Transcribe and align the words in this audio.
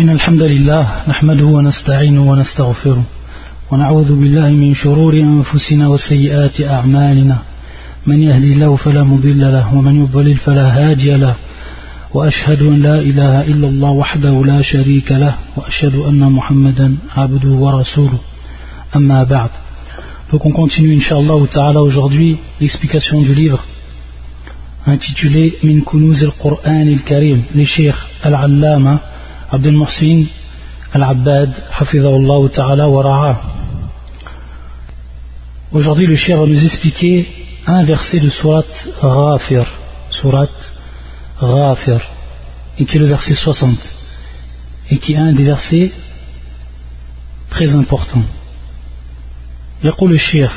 إن 0.00 0.10
الحمد 0.10 0.42
لله 0.42 1.02
نحمده 1.08 1.44
ونستعينه 1.44 2.30
ونستغفره 2.30 3.04
ونعوذ 3.70 4.20
بالله 4.20 4.50
من 4.50 4.74
شرور 4.74 5.14
أنفسنا 5.14 5.88
وسيئات 5.88 6.60
أعمالنا. 6.60 7.38
من 8.06 8.22
يهدي 8.22 8.52
الله 8.52 8.76
فلا 8.76 9.02
مضل 9.02 9.40
له 9.40 9.74
ومن 9.74 10.02
يضلل 10.02 10.36
فلا 10.36 10.66
هادي 10.78 11.10
له. 11.16 11.34
وأشهد 12.14 12.62
أن 12.62 12.82
لا 12.82 12.98
إله 12.98 13.40
إلا 13.40 13.68
الله 13.68 13.90
وحده 13.90 14.44
لا 14.44 14.60
شريك 14.62 15.12
له 15.12 15.34
وأشهد 15.56 15.94
أن 15.94 16.32
محمدا 16.32 16.96
عبده 17.16 17.48
ورسوله. 17.48 18.18
أما 18.96 19.24
بعد 19.24 19.50
Donc 20.32 20.46
on 20.46 20.52
continue 20.52 20.94
Inch'Allah 20.94 21.46
Ta'ala 21.52 21.82
aujourd'hui 21.82 22.38
l'explication 22.60 23.20
du 23.20 23.34
livre 23.34 23.62
intitulé 24.86 25.58
Min 25.62 25.80
Kunuz 25.80 26.22
al-Qur'an 26.24 26.86
al-Karim 26.88 27.42
les 27.54 27.66
Cheikh 27.66 27.96
Al-Allama 28.22 29.09
Abdel 29.52 29.76
Muhsin 29.76 30.26
Al-Abbad 30.92 31.50
Hafizahullah 31.72 32.48
Ta'ala 32.50 32.88
wa 32.88 33.02
Ra'a 33.02 33.40
Aujourd'hui 35.72 36.06
le 36.06 36.14
Cheikh 36.14 36.36
va 36.36 36.46
nous 36.46 36.64
expliquer 36.64 37.26
un 37.66 37.82
verset 37.82 38.20
de 38.20 38.28
Surat 38.28 38.64
Ghafir 39.02 39.66
Surat 40.10 40.54
Ghafir 41.40 42.00
et 42.78 42.84
qui 42.84 42.96
est 42.96 43.00
le 43.00 43.06
verset 43.06 43.34
60 43.34 43.76
et 44.90 44.98
qui 44.98 45.14
est 45.14 45.16
un 45.16 45.32
des 45.32 45.44
versets 45.44 45.90
très 47.50 47.74
importants 47.74 48.26
يقول 49.84 50.12
الشيخ 50.12 50.52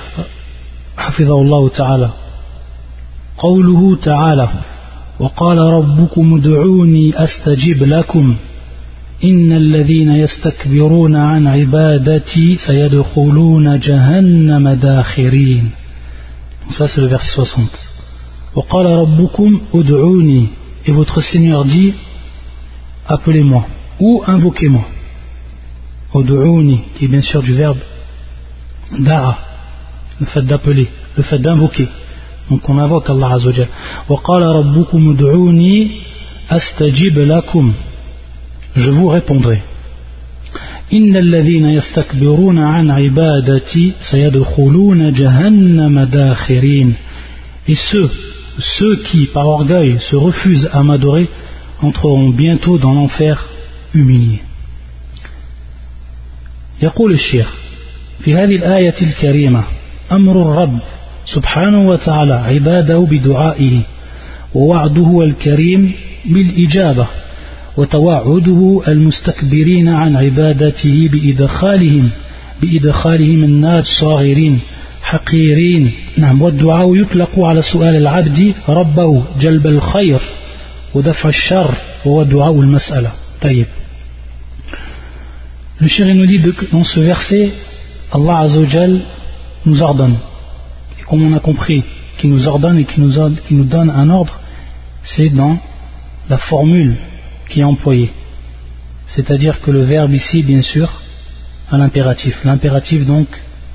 حفظه 0.98 1.42
الله 1.42 1.70
تعالى 1.70 2.10
قوله 3.38 3.96
تعالى 3.96 4.50
وقال 5.20 5.58
ربكم 5.58 6.36
ادعوني 6.36 7.24
استجب 7.24 7.84
لكم 7.84 8.36
ان 9.24 9.52
الذين 9.52 10.10
يستكبرون 10.10 11.16
عن 11.16 11.48
عبادتي 11.48 12.58
سيدخلون 12.58 13.80
جهنم 13.80 14.70
داخرين 14.70 15.70
ça 16.70 16.88
c'est 16.88 17.02
le 17.02 17.08
verset 17.08 17.32
60 17.36 17.70
وقال 18.56 18.86
ربكم 18.86 19.62
ادعوني 19.76 20.48
et 20.86 20.92
votre 20.92 21.22
Seigneur 21.22 21.66
dit 21.66 21.94
appelez-moi 23.08 23.66
ou 24.00 24.24
invoquez-moi 24.28 24.86
ادعوني 26.16 26.80
qui 26.96 27.06
est 27.06 27.08
bien 27.08 27.22
sûr 27.22 27.42
du 27.44 27.54
verbe 27.54 27.78
da'a, 29.00 29.38
le 30.20 30.26
fait 30.26 30.42
d'appeler, 30.42 30.88
le 31.18 31.24
fait 31.24 31.40
d'invoquer. 31.40 31.88
Donc 32.50 32.68
on 32.70 32.78
invoque 32.78 33.10
Allah 33.10 33.34
Azzawajal. 33.34 33.68
وَقَالَ 34.10 34.44
رَبُّكُمُ 34.44 35.10
ادْعُونِي 35.12 35.92
أَسْتَجِبْ 36.50 37.20
لَكُمْ 37.20 37.74
Je 38.76 38.90
vous 38.90 39.08
répondrai. 39.08 39.62
إِنَّ 40.94 41.16
الَّذِينَ 41.16 41.66
يَسْتَكْبِرُونَ 41.66 42.60
عَنْ 42.60 42.92
عِبَادَتِي 42.92 43.94
سَيَدْخُلُونَ 44.02 45.12
جَهَنَّمَ 45.12 46.04
دَاخِرِينَ 46.04 46.94
Et 47.68 47.76
ceux, 47.76 48.10
ceux 48.60 48.96
qui 48.98 49.26
par 49.26 49.48
orgueil 49.48 50.00
se 50.00 50.16
refusent 50.16 50.70
à 50.74 50.84
m'adorer 50.84 51.28
entreront 51.82 52.30
bientôt 52.30 52.78
dans 52.78 52.94
l'enfer 52.94 53.50
humiliés. 53.96 54.42
يقول 56.82 57.12
الشيخ 57.12 57.54
في 58.20 58.36
هذه 58.36 58.56
الآية 58.56 58.96
الكريمة 59.02 59.64
أمر 60.12 60.42
الرب 60.42 60.80
سبحانه 61.26 61.88
وتعالى 61.90 62.34
عباده 62.34 63.00
بدعائه 63.00 63.82
ووعده 64.56 65.22
الكريم 65.22 65.94
بالإجابة 66.26 67.08
وتوعده 67.78 68.82
المستكبرين 68.88 69.90
عن 69.90 70.16
عبادته 70.16 71.10
بإدخالهم 71.12 72.10
بإدخالهم 72.62 73.44
النار 73.44 73.84
صاغرين 73.84 74.60
حقيرين 75.02 75.92
نعم 76.18 76.42
والدعاء 76.42 76.96
يطلق 76.96 77.40
على 77.40 77.62
سؤال 77.62 77.96
العبد 77.96 78.54
ربه 78.70 79.24
جلب 79.40 79.68
الخير 79.68 80.22
ودفع 80.94 81.30
الشر 81.30 81.74
وهو 82.06 82.24
دعاء 82.24 82.60
المسألة 82.60 83.12
طيب 83.42 83.66
Le 85.82 85.88
chéri 85.88 86.14
nous 86.14 86.26
dit 86.26 86.40
dans 86.72 86.84
ce 86.84 87.00
verset 87.00 87.52
Allah 88.14 88.38
Azzawajal 88.42 89.00
nous 89.66 89.82
ordonne. 89.82 90.16
Et 91.00 91.04
comme 91.04 91.24
on 91.24 91.34
a 91.34 91.40
compris, 91.40 91.84
qui 92.20 92.28
nous 92.28 92.48
ordonne 92.48 92.78
et 92.78 92.86
qui 92.86 93.02
nous, 93.02 93.12
qui 93.48 93.56
nous 93.56 93.66
donne 93.66 93.90
un 93.90 94.10
ordre, 94.10 94.40
c'est 95.04 95.30
dans 95.30 95.58
la 96.30 96.38
formule 96.38 96.96
qui 97.54 97.60
est 97.60 97.64
employée. 97.76 98.12
C'est-à-dire 99.06 99.62
que 99.62 99.70
le 99.70 99.82
verbe 99.82 100.14
ici, 100.14 100.42
bien 100.42 100.64
sûr, 100.64 100.90
a 101.72 101.78
l'impératif. 101.78 102.44
L'impératif, 102.44 103.06
donc, 103.06 103.28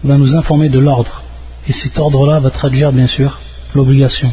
va 0.02 0.18
nous 0.18 0.34
informer 0.34 0.68
de 0.68 0.80
l'ordre. 0.80 1.22
Et 1.68 1.72
cet 1.72 1.96
ordre-là 1.98 2.40
va 2.40 2.50
traduire, 2.50 2.92
bien 2.92 3.06
sûr, 3.06 3.38
l'obligation. 3.74 4.32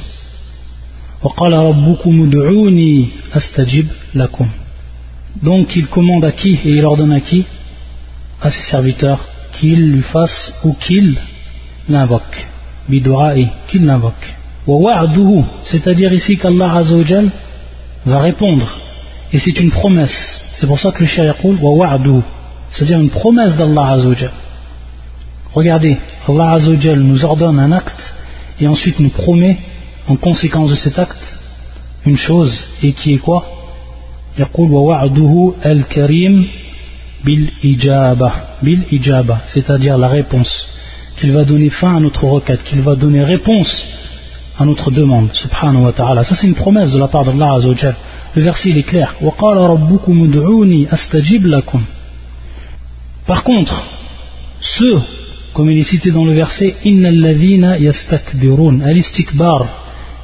Donc 5.43 5.75
il 5.75 5.87
commande 5.87 6.25
à 6.25 6.31
qui 6.31 6.53
et 6.65 6.69
il 6.79 6.85
ordonne 6.85 7.11
à 7.11 7.19
qui? 7.19 7.45
À 8.41 8.49
ses 8.49 8.63
serviteurs 8.63 9.27
qu'il 9.53 9.91
lui 9.91 10.01
fasse 10.01 10.53
ou 10.63 10.73
qu'il 10.73 11.19
l'invoque. 11.89 12.47
Bidu'a'i, 12.89 13.47
qu'il 13.67 13.85
l'invoque. 13.85 14.27
c'est-à-dire 15.63 16.13
ici 16.13 16.37
qu'Allah 16.37 16.81
va 18.05 18.19
répondre. 18.19 18.84
Et 19.32 19.38
c'est 19.38 19.58
une 19.60 19.70
promesse. 19.70 20.42
C'est 20.56 20.66
pour 20.66 20.78
ça 20.78 20.92
que 20.92 21.00
le 21.00 21.06
shir 21.06 21.24
yaqul 21.24 21.56
wa 21.60 21.98
c'est-à-dire 22.70 23.00
une 23.00 23.10
promesse 23.10 23.56
d'Allah 23.56 23.92
Azzawajal. 23.92 24.30
Regardez, 25.52 25.96
Allah 26.28 26.52
Azzawajal 26.52 27.00
nous 27.00 27.24
ordonne 27.24 27.58
un 27.58 27.72
acte 27.72 28.14
et 28.60 28.66
ensuite 28.66 29.00
nous 29.00 29.10
promet 29.10 29.58
en 30.08 30.16
conséquence 30.16 30.70
de 30.70 30.74
cet 30.74 30.98
acte 30.98 31.38
une 32.06 32.16
chose 32.16 32.64
et 32.82 32.92
qui 32.92 33.14
est 33.14 33.18
quoi 33.18 33.46
يقول 34.38 34.70
ووعده 34.70 35.54
الكريم 35.66 36.46
bil 37.24 37.50
ijaba, 37.62 38.32
bil 38.62 38.82
ijaba, 38.90 39.42
c'est-à-dire 39.46 39.98
la 39.98 40.08
réponse, 40.08 40.66
qu'il 41.18 41.32
va 41.32 41.44
donner 41.44 41.68
fin 41.68 41.96
à 41.96 42.00
notre 42.00 42.24
requête, 42.24 42.62
qu'il 42.64 42.80
va 42.80 42.94
donner 42.94 43.22
réponse 43.22 43.86
à 44.58 44.64
notre 44.64 44.90
demande, 44.90 45.28
subhanahu 45.34 45.84
wa 45.84 45.92
ta'ala. 45.92 46.24
Ça 46.24 46.34
c'est 46.34 46.46
une 46.46 46.54
promesse 46.54 46.92
de 46.92 46.98
la 46.98 47.08
part 47.08 47.24
d'Allah 47.24 47.54
azawajal. 47.56 47.96
Le 48.35 48.41
verset 48.41 48.71
est 48.71 48.83
clair. 48.83 49.15
Par 53.25 53.43
contre, 53.43 53.83
ceux, 54.59 55.01
comme 55.53 55.71
il 55.71 55.79
est 55.79 55.83
cité 55.83 56.11
dans 56.11 56.25
le 56.25 56.33
verset, 56.33 56.75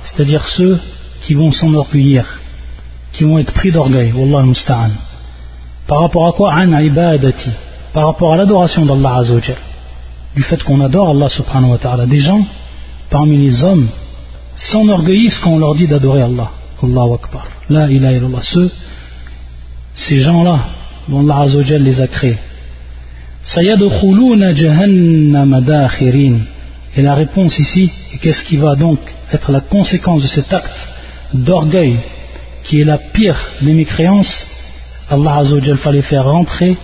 c'est-à-dire 0.04 0.48
ceux 0.48 0.80
qui 1.22 1.34
vont 1.36 1.52
s'enorgueillir, 1.52 2.40
qui 3.14 3.24
vont 3.24 3.40
être 3.40 3.54
pris 3.54 3.72
d'orgueil. 3.72 4.14
Par 5.88 6.02
rapport 6.02 6.28
à 6.28 6.34
quoi? 6.34 6.54
An. 6.54 6.82
Par 7.94 8.06
rapport 8.08 8.34
à 8.34 8.38
l'adoration 8.38 8.86
d'Allah 8.86 9.20
Azzawajal. 9.20 9.58
Du 10.36 10.44
fait 10.44 10.62
qu'on 10.64 10.82
adore 10.82 11.10
Allah 11.10 11.30
subhanahu 11.30 11.72
wa 11.72 11.78
ta'ala. 11.78 12.06
Des 12.06 12.20
gens, 12.20 12.46
parmi 13.10 13.38
les 13.38 13.64
hommes, 13.64 13.88
s'enorgueillissent 14.58 15.40
quand 15.40 15.52
on 15.52 15.60
leur 15.60 15.76
dit 15.76 15.88
d'adorer 15.88 16.22
Allah. 16.24 16.52
Akbar. 16.84 17.46
La 17.72 17.90
ilaha 17.90 18.14
illallah. 18.14 18.44
Ceux, 18.44 18.70
ces 19.96 20.20
gens-là, 20.20 20.59
dont 21.08 21.22
Allah 21.22 21.40
Azzawajal 21.44 21.82
les 21.82 22.02
a 22.02 22.08
créés. 22.08 22.38
Sayadkhuluna 23.46 24.54
jahannama 24.54 25.62
dakhirin. 25.62 26.40
Et 26.98 27.02
la 27.02 27.16
réponse 27.16 27.58
ici, 27.60 27.90
qu'est-ce 28.22 28.44
qui 28.44 28.58
va 28.58 28.76
donc 28.76 29.00
être 29.31 29.54
la 29.54 29.62
conséquence 29.62 30.22
de 30.24 30.28
cet 30.28 30.52
acte 30.52 30.80
d'orgueil 31.34 31.96
qui 32.66 32.81
est 32.81 32.84
la 32.84 32.98
pire 32.98 33.40
des 33.62 33.74
mécréances? 33.74 34.48
Allah 35.10 35.38
Azzawajal 35.38 35.78
fallait 35.78 36.01
faire 36.01 36.25
rentrer 36.25 36.75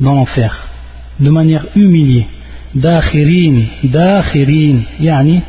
dans 0.00 0.14
l'enfer 0.14 0.68
de 1.20 1.28
manière 1.28 1.66
humiliée. 1.74 2.28
Dakhirin, 2.74 3.56
dakhirin, 3.84 4.78
yani 5.00 5.42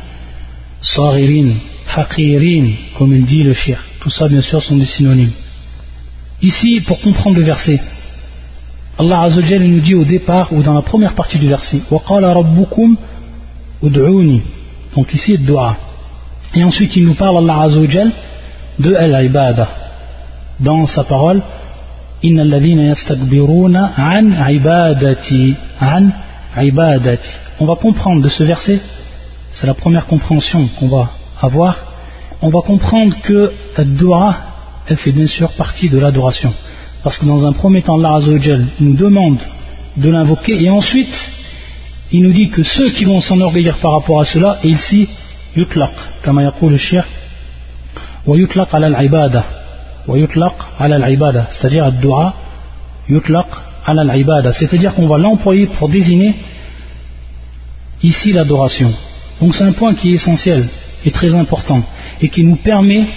saririn, 0.82 1.50
haqirin, 1.96 2.66
comme 2.98 3.14
il 3.14 3.24
dit 3.24 3.42
le 3.42 3.54
shir. 3.54 3.87
Tout 3.99 4.09
ça, 4.09 4.27
bien 4.27 4.41
sûr, 4.41 4.61
sont 4.61 4.77
des 4.77 4.85
synonymes. 4.85 5.31
Ici, 6.41 6.81
pour 6.81 6.99
comprendre 6.99 7.37
le 7.37 7.43
verset, 7.43 7.79
Allah 8.99 9.21
Azzawajal 9.21 9.63
nous 9.63 9.79
dit 9.79 9.95
au 9.95 10.03
départ 10.03 10.53
ou 10.53 10.61
dans 10.61 10.73
la 10.73 10.83
première 10.83 11.13
partie 11.13 11.39
du 11.39 11.47
verset 11.47 11.81
وَقَالَ 11.89 12.23
رَبُّكُمْ 12.23 12.95
ud'uni 13.81 14.41
donc 14.95 15.13
ici 15.13 15.37
dua 15.37 15.75
et 16.55 16.63
ensuite 16.63 16.95
il 16.95 17.05
nous 17.05 17.15
parle 17.15 17.37
Allah 17.37 17.61
Azzawajal 17.63 18.11
de 18.79 18.93
al-ibada 18.93 19.67
dans 20.59 20.85
sa 20.87 21.03
parole 21.03 21.41
إن 22.25 22.39
الذين 22.39 22.79
يستكبرون 22.79 23.75
عن 23.75 24.33
عبادتي 24.33 25.53
عن 25.81 26.11
عبادتي 26.55 27.29
on 27.59 27.65
va 27.65 27.75
comprendre 27.75 28.21
de 28.21 28.29
ce 28.29 28.43
verset 28.43 28.79
c'est 29.51 29.67
la 29.67 29.73
première 29.73 30.05
compréhension 30.05 30.67
qu'on 30.79 30.87
va 30.87 31.09
avoir 31.41 31.86
on 32.42 32.50
va 32.50 32.60
comprendre 32.60 33.16
que 33.22 33.52
la 33.76 33.84
dua 33.84 34.36
elle 34.86 34.96
fait 34.96 35.12
bien 35.12 35.26
sûr 35.26 35.50
partie 35.52 35.88
de 35.88 35.98
l'adoration. 35.98 36.52
Parce 37.02 37.18
que 37.18 37.26
dans 37.26 37.46
un 37.46 37.52
premier 37.52 37.82
temps, 37.82 37.98
Allah 37.98 38.16
Azzawajal 38.16 38.66
nous 38.80 38.94
demande 38.94 39.38
de 39.96 40.08
l'invoquer 40.08 40.62
et 40.62 40.70
ensuite 40.70 41.30
il 42.10 42.22
nous 42.22 42.32
dit 42.32 42.48
que 42.48 42.62
ceux 42.62 42.90
qui 42.90 43.04
vont 43.04 43.20
s'enorgueillir 43.20 43.76
par 43.78 43.92
rapport 43.92 44.20
à 44.20 44.24
cela, 44.24 44.58
et 44.64 44.68
ici, 44.68 45.08
yutlaq, 45.54 45.92
comme 46.22 46.40
yaqul 46.40 46.72
le 46.72 47.02
wa 48.26 48.36
yutlaq 48.36 48.68
ala 48.72 48.86
al-ibada, 48.86 49.44
wa 50.06 50.16
yutlaq 50.18 50.54
ala 50.78 50.96
al-ibada, 51.04 51.48
c'est-à-dire 51.50 51.84
ad-dua, 51.84 52.34
yutlaq 53.10 53.46
ala 53.84 54.10
al-ibada, 54.10 54.54
c'est-à-dire 54.54 54.94
qu'on 54.94 55.06
va 55.06 55.18
l'employer 55.18 55.66
pour 55.66 55.90
désigner 55.90 56.34
ici 58.02 58.32
l'adoration. 58.32 58.90
Donc 59.40 59.54
c'est 59.54 59.64
un 59.64 59.72
point 59.72 59.94
qui 59.94 60.10
est 60.10 60.14
essentiel 60.14 60.66
et 61.04 61.10
très 61.10 61.34
important 61.34 61.82
et 62.20 62.28
qui 62.28 62.44
nous 62.44 62.56
permet 62.56 63.08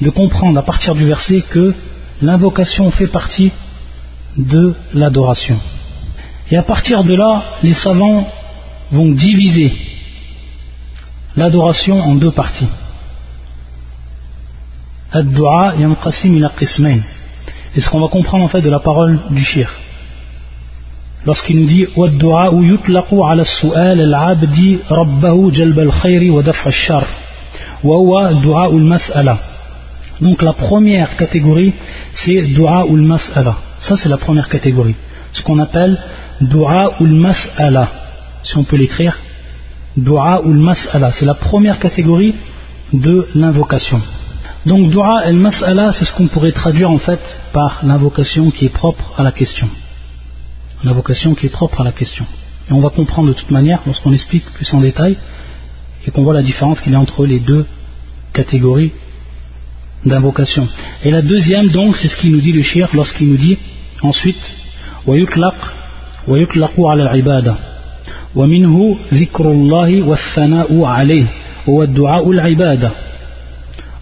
de 0.00 0.10
comprendre 0.10 0.58
à 0.58 0.62
partir 0.62 0.94
du 0.94 1.06
verset 1.06 1.42
que 1.50 1.74
l'invocation 2.22 2.90
fait 2.90 3.08
partie 3.08 3.52
de 4.36 4.74
l'adoration. 4.94 5.58
Et 6.50 6.56
à 6.56 6.62
partir 6.62 7.04
de 7.04 7.14
là, 7.14 7.42
les 7.62 7.74
savants 7.74 8.26
vont 8.90 9.10
diviser 9.10 9.70
l'adoration 11.36 12.00
en 12.00 12.14
deux 12.14 12.30
parties. 12.30 12.68
Et 15.14 15.22
ce 17.80 17.90
qu'on 17.90 18.00
va 18.00 18.08
comprendre 18.08 18.44
en 18.44 18.48
fait 18.48 18.60
de 18.60 18.70
la 18.70 18.80
parole 18.80 19.18
du 19.30 19.44
shir. 19.44 19.70
Lorsqu'il 21.26 21.60
nous 21.60 21.66
dit 21.66 21.86
ala 21.96 22.50
Donc 30.20 30.42
la 30.42 30.52
première 30.52 31.16
catégorie 31.16 31.74
c'est 32.12 32.42
du'a 32.42 32.80
al-mas'ala. 32.80 33.56
Ça 33.80 33.96
c'est 33.96 34.08
la 34.08 34.18
première 34.18 34.48
catégorie. 34.48 34.96
Ce 35.32 35.42
qu'on 35.42 35.58
appelle 35.58 35.98
Dua 36.40 36.94
ul 37.00 37.14
mas'ala, 37.14 37.88
si 38.44 38.56
on 38.56 38.64
peut 38.64 38.76
l'écrire. 38.76 39.16
Dua 39.96 40.40
ul 40.44 40.56
mas'ala, 40.56 41.12
c'est 41.12 41.26
la 41.26 41.34
première 41.34 41.78
catégorie 41.78 42.34
de 42.92 43.28
l'invocation. 43.34 44.00
Donc 44.66 44.90
Dua 44.90 45.22
el 45.26 45.36
mas'ala, 45.36 45.92
c'est 45.92 46.04
ce 46.04 46.12
qu'on 46.12 46.28
pourrait 46.28 46.52
traduire 46.52 46.90
en 46.90 46.98
fait 46.98 47.20
par 47.52 47.80
l'invocation 47.84 48.50
qui 48.50 48.66
est 48.66 48.74
propre 48.82 49.14
à 49.16 49.22
la 49.22 49.32
question. 49.32 49.68
L'invocation 50.84 51.34
qui 51.34 51.46
est 51.46 51.50
propre 51.50 51.80
à 51.80 51.84
la 51.84 51.92
question. 51.92 52.24
Et 52.70 52.72
on 52.72 52.80
va 52.80 52.90
comprendre 52.90 53.28
de 53.28 53.32
toute 53.32 53.50
manière 53.50 53.80
lorsqu'on 53.86 54.12
explique 54.12 54.44
plus 54.52 54.72
en 54.74 54.80
détail 54.80 55.16
et 56.08 56.10
qu'on 56.10 56.22
voit 56.22 56.32
la 56.32 56.42
différence 56.42 56.80
qu'il 56.80 56.92
y 56.92 56.94
a 56.94 57.00
entre 57.00 57.26
les 57.26 57.38
deux 57.38 57.66
catégories 58.32 58.92
d'invocation. 60.06 60.66
Et 61.04 61.10
la 61.10 61.20
deuxième 61.20 61.68
donc, 61.68 61.96
c'est 61.98 62.08
ce 62.08 62.16
qu'il 62.16 62.32
nous 62.32 62.40
dit 62.40 62.52
le 62.52 62.62
shir 62.62 62.88
lorsqu'il 62.94 63.28
nous 63.28 63.36
dit 63.36 63.58
ensuite 64.02 64.56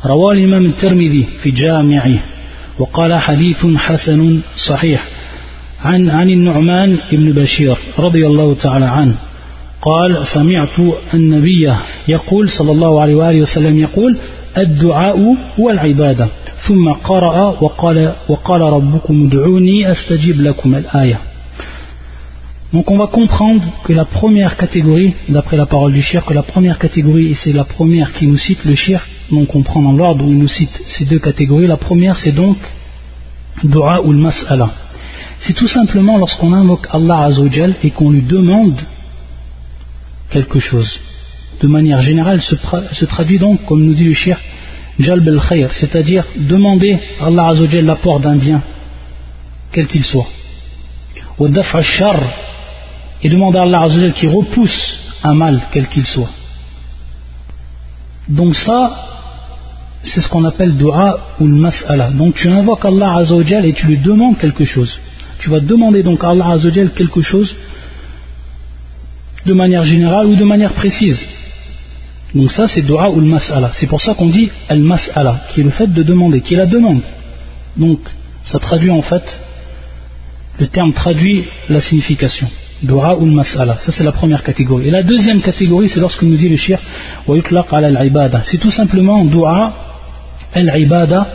رواه 0.04 0.32
الإمام 0.32 0.66
الترمذي 0.66 1.26
في 1.42 1.50
جامعه 1.50 2.18
وقال 2.78 3.14
حديث 3.14 3.66
حسن 3.76 4.40
صحيح 4.56 5.04
عن 5.84 6.10
عن 6.10 6.30
النعمان 6.30 6.98
بن 7.12 7.32
بشير 7.32 7.76
رضي 7.98 8.26
الله 8.26 8.54
تعالى 8.54 8.84
عنه 8.84 9.14
قال 9.81 10.27
سمعت 10.27 10.79
النبي 11.13 11.73
يقول 12.07 12.49
صلى 12.49 12.71
الله 12.71 13.01
عليه 13.01 13.15
وآله 13.15 13.41
وسلم 13.41 13.79
يقول 13.79 14.17
الدعاء 14.57 15.37
هو 15.59 15.69
العبادة 15.69 16.27
ثم 16.57 16.91
قرأ 16.91 17.57
وقال, 17.61 18.13
وقال 18.29 18.61
ربكم 18.61 19.25
ادعوني 19.25 19.91
أستجيب 19.91 20.41
لكم 20.41 20.75
الآية 20.75 21.19
Donc 22.73 22.89
on 22.89 22.97
va 22.97 23.07
comprendre 23.07 23.65
que 23.83 23.91
la 23.91 24.05
première 24.05 24.55
catégorie, 24.55 25.13
d'après 25.27 25.57
la 25.57 25.65
parole 25.65 25.91
du 25.91 26.01
shir, 26.01 26.23
que 26.23 26.33
la 26.33 26.41
première 26.41 26.77
catégorie, 26.77 27.31
et 27.31 27.33
c'est 27.33 27.51
la 27.51 27.65
première 27.65 28.13
qui 28.13 28.27
nous 28.27 28.37
cite 28.37 28.63
le 28.63 28.75
shir, 28.75 29.05
donc 29.29 29.53
on 29.55 29.61
prend 29.61 29.81
dans 29.81 29.91
l'ordre 29.91 30.23
où 30.23 30.29
il 30.29 30.37
nous 30.37 30.47
cite 30.47 30.81
ces 30.87 31.03
deux 31.03 31.19
catégories, 31.19 31.67
la 31.67 31.75
première 31.75 32.15
c'est 32.15 32.31
donc 32.31 32.55
dua 33.65 34.01
ou 34.03 34.13
mas'ala. 34.13 34.69
C'est 35.39 35.51
tout 35.51 35.67
simplement 35.67 36.17
lorsqu'on 36.17 36.53
invoque 36.53 36.87
Allah 36.91 37.23
Azzawajal 37.23 37.73
et 37.83 37.89
qu'on 37.89 38.11
lui 38.11 38.21
demande 38.21 38.79
quelque 40.30 40.58
chose. 40.58 41.00
De 41.60 41.68
manière 41.68 42.00
générale, 42.00 42.40
se, 42.40 42.54
se 42.92 43.04
traduit 43.04 43.38
donc, 43.38 43.64
comme 43.64 43.84
nous 43.84 43.94
dit 43.94 44.04
le 44.04 44.12
shir, 44.12 44.38
jalb 44.98 45.28
al 45.28 45.40
khayr, 45.48 45.72
c'est-à-dire 45.72 46.24
demander 46.36 46.98
à 47.20 47.26
Allah 47.26 47.48
Azzawajal 47.48 47.84
l'apport 47.84 48.20
d'un 48.20 48.36
bien, 48.36 48.62
quel 49.72 49.86
qu'il 49.86 50.04
soit. 50.04 50.28
Ou 51.38 51.48
daf 51.48 51.80
shar 51.82 52.18
et 53.22 53.28
demander 53.28 53.58
à 53.58 53.62
Allah 53.62 53.82
Azzawajal 53.82 54.12
qui 54.12 54.26
repousse 54.26 54.78
un 55.22 55.34
mal 55.34 55.60
quel 55.72 55.88
qu'il 55.88 56.06
soit. 56.06 56.30
Donc 58.28 58.56
ça, 58.56 58.78
c'est 60.02 60.20
ce 60.20 60.28
qu'on 60.28 60.44
appelle 60.44 60.76
dua 60.76 61.18
ou 61.40 61.46
mas'ala. 61.46 62.10
Donc 62.10 62.34
tu 62.34 62.48
invoques 62.48 62.84
Allah 62.84 63.16
Azzawajal 63.16 63.64
et 63.66 63.72
tu 63.72 63.86
lui 63.86 63.98
demandes 63.98 64.38
quelque 64.38 64.64
chose. 64.64 64.98
Tu 65.38 65.50
vas 65.50 65.60
demander 65.60 66.02
donc 66.02 66.24
à 66.24 66.30
Allah 66.30 66.48
Azzawajal 66.52 66.90
quelque 66.90 67.22
chose 67.22 67.54
de 69.46 69.54
manière 69.54 69.82
générale 69.82 70.26
ou 70.26 70.34
de 70.34 70.44
manière 70.44 70.72
précise. 70.72 71.20
Donc 72.34 72.50
ça 72.50 72.68
c'est 72.68 72.82
dua 72.82 73.10
ou 73.10 73.20
mas'ala. 73.20 73.70
C'est 73.74 73.86
pour 73.86 74.00
ça 74.00 74.14
qu'on 74.14 74.28
dit 74.28 74.50
al 74.68 74.80
mas'ala, 74.80 75.34
qui 75.48 75.60
est 75.60 75.64
le 75.64 75.70
fait 75.70 75.90
de 75.98 76.02
demander, 76.02 76.40
qui 76.40 76.54
est 76.54 76.58
la 76.58 76.66
demande. 76.66 77.02
Donc 77.76 78.00
ça 78.44 78.58
traduit 78.58 78.90
en 78.90 79.02
fait, 79.02 79.40
le 80.58 80.66
terme 80.66 80.92
traduit 80.92 81.44
la 81.68 81.80
signification. 81.80 82.48
Dua 82.82 83.16
ou 83.16 83.24
mas'ala. 83.24 83.78
Ça, 83.80 83.90
c'est 83.90 84.04
la 84.04 84.12
première 84.12 84.42
catégorie. 84.42 84.88
Et 84.88 84.90
la 84.90 85.02
deuxième 85.02 85.40
catégorie, 85.40 85.88
c'est 85.88 86.00
lorsque 86.00 86.22
nous 86.22 86.36
dit 86.36 86.50
le 86.50 86.58
shir, 86.58 86.78
al 87.26 88.42
C'est 88.44 88.58
tout 88.58 88.70
simplement 88.70 89.24
dua 89.24 89.72
al-ibada, 90.52 91.26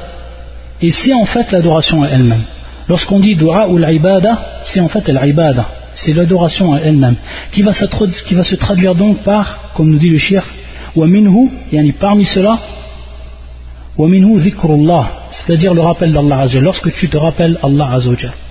et 0.81 0.91
c'est 0.91 1.13
en 1.13 1.25
fait 1.25 1.51
l'adoration 1.51 2.05
elle-même. 2.05 2.43
Lorsqu'on 2.87 3.19
dit 3.19 3.35
dua 3.35 3.67
ou 3.69 3.77
l'ibada, 3.77 4.61
c'est 4.63 4.79
en 4.79 4.87
fait 4.87 5.07
l'ibada. 5.07 5.65
C'est 5.93 6.13
l'adoration 6.13 6.73
à 6.73 6.79
elle-même. 6.79 7.15
Qui, 7.51 7.61
va 7.61 7.73
se 7.73 8.55
traduire 8.55 8.95
donc 8.95 9.19
par, 9.23 9.71
comme 9.75 9.89
nous 9.89 9.99
dit 9.99 10.09
le 10.09 10.17
shir, 10.17 10.43
minhu, 10.95 11.49
yani 11.71 11.91
parmi 11.93 12.25
cela, 12.25 12.59
dhikrullah, 13.97 15.27
c'est-à-dire 15.31 15.73
le 15.73 15.81
rappel 15.81 16.11
d'Allah 16.13 16.45
Lorsque 16.61 16.91
tu 16.93 17.09
te 17.09 17.17
rappelles 17.17 17.57
Allah 17.61 17.97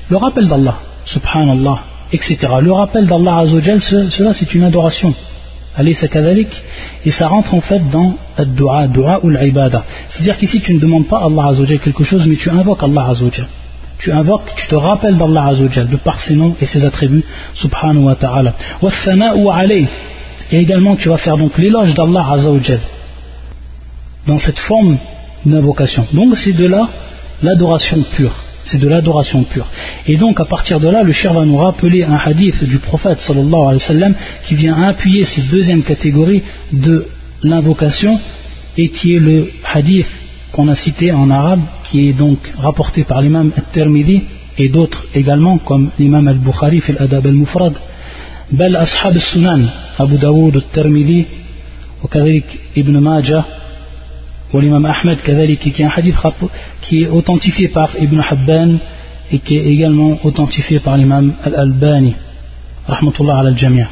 Le 0.09 0.17
rappel 0.17 0.49
d'Allah, 0.49 0.79
subhanallah 1.05 1.85
etc. 2.13 2.37
Le 2.61 2.73
rappel 2.73 3.07
d'Allah 3.07 3.39
Azzawajal, 3.39 3.81
cela 3.81 4.35
c'est 4.35 4.55
une 4.55 4.65
adoration. 4.65 5.15
Allez, 5.77 5.97
et 7.05 7.11
ça 7.11 7.29
rentre 7.29 7.55
en 7.55 7.61
fait 7.61 7.81
dans 7.91 8.15
le 8.39 8.45
dua, 8.45 8.89
dua 8.89 9.21
ou 9.23 9.31
l'ibada. 9.31 9.85
C'est-à-dire 10.09 10.37
qu'ici 10.37 10.61
tu 10.61 10.75
ne 10.75 10.81
demandes 10.81 11.07
pas 11.07 11.19
à 11.19 11.27
Allah 11.27 11.47
Azzawajal 11.49 11.79
quelque 11.79 12.05
chose, 12.05 12.27
mais 12.27 12.37
tu 12.37 12.51
invoques 12.51 12.83
Allah 12.83 13.07
Azzawajal. 13.09 13.47
Tu 14.01 14.11
invoques, 14.13 14.51
tu 14.57 14.67
te 14.67 14.75
rappelles 14.75 15.19
d'Allah 15.19 15.49
Azzawajal, 15.49 15.89
de 15.89 15.97
par 15.97 16.21
ses 16.21 16.35
noms 16.35 16.57
et 16.61 16.67
ses 16.67 16.85
attributs, 16.85 17.25
subhanahu 17.55 18.05
wa 18.05 18.15
ta'ala. 18.15 18.55
Et 20.53 20.59
également 20.59 20.97
tu 20.97 21.09
vas 21.09 21.19
faire 21.19 21.37
donc 21.37 21.59
l'éloge 21.59 21.95
d'Allah 21.95 22.27
Azzawajal 22.33 22.81
dans 24.27 24.39
cette 24.39 24.59
forme 24.59 24.97
d'invocation. 25.45 26.07
Donc 26.13 26.37
c'est 26.37 26.53
de 26.53 26.67
là 26.67 26.89
l'adoration 27.43 28.03
pure 28.17 28.35
c'est 28.65 28.79
de 28.79 28.89
l'adoration 28.89 29.43
pure. 29.43 29.67
Et 30.07 30.17
donc 30.17 30.41
à 30.41 30.45
partir 30.45 30.81
de 30.81 30.89
là, 30.89 31.03
le 31.03 31.13
cher 31.13 31.33
va 31.33 31.45
nous 31.45 31.57
rappeler 31.57 32.05
un 32.05 32.17
hadith 32.17 32.63
du 32.65 32.79
prophète 32.79 33.19
sallallahu 33.21 33.63
alayhi 33.63 33.83
wa 33.83 33.87
sallam 33.87 34.15
qui 34.47 34.55
vient 34.55 34.83
appuyer 34.83 35.25
cette 35.25 35.49
deuxième 35.49 35.83
catégorie 35.83 36.43
de 36.73 37.07
l'invocation 37.43 38.21
et 38.77 38.89
qui 38.91 39.17
est 39.17 39.19
le 39.19 39.51
hadith 39.73 40.07
qu'on 40.53 40.69
a 40.69 40.75
cité 40.75 41.13
en 41.13 41.31
arabe, 41.31 41.61
qui 41.91 42.09
est 42.09 42.13
donc 42.13 42.39
rapporté 42.59 43.05
par 43.05 43.21
l'imam 43.21 43.53
al-Tirmidhi 43.57 44.23
et 44.59 44.69
d'autres 44.69 45.07
également 45.15 45.59
comme 45.59 45.91
l'imam 45.99 46.27
al-Bukhari 46.29 46.81
fil 46.81 46.97
adab 46.99 47.27
al-Mufrad 47.27 47.75
بل 48.53 48.77
أصحاب 48.77 49.17
السنن 49.17 49.69
أبو 50.01 50.17
داود 50.17 50.57
الترمذي 50.57 51.25
وكذلك 52.05 52.45
ابن 52.79 52.99
ماجه 52.99 53.45
l'imam 54.55 54.85
Ahmed 54.85 55.19
qui 55.23 55.71
est 55.71 55.85
un 55.85 55.91
hadith 55.97 56.17
qui 56.83 57.05
est 57.05 57.09
authentifié 57.09 57.69
par 57.69 57.91
Ibn 57.97 58.21
Habban 58.21 58.79
et 59.31 59.39
qui 59.39 59.57
est 59.57 59.67
également 59.67 60.19
authentifié 60.25 60.81
par 60.81 60.97
l'imam 60.97 61.35
Al-Albani 61.45 62.15
rahmatullah 62.89 63.39
al 63.39 63.57
jamia 63.57 63.87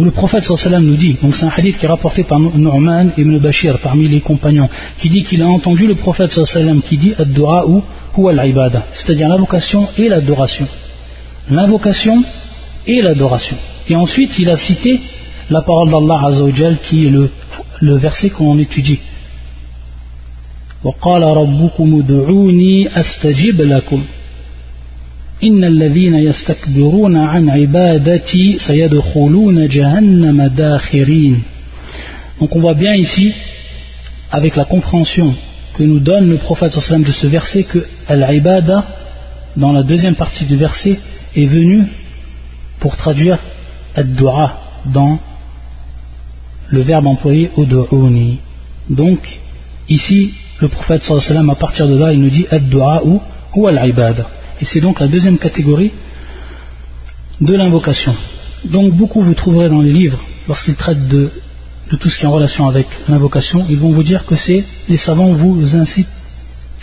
où 0.00 0.04
le 0.04 0.10
prophète 0.10 0.44
sallam 0.44 0.84
nous 0.84 0.96
dit, 0.96 1.16
donc 1.22 1.34
c'est 1.36 1.44
un 1.44 1.52
hadith 1.56 1.78
qui 1.78 1.84
est 1.84 1.88
rapporté 1.88 2.24
par 2.24 2.38
Nu'man 2.38 3.12
ibn 3.16 3.38
Bashir 3.38 3.78
parmi 3.78 4.08
les 4.08 4.20
compagnons, 4.20 4.68
qui 4.98 5.08
dit 5.08 5.22
qu'il 5.24 5.42
a 5.42 5.46
entendu 5.46 5.86
le 5.86 5.94
prophète 5.94 6.30
sallam 6.30 6.82
qui 6.82 6.96
dit 6.96 7.14
ad-dua 7.18 7.66
ou 7.66 8.28
al-ibada, 8.28 8.86
c'est-à-dire 8.92 9.28
l'invocation 9.28 9.88
et 9.98 10.08
l'adoration. 10.08 10.66
L'invocation 11.50 12.22
et 12.86 13.02
l'adoration. 13.02 13.56
Et 13.88 13.94
ensuite 13.94 14.38
il 14.38 14.48
a 14.50 14.56
cité 14.56 15.00
la 15.50 15.62
parole 15.62 15.90
d'Allah 15.90 16.26
Azzawajal 16.26 16.78
qui 16.78 17.06
est 17.06 17.10
le, 17.10 17.30
le 17.80 17.96
verset 17.96 18.30
qu'on 18.30 18.58
étudie 18.58 19.00
وقال 20.84 21.22
ربكم 21.22 21.98
ادعوني 21.98 23.00
أستجب 23.00 23.60
لكم 23.60 24.04
إن 25.44 25.64
الذين 25.64 26.14
يستكبرون 26.14 27.16
عن 27.16 27.50
عبادتي 27.50 28.58
سيدخلون 28.58 29.66
جهنم 29.68 30.46
داخرين 30.46 31.42
Donc 32.40 32.54
on 32.54 32.60
voit 32.60 32.74
bien 32.74 32.94
ici, 32.94 33.34
avec 34.30 34.56
la 34.56 34.64
compréhension 34.66 35.34
que 35.74 35.82
nous 35.82 36.00
donne 36.00 36.28
le 36.28 36.36
prophète 36.36 36.72
sallam 36.72 37.02
de 37.02 37.10
ce 37.10 37.26
verset, 37.26 37.64
que 37.64 37.78
Al-Ibada, 38.08 38.84
dans 39.56 39.72
la 39.72 39.82
deuxième 39.82 40.16
partie 40.16 40.44
du 40.44 40.56
verset, 40.56 40.98
est 41.34 41.46
venu 41.46 41.84
pour 42.78 42.96
traduire 42.96 43.38
Ad-Dua 43.94 44.60
dans 44.86 45.18
le 46.68 46.80
verbe 46.82 47.06
employé 47.06 47.50
Udu'uni. 47.56 48.38
Donc, 48.90 49.20
ici, 49.88 50.34
le 50.60 50.68
prophète 50.68 51.02
sallam, 51.02 51.48
à 51.48 51.54
partir 51.54 51.88
de 51.88 51.96
là, 51.96 52.12
il 52.12 52.20
nous 52.20 52.30
dit 52.30 52.46
Ad-Dua 52.50 53.02
ou, 53.04 53.22
ou 53.54 53.66
Al-Ibada. 53.66 54.26
Et 54.61 54.65
c'est 54.65 54.79
donc 54.79 54.99
la 54.99 55.07
deuxième 55.07 55.37
catégorie 55.37 55.91
de 57.39 57.53
l'invocation. 57.53 58.15
Donc, 58.65 58.93
beaucoup 58.93 59.21
vous 59.21 59.33
trouverez 59.33 59.69
dans 59.69 59.81
les 59.81 59.91
livres, 59.91 60.23
lorsqu'ils 60.47 60.75
traitent 60.75 61.07
de 61.07 61.31
tout 61.99 62.09
ce 62.09 62.17
qui 62.17 62.23
est 62.23 62.27
en 62.27 62.31
relation 62.31 62.67
avec 62.67 62.87
l'invocation, 63.09 63.65
ils 63.69 63.77
vont 63.77 63.91
vous 63.91 64.03
dire 64.03 64.25
que 64.25 64.35
c'est 64.35 64.63
les 64.87 64.97
savants 64.97 65.33
vous 65.33 65.75
incitent, 65.75 66.07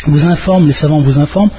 vous 0.06 0.24
informent, 0.24 0.66
les 0.66 0.72
savants 0.72 1.00
vous 1.00 1.18
informent 1.18 1.50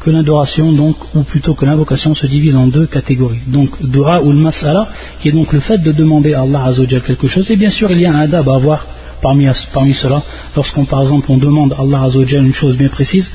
que 0.00 0.10
l'adoration, 0.10 0.72
donc, 0.72 0.96
ou 1.14 1.22
plutôt 1.22 1.54
que 1.54 1.64
l'invocation 1.64 2.14
se 2.14 2.26
divise 2.26 2.54
en 2.54 2.66
deux 2.66 2.86
catégories. 2.86 3.40
Donc, 3.46 3.82
dua 3.82 4.22
ou 4.22 4.32
masala, 4.32 4.88
qui 5.20 5.28
est 5.30 5.32
donc 5.32 5.52
le 5.52 5.60
fait 5.60 5.78
de 5.78 5.92
demander 5.92 6.34
à 6.34 6.42
Allah 6.42 6.64
Azzawajal 6.64 7.00
quelque 7.00 7.26
chose. 7.26 7.50
Et 7.50 7.56
bien 7.56 7.70
sûr, 7.70 7.90
il 7.90 8.00
y 8.00 8.06
a 8.06 8.12
un 8.12 8.20
adab 8.20 8.46
à 8.50 8.56
avoir 8.56 8.86
parmi, 9.22 9.46
parmi 9.72 9.94
cela. 9.94 10.22
Lorsqu'on, 10.54 10.84
par 10.84 11.00
exemple, 11.00 11.26
on 11.30 11.38
demande 11.38 11.72
à 11.72 11.80
Allah 11.80 12.02
Azzawajal 12.02 12.44
une 12.44 12.52
chose 12.52 12.76
bien 12.76 12.90
précise, 12.90 13.30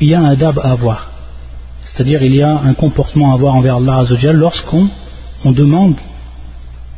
il 0.00 0.08
y 0.08 0.14
a 0.14 0.20
un 0.20 0.24
adab 0.24 0.58
à 0.58 0.72
avoir. 0.72 1.11
C'est-à-dire, 1.84 2.22
il 2.22 2.34
y 2.34 2.42
a 2.42 2.50
un 2.50 2.74
comportement 2.74 3.32
à 3.32 3.34
avoir 3.34 3.54
envers 3.54 3.76
Allah 3.76 3.98
Azzawajal 3.98 4.36
lorsqu'on 4.36 4.88
on 5.44 5.52
demande 5.52 5.96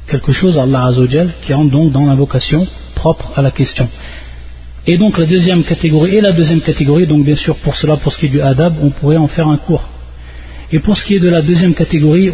quelque 0.06 0.32
chose 0.32 0.58
à 0.58 0.62
Allah 0.62 0.86
Azzawajal 0.86 1.30
qui 1.42 1.54
entre 1.54 1.70
donc 1.70 1.92
dans 1.92 2.06
l'invocation 2.06 2.66
propre 2.94 3.32
à 3.36 3.42
la 3.42 3.50
question. 3.50 3.88
Et 4.86 4.98
donc 4.98 5.18
la 5.18 5.26
deuxième 5.26 5.64
catégorie, 5.64 6.16
et 6.16 6.20
la 6.20 6.32
deuxième 6.32 6.60
catégorie, 6.60 7.06
donc 7.06 7.24
bien 7.24 7.34
sûr 7.34 7.56
pour 7.56 7.74
cela, 7.74 7.96
pour 7.96 8.12
ce 8.12 8.18
qui 8.18 8.26
est 8.26 8.28
du 8.28 8.40
adab, 8.40 8.74
on 8.82 8.90
pourrait 8.90 9.16
en 9.16 9.28
faire 9.28 9.48
un 9.48 9.56
cours. 9.56 9.84
Et 10.72 10.78
pour 10.78 10.96
ce 10.96 11.06
qui 11.06 11.14
est 11.14 11.20
de 11.20 11.28
la 11.28 11.40
deuxième 11.40 11.74
catégorie, 11.74 12.30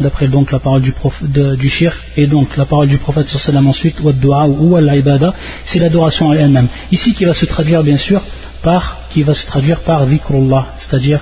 d'après 0.00 0.28
donc 0.28 0.52
la 0.52 0.58
parole 0.58 0.82
du, 0.82 0.92
prof, 0.92 1.22
du 1.22 1.68
shir, 1.68 1.92
et 2.16 2.26
donc 2.26 2.56
la 2.56 2.66
parole 2.66 2.88
du 2.88 2.98
prophète 2.98 3.28
sallam 3.28 3.66
ensuite, 3.66 3.96
ou 4.00 4.76
al-ibada, 4.76 5.34
c'est 5.64 5.78
l'adoration 5.78 6.30
à 6.30 6.36
elle-même. 6.36 6.68
Ici 6.92 7.14
qui 7.14 7.24
va 7.24 7.34
se 7.34 7.46
traduire 7.46 7.82
bien 7.82 7.96
sûr 7.96 8.20
par, 8.62 8.97
qui 9.11 9.23
va 9.23 9.33
se 9.33 9.45
traduire 9.45 9.79
par 9.81 10.05
vikrullah, 10.05 10.67
c'est-à-dire 10.77 11.21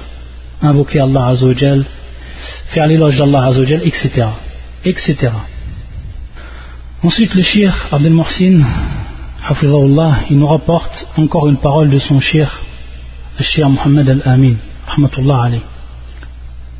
invoquer 0.62 1.00
Allah 1.00 1.28
Azzawajal, 1.28 1.86
faire 2.68 2.88
l'éloge 2.88 3.18
d'Allah 3.18 3.46
Azzawajal, 3.46 3.82
etc 3.84 4.28
etc. 4.84 5.32
Ensuite, 7.04 7.36
le 7.36 7.42
shir 7.42 7.74
Abdel 7.92 8.14
Morsin, 8.14 8.62
il 10.30 10.38
nous 10.38 10.48
rapporte 10.48 11.08
encore 11.18 11.48
une 11.48 11.58
parole 11.58 11.90
de 11.90 12.00
son 12.00 12.20
shir, 12.20 12.62
le 13.38 13.44
shir 13.44 13.70
Muhammad 13.70 14.10
al-Amin, 14.10 14.56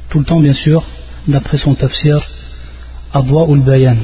Tout 0.10 0.20
le 0.20 0.26
temps, 0.26 0.40
bien 0.40 0.54
sûr, 0.54 0.84
d'après 1.28 1.58
son 1.58 1.74
tafsir, 1.76 2.22
Adwa 3.14 3.46
ul-Bayan. 3.48 3.98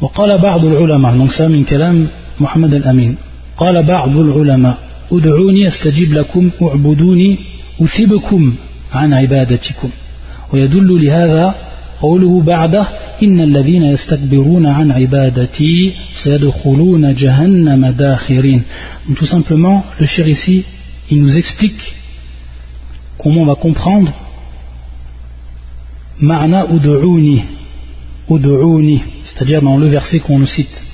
وقال 0.00 0.38
بعض 0.38 0.64
العلماء 0.64 1.16
donc 1.16 1.32
ça 1.32 1.48
من 1.48 1.64
كلام 1.64 2.08
محمد 2.40 2.74
الأمين 2.74 3.16
قال 3.56 3.82
بعض 3.82 4.16
العلماء 4.16 4.78
ادعوني 5.12 5.68
استجيب 5.68 6.12
لكم 6.12 6.50
اعبدوني 6.62 7.38
أثبكم 7.80 8.54
عن 8.92 9.12
عبادتكم 9.12 9.90
ويدل 10.52 11.04
لهذا 11.04 11.54
قوله 12.00 12.42
بعده 12.42 12.88
إن 13.22 13.40
الذين 13.40 13.82
يستكبرون 13.82 14.66
عن 14.66 14.90
عبادتي 14.92 15.92
سيدخلون 16.24 17.14
جهنم 17.14 17.86
داخرين 17.86 18.62
Donc, 19.06 19.16
tout 19.18 19.26
simplement 19.26 19.84
le 20.00 20.06
cher 20.06 20.28
ici 20.28 20.64
il 21.10 21.22
nous 21.22 21.36
explique 21.36 21.94
comment 23.18 23.42
on 23.42 23.46
va 23.46 23.54
comprendre 23.54 24.12
ma'na 26.20 26.66
ud'uni 26.66 27.42
ud'uni 28.30 29.02
c'est-à-dire 29.24 29.62
dans 29.62 29.76
le 29.76 29.88
verset 29.88 30.18
qu'on 30.20 30.38
nous 30.38 30.46
cite 30.46 30.84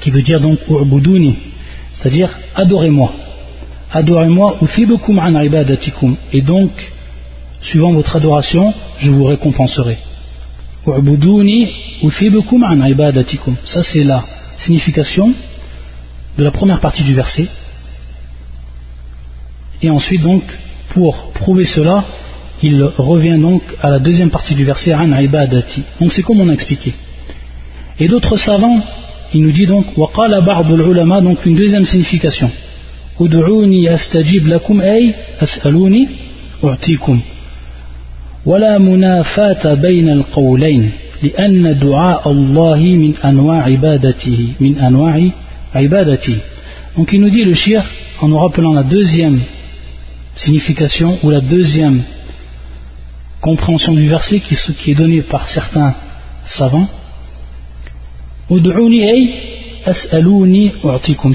qui 0.00 0.10
veut 0.10 0.22
dire 0.22 0.40
donc 0.40 0.58
u'buduni 0.68 1.36
c'est-à-dire 2.03 2.37
adorez-moi. 2.55 3.13
Adorez-moi 3.91 4.57
uthibukum 4.61 5.19
an 5.19 5.39
ibadatikum. 5.41 6.17
Et 6.33 6.41
donc 6.41 6.71
suivant 7.61 7.93
votre 7.93 8.17
adoration 8.17 8.73
je 8.99 9.09
vous 9.09 9.23
récompenserai. 9.23 9.97
Ça 13.63 13.83
c'est 13.83 14.03
la 14.03 14.21
signification 14.57 15.33
de 16.37 16.43
la 16.43 16.51
première 16.51 16.81
partie 16.81 17.03
du 17.03 17.15
verset. 17.15 17.47
Et 19.81 19.89
ensuite 19.89 20.21
donc, 20.21 20.43
pour 20.89 21.31
prouver 21.31 21.65
cela, 21.65 22.03
il 22.61 22.83
revient 22.83 23.39
donc 23.39 23.61
à 23.81 23.89
la 23.89 23.99
deuxième 23.99 24.29
partie 24.29 24.55
du 24.55 24.65
verset, 24.65 24.93
Donc 24.93 26.11
c'est 26.11 26.23
comme 26.23 26.41
on 26.41 26.49
a 26.49 26.53
expliqué. 26.53 26.93
Et 27.99 28.07
d'autres 28.07 28.37
savants, 28.37 28.81
il 29.34 29.42
nous 29.42 29.52
dit 29.52 29.66
donc, 29.66 29.86
donc 29.94 31.46
une 31.46 31.56
deuxième 31.56 31.84
signification. 31.84 32.50
astajib 33.90 34.46
lakum 34.46 34.80
ay 34.80 35.14
as'aluni 35.40 36.08
ولا 38.46 38.78
منافاة 38.78 39.74
بين 39.74 40.08
القولين 40.08 40.90
لأن 41.22 41.78
دعاء 41.78 42.30
الله 42.30 42.78
من 42.78 43.14
أنواع 43.24 43.62
عبادته 43.62 44.52
من 44.60 44.78
أنواع 44.78 45.30
عبادته 45.74 46.36
donc 46.96 47.12
il 47.12 47.20
nous 47.20 47.30
dit 47.30 47.44
le 47.44 47.54
shir 47.54 47.84
en 48.20 48.28
nous 48.28 48.38
rappelant 48.38 48.72
la 48.72 48.82
deuxième 48.82 49.40
signification 50.34 51.18
ou 51.22 51.30
la 51.30 51.40
deuxième 51.40 52.02
compréhension 53.40 53.92
du 53.92 54.08
verset 54.08 54.40
qui, 54.40 54.56
qui 54.56 54.90
est 54.92 54.94
donnée 54.94 55.22
par 55.22 55.46
certains 55.46 55.94
savants 56.46 56.88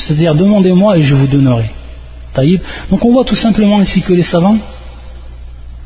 c'est-à-dire 0.01 0.35
demandez-moi 0.35 0.99
et 0.99 1.03
je 1.03 1.15
vous 1.15 1.27
donnerai. 1.27 1.71
Donc 2.91 3.05
on 3.05 3.13
voit 3.13 3.25
tout 3.25 3.35
simplement 3.35 3.81
ici 3.81 4.01
que 4.01 4.13
les 4.13 4.23
savants 4.23 4.59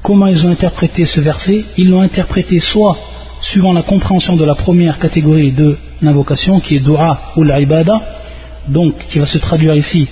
comment 0.02 0.26
ils 0.26 0.46
ont 0.46 0.50
interprété 0.50 1.04
ce 1.04 1.20
verset. 1.20 1.64
Ils 1.78 1.88
l'ont 1.88 2.02
interprété 2.02 2.60
soit 2.60 2.96
suivant 3.40 3.72
la 3.72 3.82
compréhension 3.82 4.36
de 4.36 4.44
la 4.44 4.54
première 4.54 4.98
catégorie 4.98 5.52
de 5.52 5.76
l'invocation 6.00 6.60
qui 6.60 6.76
est 6.76 6.80
dua 6.80 7.32
ou 7.36 7.42
l'ibada, 7.44 8.00
donc 8.68 8.94
qui 9.08 9.18
va 9.18 9.26
se 9.26 9.38
traduire 9.38 9.74
ici 9.74 10.08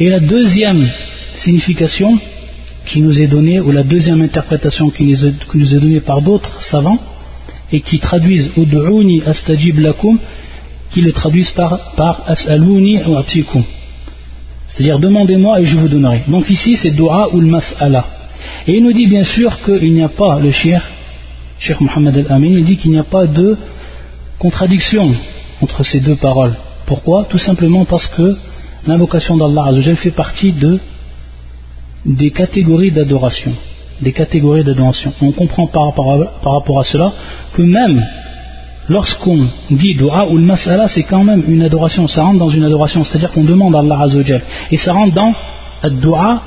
et 0.00 0.10
la 0.10 0.20
deuxième 0.20 0.86
signification 1.36 2.18
qui 2.86 3.00
nous 3.00 3.20
est 3.20 3.26
donnée, 3.26 3.60
ou 3.60 3.70
la 3.70 3.82
deuxième 3.82 4.22
interprétation 4.22 4.90
qui 4.90 5.04
nous 5.04 5.24
est, 5.72 5.80
donnée 5.80 6.00
par 6.00 6.22
d'autres 6.22 6.62
savants, 6.62 6.98
et 7.72 7.80
qui 7.80 7.98
traduisent 7.98 8.50
Ud'uni 8.56 9.22
astajib 9.24 9.78
lakum, 9.78 10.18
qui 10.90 11.00
le 11.00 11.12
traduisent 11.12 11.50
par, 11.52 11.94
par 11.96 12.22
As'aluni 12.26 12.98
atikum 13.16 13.64
c'est-à-dire 14.68 14.98
demandez-moi 14.98 15.60
et 15.60 15.64
je 15.64 15.78
vous 15.78 15.88
donnerai. 15.88 16.22
Donc 16.28 16.50
ici 16.50 16.76
c'est 16.76 16.90
dua 16.90 17.28
ou 17.32 17.40
le 17.40 17.46
mas'ala. 17.46 18.04
Et 18.66 18.76
il 18.76 18.82
nous 18.82 18.92
dit 18.92 19.06
bien 19.06 19.22
sûr 19.22 19.56
qu'il 19.64 19.92
n'y 19.92 20.02
a 20.02 20.08
pas, 20.08 20.40
le 20.40 20.50
shir, 20.50 20.82
Cheikh 21.58 21.80
Mohammed 21.80 22.16
al-Amin, 22.26 22.48
il 22.48 22.64
dit 22.64 22.76
qu'il 22.76 22.90
n'y 22.90 22.98
a 22.98 23.04
pas 23.04 23.26
de 23.26 23.56
contradiction 24.38 25.14
entre 25.60 25.84
ces 25.84 26.00
deux 26.00 26.16
paroles. 26.16 26.54
Pourquoi? 26.86 27.24
Tout 27.24 27.38
simplement 27.38 27.84
parce 27.84 28.06
que 28.06 28.36
l'invocation 28.86 29.36
d'Allah 29.36 29.70
fait 29.94 30.10
partie 30.10 30.52
de, 30.52 30.78
des 32.04 32.30
catégories 32.30 32.90
d'adoration. 32.90 33.52
On 35.22 35.32
comprend 35.32 35.66
par 35.66 35.84
rapport 35.86 36.78
à 36.80 36.84
cela 36.84 37.12
que 37.54 37.62
même 37.62 38.04
lorsqu'on 38.88 39.46
dit 39.70 39.94
dua 39.94 40.28
ou 40.28 40.36
le 40.36 40.44
mas'ala, 40.44 40.88
c'est 40.88 41.04
quand 41.04 41.24
même 41.24 41.44
une 41.48 41.62
adoration, 41.62 42.06
ça 42.08 42.22
rentre 42.24 42.38
dans 42.38 42.50
une 42.50 42.64
adoration, 42.64 43.04
c'est-à-dire 43.04 43.30
qu'on 43.32 43.44
demande 43.44 43.74
à 43.74 43.78
Allah 43.78 44.00
Azzawajal. 44.02 44.42
Et 44.70 44.76
ça 44.76 44.92
rentre 44.92 45.14
dans 45.14 45.32
le 45.82 45.90
dua 45.90 46.42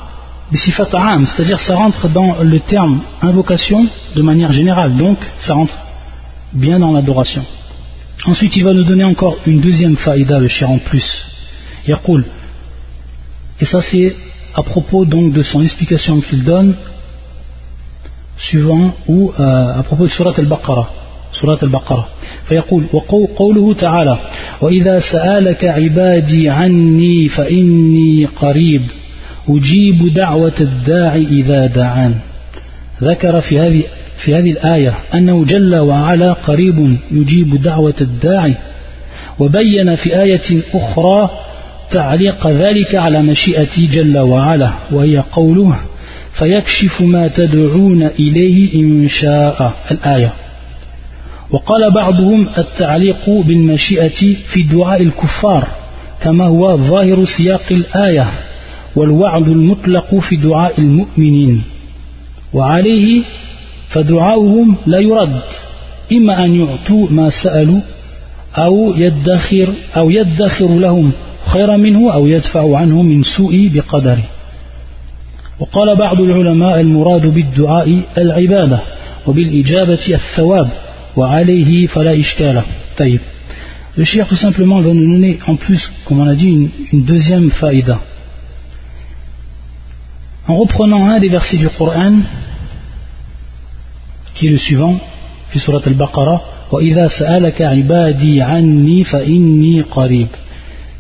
c'est-à-dire 0.52 1.60
ça 1.60 1.76
rentre 1.76 2.08
dans 2.08 2.38
le 2.42 2.60
terme 2.62 3.02
invocation 3.22 3.86
de 4.16 4.22
manière 4.22 4.52
générale, 4.52 4.96
donc 4.96 5.18
ça 5.40 5.56
rentre 5.56 5.74
bien 6.54 6.80
dans 6.80 6.94
l'adoration. 6.94 7.44
Ensuite, 8.26 8.56
il 8.56 8.64
va 8.64 8.74
nous 8.74 8.84
donner 8.84 9.04
encore 9.04 9.38
une 9.46 9.60
deuxième 9.60 9.96
faïda, 9.96 10.40
le 10.40 10.48
cher 10.48 10.72
en 10.72 10.78
plus. 10.78 11.26
Yaqul. 11.88 12.26
Et 13.60 13.66
ça, 13.66 13.82
c'est 13.82 14.16
à 14.58 14.64
propos 14.64 15.06
donc 15.06 15.34
de 15.34 15.44
son 15.44 15.62
explication 15.62 16.20
qu'il 16.20 16.44
donne, 16.44 16.76
suivant, 18.38 18.94
ou 19.08 19.32
euh, 19.40 19.80
à 19.80 19.84
propos 19.84 20.06
de 20.06 20.10
Surat 20.10 20.34
al-Baqarah. 20.38 20.90
Surat 21.32 21.58
al-Baqarah. 21.62 22.08
فيقول 22.48 22.86
وقوله 22.94 23.74
تعالى 23.74 24.18
وإذا 24.62 25.00
سألك 25.00 25.66
عبادي 25.66 26.50
عني 26.50 27.30
فإني 27.30 28.26
قريب 28.26 28.82
أجيب 29.50 30.14
دعوة 30.14 30.54
الداعي 30.62 31.24
إذا 31.24 31.68
دعان 31.68 32.16
ذكر 33.04 33.42
في 33.42 33.60
هذه 33.60 33.84
في 34.18 34.36
هذه 34.36 34.52
الآية 34.52 34.94
أنه 35.14 35.46
جل 35.46 35.76
وعلا 35.76 36.34
قريب 36.34 36.98
يجيب 37.12 37.62
دعوة 37.62 37.96
الداعي 38.02 38.56
وبين 39.40 39.96
في 39.96 40.22
آية 40.22 40.62
أخرى 40.74 41.30
تعليق 41.92 42.48
ذلك 42.48 42.96
على 42.96 43.22
مشيئة 43.22 43.90
جل 43.92 44.18
وعلا 44.18 44.72
وهي 44.92 45.24
قوله 45.32 45.80
فيكشف 46.34 47.02
ما 47.02 47.28
تدعون 47.28 48.04
إليه 48.04 48.82
إن 48.82 49.08
شاء 49.08 49.74
الآية. 49.92 50.34
وقال 51.52 51.92
بعضهم 51.92 52.50
التعليق 52.58 53.30
بالمشيئة 53.30 54.36
في 54.54 54.64
دعاء 54.72 55.02
الكفار 55.02 55.68
كما 56.24 56.46
هو 56.46 56.78
ظاهر 56.78 57.26
سياق 57.26 57.64
الآية 57.72 58.28
والوعد 58.96 59.48
المطلق 59.48 60.16
في 60.16 60.36
دعاء 60.36 60.80
المؤمنين. 60.80 61.64
وعليه 62.54 63.24
فدعاؤهم 63.88 64.76
لا 64.86 65.00
يرد 65.00 65.42
إما 66.12 66.46
أن 66.46 66.56
يعطوا 66.56 67.08
ما 67.10 67.30
سألوا 67.30 67.82
أو 68.58 68.94
يدخر, 68.98 69.74
أو 69.98 70.10
يدخر 70.10 70.68
لهم 70.68 71.12
خيرا 71.48 71.78
منه 71.78 72.14
أو 72.14 72.28
يدفع 72.28 72.78
عنه 72.78 73.02
من 73.02 73.24
سوء 73.24 73.72
بقدره 73.74 74.24
وقال 75.60 75.96
بعض 75.96 76.22
العلماء 76.22 76.80
المراد 76.80 77.26
بالدعاء 77.26 78.02
العبادة 78.18 78.80
وبالإجابة 79.28 80.06
الثواب 80.10 80.70
وعليه 81.16 81.88
فلا 81.88 82.20
إشكال 82.20 82.62
طيب 82.98 83.20
Le 83.98 84.04
cheikh 84.04 84.28
tout 84.28 84.36
simplement 84.36 84.80
va 84.80 84.94
nous 84.94 85.12
donner 85.12 85.40
en 85.48 85.56
plus, 85.56 85.92
comme 86.06 86.20
on 86.20 86.28
a 86.28 86.36
dit, 86.36 86.50
une, 86.50 86.70
une 86.94 87.02
deuxième 87.04 87.50
faïda. 87.50 88.00
En 90.48 90.56
reprenant 90.56 91.10
un 91.10 91.20
des 91.20 91.30
versets 91.30 91.58
du 91.58 91.68
Coran, 91.68 92.14
qui 94.36 94.48
est 94.48 94.52
le 94.52 94.58
suivant, 94.58 95.00
في 95.50 95.60
سورة 95.60 95.82
البقرة, 95.88 96.42
وإذا 96.72 97.08
سألك 97.08 97.62
عبادي 97.62 98.42
عني 98.42 99.04
فإني 99.04 99.82
قريب. 99.82 100.28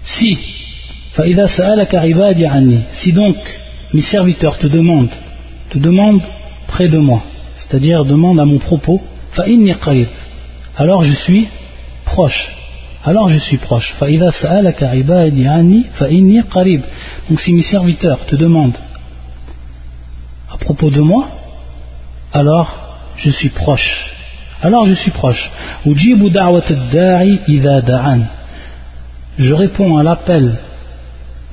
Si, 0.07 0.37
si 2.93 3.11
donc 3.11 3.35
mes 3.93 4.01
serviteurs 4.01 4.57
te 4.57 4.67
demandent, 4.67 5.09
te 5.69 5.77
demandent 5.77 6.21
près 6.67 6.87
de 6.87 6.97
moi, 6.97 7.23
c'est-à-dire 7.57 8.05
demandent 8.05 8.39
à 8.39 8.45
mon 8.45 8.57
propos, 8.57 9.01
alors 10.77 11.03
je 11.03 11.13
suis 11.13 11.47
proche. 12.05 12.47
Alors 13.03 13.27
je 13.27 13.37
suis 13.37 13.57
proche. 13.57 13.95
Donc 17.29 17.41
si 17.41 17.53
mes 17.53 17.63
serviteurs 17.63 18.25
te 18.25 18.35
demandent 18.35 18.77
à 20.49 20.57
propos 20.57 20.89
de 20.89 21.01
moi, 21.01 21.27
alors 22.33 22.97
je 23.17 23.29
suis 23.29 23.49
proche. 23.49 24.11
Alors 24.61 24.85
je 24.85 24.93
suis 24.93 25.11
proche. 25.11 25.51
Je 29.37 29.53
réponds 29.53 29.97
à 29.97 30.03
l'appel 30.03 30.59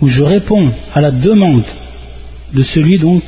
ou 0.01 0.09
je 0.09 0.23
réponds 0.23 0.73
à 0.95 1.01
la 1.01 1.11
demande 1.11 1.65
de 2.53 2.63
celui 2.63 2.99
donc 2.99 3.23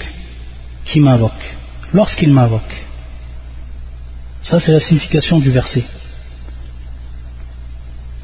qui 0.84 1.00
m'invoque, 1.00 1.56
lorsqu'il 1.92 2.32
m'invoque. 2.32 2.86
Ça, 4.42 4.60
c'est 4.60 4.72
la 4.72 4.80
signification 4.80 5.38
du 5.38 5.50
verset. 5.50 5.84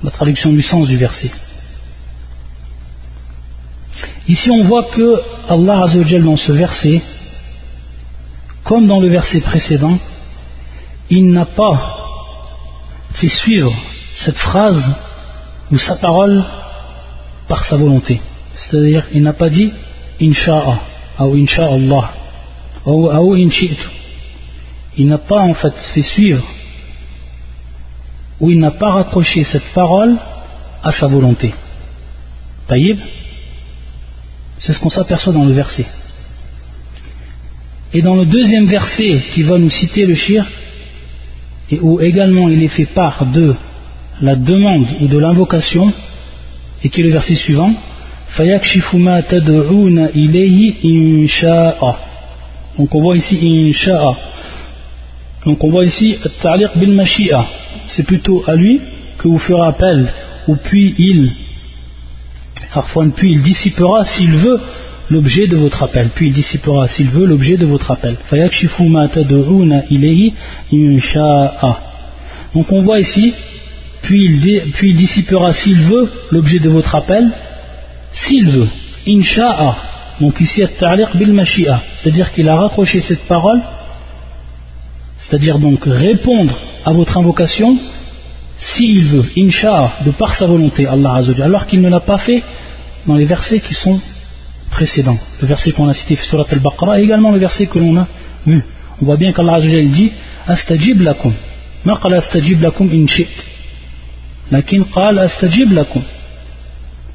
La 0.02 0.10
traduction 0.10 0.52
du 0.52 0.62
sens 0.62 0.86
du 0.86 0.96
verset. 0.96 1.30
Ici, 4.28 4.50
on 4.50 4.64
voit 4.64 4.84
que 4.84 5.20
Allah 5.48 5.82
Azzawajal, 5.82 6.22
dans 6.22 6.36
ce 6.36 6.52
verset, 6.52 7.02
comme 8.62 8.86
dans 8.86 9.00
le 9.00 9.10
verset 9.10 9.40
précédent, 9.40 9.98
il 11.10 11.30
n'a 11.30 11.44
pas 11.44 11.96
fait 13.14 13.28
suivre 13.28 13.74
cette 14.14 14.38
phrase 14.38 14.94
ou 15.72 15.78
sa 15.78 15.96
parole 15.96 16.44
par 17.48 17.64
sa 17.64 17.76
volonté. 17.76 18.20
C'est-à-dire, 18.54 19.06
il 19.12 19.22
n'a 19.22 19.32
pas 19.32 19.48
dit 19.48 19.72
Insha'Allah 20.20 20.80
ou 21.20 21.34
Insha'Allah 21.34 22.12
ou 22.86 23.34
Inshi'tu 23.34 23.88
il 24.96 25.06
n'a 25.06 25.18
pas 25.18 25.40
en 25.40 25.54
fait 25.54 25.74
fait 25.94 26.02
suivre 26.02 26.44
ou 28.40 28.50
il 28.50 28.58
n'a 28.58 28.72
pas 28.72 28.90
raccroché 28.90 29.44
cette 29.44 29.72
parole 29.72 30.16
à 30.82 30.90
sa 30.90 31.06
volonté. 31.06 31.54
Taïb, 32.66 32.98
c'est 34.58 34.72
ce 34.72 34.80
qu'on 34.80 34.88
s'aperçoit 34.88 35.32
dans 35.32 35.44
le 35.44 35.52
verset. 35.52 35.86
Et 37.92 38.02
dans 38.02 38.16
le 38.16 38.26
deuxième 38.26 38.66
verset 38.66 39.22
qui 39.32 39.42
va 39.42 39.58
nous 39.58 39.70
citer 39.70 40.06
le 40.06 40.14
shirk, 40.14 40.48
et 41.70 41.78
où 41.80 42.00
également 42.00 42.48
il 42.48 42.62
est 42.62 42.68
fait 42.68 42.86
part 42.86 43.26
de 43.26 43.54
la 44.22 44.36
demande 44.36 44.86
ou 45.00 45.08
de 45.08 45.18
l'invocation, 45.18 45.92
et 46.82 46.88
qui 46.88 47.00
est 47.00 47.04
le 47.04 47.10
verset 47.10 47.34
suivant, 47.34 47.72
Donc 52.78 52.94
on 52.94 53.00
voit 53.02 53.16
ici 53.16 53.70
insha'a. 53.70 54.16
Donc 55.44 55.62
on 55.64 55.70
voit 55.70 55.84
ici 55.84 56.16
Taliq 56.40 56.70
bil 56.76 56.92
Mashi'a. 56.92 57.44
C'est 57.88 58.04
plutôt 58.04 58.42
à 58.46 58.54
lui 58.54 58.80
que 59.18 59.28
vous 59.28 59.38
ferez 59.38 59.66
appel, 59.66 60.12
ou 60.48 60.56
puis 60.56 60.94
il, 60.98 61.32
puis 63.14 63.32
il 63.32 63.42
dissipera 63.42 64.04
s'il 64.04 64.30
veut 64.30 64.60
l'objet 65.10 65.46
de 65.46 65.56
votre 65.56 65.82
appel. 65.82 66.08
Puis 66.14 66.28
il 66.28 66.32
dissipera 66.32 66.88
s'il 66.88 67.08
veut 67.08 67.26
l'objet 67.26 67.56
de 67.56 67.66
votre 67.66 67.90
appel. 67.90 68.16
Donc 72.54 72.72
on 72.72 72.82
voit 72.82 73.00
ici, 73.00 73.34
puis 74.02 74.24
il, 74.82 74.96
dissipera 74.96 75.52
s'il 75.52 75.80
veut 75.82 76.10
l'objet 76.30 76.58
de 76.58 76.68
votre 76.68 76.94
appel, 76.94 77.30
s'il 78.12 78.48
veut. 78.48 78.68
Insha'a. 79.08 79.76
Donc 80.20 80.40
ici, 80.40 80.62
bil 81.14 81.32
Mashi'a. 81.32 81.82
C'est-à-dire 81.96 82.32
qu'il 82.32 82.48
a 82.48 82.56
raccroché 82.56 83.00
cette 83.00 83.26
parole 83.26 83.60
c'est-à-dire 85.22 85.58
donc 85.58 85.84
répondre 85.86 86.58
à 86.84 86.92
votre 86.92 87.16
invocation 87.16 87.78
s'il 88.58 89.04
veut, 89.06 89.24
insha, 89.38 89.92
de 90.04 90.10
par 90.10 90.34
sa 90.34 90.46
volonté, 90.46 90.86
Allah 90.86 91.14
Azzawajal, 91.14 91.46
alors 91.46 91.66
qu'il 91.66 91.80
ne 91.80 91.88
l'a 91.88 92.00
pas 92.00 92.18
fait 92.18 92.42
dans 93.06 93.14
les 93.14 93.24
versets 93.24 93.60
qui 93.60 93.74
sont 93.74 94.00
précédents. 94.70 95.18
Le 95.40 95.46
verset 95.46 95.72
qu'on 95.72 95.88
a 95.88 95.94
cité 95.94 96.16
sur 96.16 96.40
al-Baqarah 96.40 97.00
et 97.00 97.04
également 97.04 97.30
le 97.30 97.38
verset 97.38 97.66
que 97.66 97.78
l'on 97.78 97.96
a 97.96 98.06
vu. 98.46 98.62
On 99.00 99.04
voit 99.04 99.16
bien 99.16 99.32
qu'Allah 99.32 99.54
Azzawajal 99.54 99.88
dit 99.90 100.12
Astajib 100.46 101.00
lakum. 101.00 101.32
Ma 101.84 101.98
qala 101.98 102.18
astajib 102.18 102.60
lakum 102.60 102.90
in 102.92 103.06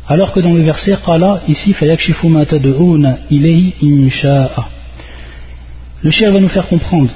Alors 0.10 0.32
que 0.32 0.40
dans 0.40 0.54
le 0.54 0.64
verset 0.64 0.96
qala, 1.06 1.42
ici. 1.48 1.76
Le 6.04 6.12
chien 6.12 6.32
va 6.32 6.40
nous 6.40 6.50
faire 6.50 6.68
comprendre 6.68 7.12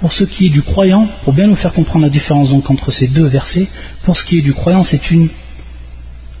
pour 0.00 0.12
ce 0.12 0.24
qui 0.24 0.46
est 0.46 0.50
du 0.50 0.62
croyant, 0.62 1.08
pour 1.24 1.32
bien 1.32 1.46
nous 1.46 1.56
faire 1.56 1.72
comprendre 1.72 2.04
la 2.04 2.10
différence 2.10 2.50
donc 2.50 2.70
entre 2.70 2.90
ces 2.90 3.06
deux 3.06 3.26
versets, 3.26 3.68
pour 4.04 4.16
ce 4.18 4.24
qui 4.24 4.38
est 4.38 4.42
du 4.42 4.52
croyant, 4.52 4.84
c'est 4.84 5.10
une 5.10 5.30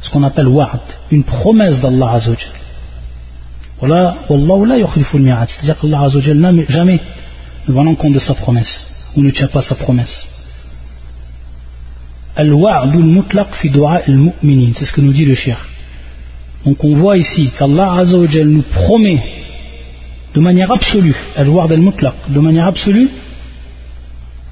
ce 0.02 0.10
qu'on 0.10 0.22
appelle 0.22 0.48
wa'd, 0.48 0.82
une 1.10 1.24
promesse 1.24 1.80
d'Allah 1.80 2.12
Azzawajal. 2.12 2.52
C'est-à-dire 3.80 5.78
qu'Allah 5.80 6.00
Azzawajal 6.02 6.66
jamais 6.68 7.00
ne 7.66 7.72
va 7.72 7.80
en 7.80 7.94
compte 7.94 8.12
de 8.12 8.18
sa 8.18 8.34
promesse, 8.34 8.86
ou 9.16 9.22
ne 9.22 9.30
tient 9.30 9.48
pas 9.48 9.62
sa 9.62 9.74
promesse. 9.74 10.33
C'est 12.36 12.42
ce 14.86 14.92
que 14.92 15.00
nous 15.00 15.12
dit 15.12 15.24
le 15.24 15.34
shir. 15.34 15.56
Donc 16.64 16.82
on 16.82 16.96
voit 16.96 17.16
ici 17.16 17.50
qu'Allah 17.56 17.92
Azzawajal 17.92 18.48
nous 18.48 18.62
promet 18.62 19.22
de 20.34 20.40
manière 20.40 20.72
absolue, 20.72 21.14
al-mutlaq, 21.36 22.14
de 22.28 22.40
manière 22.40 22.66
absolue, 22.66 23.08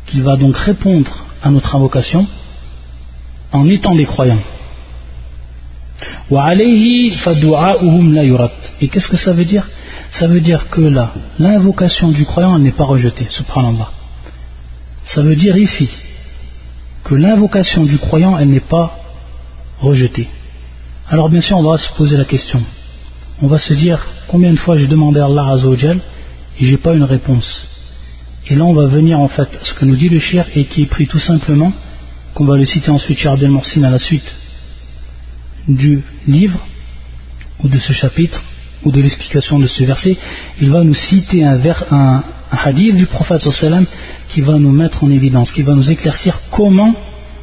qu'il 0.06 0.22
va 0.22 0.36
donc 0.36 0.56
répondre 0.56 1.24
à 1.42 1.50
notre 1.50 1.74
invocation 1.74 2.26
en 3.50 3.68
étant 3.68 3.94
des 3.96 4.04
croyants. 4.04 4.38
Et 8.80 8.88
qu'est-ce 8.88 9.08
que 9.08 9.16
ça 9.16 9.32
veut 9.32 9.44
dire? 9.44 9.68
Ça 10.12 10.26
veut 10.28 10.40
dire 10.40 10.68
que 10.70 10.80
là, 10.82 11.14
l'invocation 11.38 12.10
du 12.10 12.24
croyant 12.24 12.58
n'est 12.58 12.70
pas 12.70 12.84
rejetée, 12.84 13.26
subhanallah. 13.28 13.90
Ça 15.04 15.22
veut 15.22 15.36
dire 15.36 15.56
ici 15.56 15.88
que 17.04 17.14
l'invocation 17.14 17.84
du 17.84 17.98
croyant, 17.98 18.38
elle 18.38 18.48
n'est 18.48 18.60
pas 18.60 18.98
rejetée. 19.80 20.28
Alors 21.08 21.28
bien 21.28 21.40
sûr, 21.40 21.58
on 21.58 21.62
va 21.62 21.78
se 21.78 21.92
poser 21.94 22.16
la 22.16 22.24
question. 22.24 22.62
On 23.40 23.48
va 23.48 23.58
se 23.58 23.74
dire, 23.74 24.04
combien 24.28 24.52
de 24.52 24.58
fois 24.58 24.78
j'ai 24.78 24.86
demandé 24.86 25.20
à 25.20 25.26
Allah 25.26 25.48
Azzawajal 25.50 25.98
et 26.60 26.64
j'ai 26.64 26.76
pas 26.76 26.94
une 26.94 27.02
réponse 27.02 27.66
et 28.48 28.54
là, 28.54 28.64
on 28.64 28.74
va 28.74 28.86
venir 28.86 29.20
en 29.20 29.28
fait 29.28 29.48
à 29.60 29.64
ce 29.64 29.72
que 29.74 29.84
nous 29.84 29.96
dit 29.96 30.08
le 30.08 30.18
shir 30.18 30.44
et 30.54 30.64
qui 30.64 30.82
est 30.82 30.86
pris 30.86 31.06
tout 31.06 31.18
simplement 31.18 31.72
qu'on 32.34 32.44
va 32.44 32.56
le 32.56 32.64
citer 32.64 32.90
ensuite 32.90 33.18
chez 33.18 33.28
Abdel 33.28 33.50
Morsin 33.50 33.82
à 33.84 33.90
la 33.90 33.98
suite 33.98 34.34
du 35.68 36.02
livre, 36.26 36.58
ou 37.60 37.68
de 37.68 37.78
ce 37.78 37.92
chapitre, 37.92 38.42
ou 38.84 38.90
de 38.90 39.00
l'explication 39.00 39.60
de 39.60 39.68
ce 39.68 39.84
verset, 39.84 40.16
il 40.60 40.70
va 40.70 40.82
nous 40.82 40.94
citer 40.94 41.44
un, 41.44 41.60
un, 41.92 42.24
hadith 42.50 42.96
du 42.96 43.06
prophète 43.06 43.40
sallam 43.40 43.86
qui 44.32 44.40
va 44.40 44.58
nous 44.58 44.72
mettre 44.72 45.04
en 45.04 45.10
évidence, 45.10 45.52
qui 45.52 45.62
va 45.62 45.74
nous 45.74 45.90
éclaircir 45.90 46.40
comment 46.50 46.94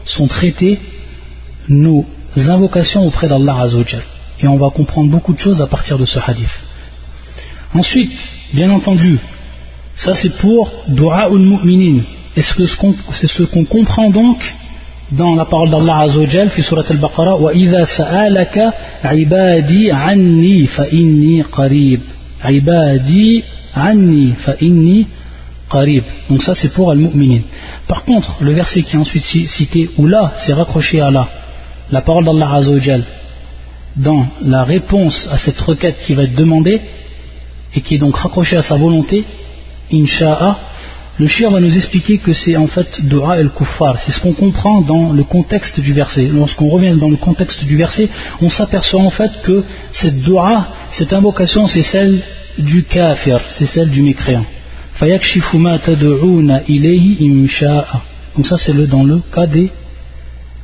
sont 0.05 0.27
traitées 0.27 0.79
nos 1.67 2.05
invocations 2.35 3.05
auprès 3.05 3.27
d'Allah 3.27 3.61
Azzawajal. 3.61 4.01
Et 4.41 4.47
on 4.47 4.57
va 4.57 4.69
comprendre 4.69 5.09
beaucoup 5.11 5.33
de 5.33 5.39
choses 5.39 5.61
à 5.61 5.67
partir 5.67 5.99
de 5.99 6.05
ce 6.05 6.19
hadith. 6.25 6.55
Ensuite, 7.75 8.17
bien 8.53 8.71
entendu, 8.71 9.19
ça 9.95 10.15
c'est 10.15 10.35
pour 10.37 10.71
Dua 10.87 11.29
ul 11.29 11.45
Mu'minin. 11.51 12.01
C'est 12.35 13.27
ce 13.27 13.43
qu'on 13.43 13.65
comprend 13.65 14.09
donc 14.09 14.41
dans 15.11 15.35
la 15.35 15.45
parole 15.45 15.69
d'Allah 15.69 15.99
Azzawajal, 15.99 16.49
fi 16.49 16.63
surat 16.63 16.85
al-Baqarah, 16.89 17.35
wa 17.35 17.53
idha 17.53 17.85
sa'alaka 17.85 18.73
ibadi 19.13 19.91
anni 19.91 20.65
fa 20.65 20.87
inni 20.87 21.43
qarib. 21.55 22.01
Ibadi 22.43 23.43
anni 23.75 24.33
fa 24.37 24.53
inni. 24.61 25.07
Donc 26.29 26.43
ça 26.43 26.55
c'est 26.55 26.69
pour 26.69 26.91
al-mu'minin. 26.91 27.41
Par 27.87 28.03
contre, 28.03 28.35
le 28.39 28.53
verset 28.53 28.81
qui 28.81 28.95
est 28.95 28.99
ensuite 28.99 29.23
cité, 29.23 29.89
où 29.97 30.07
là 30.07 30.33
c'est 30.37 30.53
raccroché 30.53 30.99
à 30.99 31.11
là, 31.11 31.27
la 31.91 32.01
parole 32.01 32.25
d'Allah 32.25 32.53
Azzawajal, 32.55 33.03
dans 33.95 34.27
la 34.41 34.63
réponse 34.63 35.27
à 35.31 35.37
cette 35.37 35.59
requête 35.59 35.97
qui 36.05 36.13
va 36.13 36.23
être 36.23 36.35
demandée, 36.35 36.81
et 37.75 37.81
qui 37.81 37.95
est 37.95 37.99
donc 37.99 38.17
raccrochée 38.17 38.57
à 38.57 38.61
sa 38.61 38.75
volonté, 38.75 39.25
insha'a, 39.93 40.57
le 41.19 41.27
shir 41.27 41.51
va 41.51 41.59
nous 41.59 41.75
expliquer 41.75 42.17
que 42.17 42.31
c'est 42.31 42.55
en 42.55 42.67
fait 42.67 43.05
dua 43.05 43.37
el-kuffar. 43.37 43.99
C'est 43.99 44.13
ce 44.13 44.21
qu'on 44.21 44.33
comprend 44.33 44.81
dans 44.81 45.11
le 45.11 45.23
contexte 45.23 45.79
du 45.79 45.91
verset. 45.91 46.27
Lorsqu'on 46.27 46.69
revient 46.69 46.97
dans 46.97 47.09
le 47.09 47.17
contexte 47.17 47.65
du 47.65 47.75
verset, 47.75 48.07
on 48.41 48.49
s'aperçoit 48.49 49.01
en 49.01 49.09
fait 49.09 49.31
que 49.43 49.63
cette 49.91 50.21
dua, 50.21 50.67
cette 50.91 51.11
invocation, 51.11 51.67
c'est 51.67 51.83
celle 51.83 52.21
du 52.57 52.83
kafir, 52.83 53.41
c'est 53.49 53.65
celle 53.65 53.89
du 53.89 54.01
mécréant. 54.01 54.45
Donc 58.35 58.45
ça 58.45 58.57
c'est 58.57 58.73
dans 58.87 59.03
le 59.03 59.21
cas 59.33 59.47
des 59.47 59.71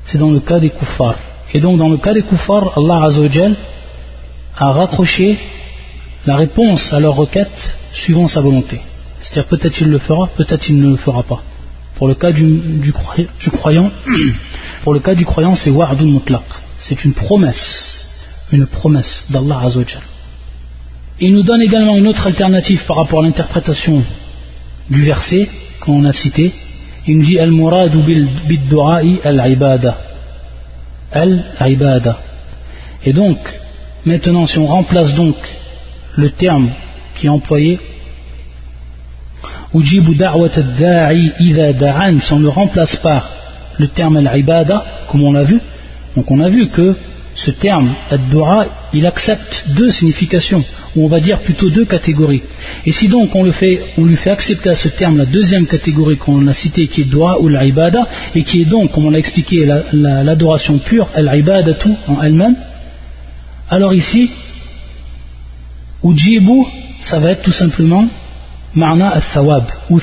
c'est 0.08 0.17
dans 0.17 0.32
le 0.32 0.41
cas 0.41 0.60
des 0.60 0.71
kuffars. 0.71 1.17
Et 1.54 1.62
donc 1.62 1.78
dans 1.78 1.88
le 1.88 1.98
cas 1.98 2.13
des 2.13 2.21
kuffars, 2.21 2.78
Allah 2.78 3.06
Azzawajal 3.06 3.56
a 4.58 4.71
raccroché 4.74 5.38
la 6.26 6.36
réponse 6.36 6.91
à 6.91 7.00
leur 7.00 7.15
requête 7.15 7.78
suivant 7.93 8.28
sa 8.28 8.41
volonté. 8.41 8.82
C'est-à-dire 9.21 9.48
peut-être 9.48 9.80
il 9.80 9.88
le 9.88 10.00
fera, 10.00 10.28
peut-être 10.28 10.69
il 10.69 10.80
ne 10.80 10.89
le 10.89 10.98
fera 10.98 11.24
pas. 11.24 11.41
Pour 11.95 12.10
le 12.10 12.15
cas 12.15 12.32
du, 12.32 12.91
croyant, 13.54 13.89
pour 14.84 14.93
le 14.93 15.00
cas 15.00 15.15
du 15.15 15.26
croyant, 15.26 15.56
c'est 15.56 15.71
wa'dun 15.71 16.06
mutlaq. 16.06 16.43
C'est 16.78 17.06
une 17.06 17.13
promesse, 17.13 18.06
une 18.52 18.67
promesse 18.67 19.28
d'Allah 19.30 19.62
Azzawajal. 19.63 20.02
Il 21.21 21.34
nous 21.34 21.43
donne 21.43 21.62
également 21.62 21.95
une 21.95 22.08
autre 22.08 22.28
alternative 22.28 22.84
par 22.86 22.98
rapport 22.98 23.21
à 23.21 23.24
l'interprétation 23.24 24.04
du 24.89 25.04
verset 25.04 25.48
qu'on 25.82 26.06
a 26.06 26.13
cité. 26.13 26.52
Il 27.08 27.17
nous 27.17 27.26
dit 27.26 27.39
al-muradu 27.39 28.00
bid-du'a'i 28.48 29.19
al-ibada. 29.24 29.98
Al-ibada. 31.12 32.19
Et 33.06 33.13
donc, 33.13 33.38
maintenant, 34.06 34.48
si 34.48 34.58
on 34.58 34.65
remplace 34.65 35.13
donc 35.15 35.36
le 36.15 36.30
terme 36.32 36.71
qui 37.15 37.28
est 37.28 37.30
employé 37.30 37.80
si 39.84 40.00
on 42.34 42.39
le 42.39 42.50
remplace 42.50 42.95
par 42.98 43.30
le 43.78 43.88
terme 43.89 44.17
al-ibada, 44.17 44.86
comme 45.10 45.24
on 45.24 45.34
l'a 45.34 45.43
vu, 45.43 45.60
donc 46.15 46.32
on 46.32 46.39
a 46.39 46.50
vu 46.50 46.69
que 46.69 46.95
ce 47.36 47.52
terme 47.52 47.93
ad-dua, 48.10 48.67
il 48.93 49.06
accepte 49.06 49.65
deux 49.76 49.91
significations, 49.91 50.63
ou 50.95 51.05
on 51.05 51.08
va 51.08 51.19
dire 51.19 51.39
plutôt 51.39 51.69
deux 51.69 51.86
catégories. 51.86 52.41
Et 52.86 52.91
si 52.91 53.08
donc 53.08 53.36
on, 53.36 53.43
lui 53.43 53.51
fait 53.51 54.29
accepter 54.29 54.69
à 54.69 54.75
ce 54.75 54.88
terme 54.89 55.17
la 55.17 55.25
deuxième 55.25 55.67
catégorie 55.67 56.17
qu'on 56.17 56.47
a 56.47 56.53
citée, 56.53 56.88
qui 56.88 57.01
est 57.01 57.10
dua 57.10 57.41
ou 57.41 57.47
l'ibada, 57.47 58.08
et 58.34 58.43
qui 58.43 58.62
est 58.62 58.65
donc, 58.65 58.91
comme 58.91 59.05
on 59.05 59.10
l'a 59.12 59.19
expliqué, 59.19 59.67
l'adoration 59.93 60.79
pure, 60.79 61.08
al-ibadatu 61.13 61.89
en 62.08 62.21
elle-même, 62.21 62.55
alors 63.69 63.93
ici, 63.93 64.29
ujibu, 66.03 66.65
ça 67.01 67.19
va 67.19 67.31
être 67.31 67.41
tout 67.41 67.51
simplement 67.51 68.08
ma'na 68.75 69.10
al-thawab, 69.10 69.65
ou 69.89 69.99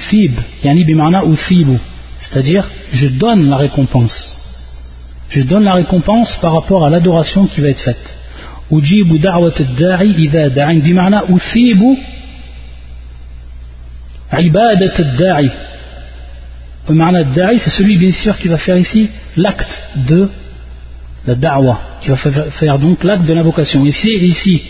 yani 0.65 0.85
bima'na 0.85 1.25
ou 1.25 1.37
c'est-à-dire 2.19 2.69
je 2.93 3.09
donne 3.09 3.49
la 3.49 3.57
récompense. 3.57 4.39
Je 5.29 5.43
donne 5.43 5.65
la 5.65 5.75
récompense 5.75 6.39
par 6.41 6.53
rapport 6.53 6.85
à 6.85 6.91
l'adoration 6.91 7.47
qui 7.47 7.61
va 7.61 7.69
être 7.69 7.81
faite. 7.81 8.17
Al-da'i 8.81 10.11
idha 10.19 10.49
da'in 10.49 10.79
bima'na 10.79 11.25
ou 11.29 11.39
thibu 11.39 11.99
ibadat 14.39 14.95
al-da'i. 14.99 15.51
Le 16.89 16.95
ma'na 16.95 17.19
al-da'i, 17.19 17.59
c'est 17.59 17.71
celui 17.71 17.97
bien 17.97 18.13
sûr 18.13 18.37
qui 18.39 18.49
va 18.49 18.59
faire 18.59 18.77
ici 18.77 19.11
l'acte 19.37 19.85
de 20.09 20.29
la 21.27 21.35
da'wa, 21.35 21.81
qui 22.01 22.09
va 22.09 22.17
faire 22.17 22.79
donc 22.79 23.05
l'acte 23.05 23.25
de 23.25 23.33
l'invocation. 23.33 23.85
Et 23.85 23.93
c'est 23.93 24.09
ici, 24.09 24.63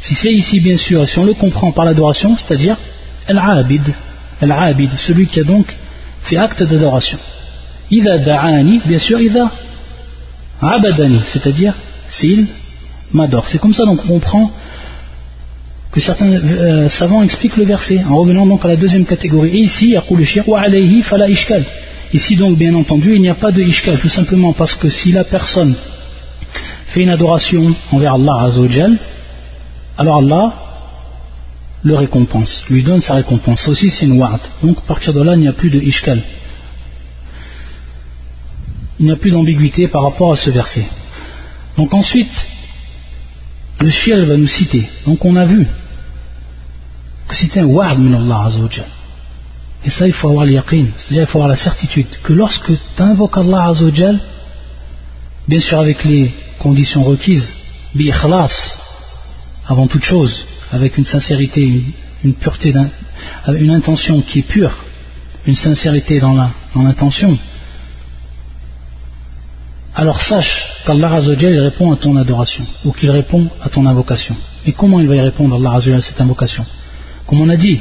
si 0.00 0.14
c'est 0.14 0.32
ici 0.32 0.60
bien 0.60 0.76
sûr, 0.76 1.06
si 1.08 1.18
on 1.18 1.24
le 1.24 1.34
comprend 1.34 1.72
par 1.72 1.84
l'adoration, 1.84 2.36
c'est-à-dire 2.36 2.76
Al-Abid, 3.26 3.82
Al-Abid, 4.40 4.90
celui 4.98 5.26
qui 5.26 5.40
a 5.40 5.44
donc 5.44 5.66
fait 6.20 6.36
acte 6.36 6.62
d'adoration. 6.62 7.18
Ida 7.90 8.18
da'ani, 8.18 8.80
bien 8.86 8.98
sûr, 8.98 9.20
Ida 9.20 9.50
abadani, 10.60 11.20
c'est-à-dire 11.24 11.74
s'il 12.08 12.46
C'est 13.46 13.58
comme 13.58 13.74
ça 13.74 13.84
donc 13.84 14.00
on 14.04 14.08
comprend 14.08 14.50
que 15.92 16.00
certains 16.00 16.30
euh, 16.30 16.88
savants 16.90 17.22
expliquent 17.22 17.56
le 17.56 17.64
verset, 17.64 18.04
en 18.04 18.16
revenant 18.16 18.46
donc 18.46 18.62
à 18.64 18.68
la 18.68 18.76
deuxième 18.76 19.06
catégorie. 19.06 19.50
Et 19.50 19.60
ici, 19.60 19.96
fala 21.02 21.28
ishkal. 21.28 21.64
Ici 22.12 22.36
donc, 22.36 22.58
bien 22.58 22.74
entendu, 22.74 23.14
il 23.14 23.22
n'y 23.22 23.30
a 23.30 23.34
pas 23.34 23.50
de 23.50 23.62
ishkal, 23.62 23.98
tout 23.98 24.10
simplement 24.10 24.52
parce 24.52 24.74
que 24.74 24.88
si 24.88 25.12
la 25.12 25.24
personne 25.24 25.74
fait 26.88 27.00
une 27.00 27.08
adoration 27.08 27.74
envers 27.92 28.14
Allah 28.14 28.42
Azzawajal, 28.42 28.98
alors 29.96 30.18
Allah 30.18 30.54
le 31.82 31.96
récompense, 31.96 32.64
lui 32.68 32.82
donne 32.82 33.00
sa 33.00 33.14
récompense. 33.14 33.66
Aussi, 33.68 33.90
c'est 33.90 34.06
une. 34.06 34.18
Donc, 34.62 34.78
à 34.78 34.86
partir 34.86 35.12
de 35.14 35.22
là, 35.22 35.34
il 35.34 35.40
n'y 35.40 35.48
a 35.48 35.52
plus 35.52 35.70
de 35.70 35.80
ishkal. 35.80 36.20
Il 38.98 39.06
n'y 39.06 39.12
a 39.12 39.16
plus 39.16 39.30
d'ambiguïté 39.30 39.88
par 39.88 40.02
rapport 40.02 40.32
à 40.32 40.36
ce 40.36 40.50
verset. 40.50 40.84
Donc, 41.78 41.94
ensuite, 41.94 42.48
le 43.80 43.90
shiel 43.90 44.24
va 44.24 44.36
nous 44.36 44.46
citer. 44.46 44.88
Donc, 45.06 45.24
on 45.24 45.36
a 45.36 45.44
vu 45.44 45.66
que 47.28 47.34
c'était 47.34 47.60
un 47.60 47.66
wa'd 47.66 47.98
min 47.98 48.14
Allah. 48.14 48.50
Et 49.84 49.90
ça, 49.90 50.06
il 50.06 50.12
faut 50.12 50.28
avoir 50.28 50.44
l'yaqin, 50.44 50.86
c'est-à-dire 50.96 51.24
il 51.24 51.26
faut 51.26 51.38
avoir 51.38 51.48
la 51.48 51.56
certitude 51.56 52.06
que 52.22 52.32
lorsque 52.32 52.66
tu 52.96 53.02
invoques 53.02 53.36
Allah 53.36 53.66
azawajal, 53.68 54.18
bien 55.46 55.60
sûr 55.60 55.78
avec 55.78 56.04
les 56.04 56.32
conditions 56.58 57.04
requises, 57.04 57.54
bi 57.94 58.10
avant 59.68 59.86
toute 59.86 60.04
chose, 60.04 60.44
avec 60.72 60.98
une 60.98 61.04
sincérité, 61.04 61.82
une, 62.24 62.34
pureté, 62.34 62.72
une 63.48 63.70
intention 63.70 64.20
qui 64.22 64.40
est 64.40 64.48
pure, 64.48 64.76
une 65.46 65.54
sincérité 65.54 66.18
dans 66.20 66.34
l'intention, 66.74 67.38
alors 69.96 70.20
sache 70.20 70.74
qu'Allah 70.84 71.14
Azzawajal 71.14 71.58
répond 71.58 71.90
à 71.90 71.96
ton 71.96 72.16
adoration, 72.16 72.64
ou 72.84 72.92
qu'il 72.92 73.10
répond 73.10 73.48
à 73.62 73.70
ton 73.70 73.86
invocation. 73.86 74.36
Et 74.66 74.72
comment 74.72 75.00
il 75.00 75.08
va 75.08 75.16
y 75.16 75.20
répondre 75.20 75.56
Allah 75.56 75.72
à 75.72 76.00
cette 76.02 76.20
invocation? 76.20 76.66
Comme 77.26 77.40
on 77.40 77.48
a 77.48 77.56
dit, 77.56 77.80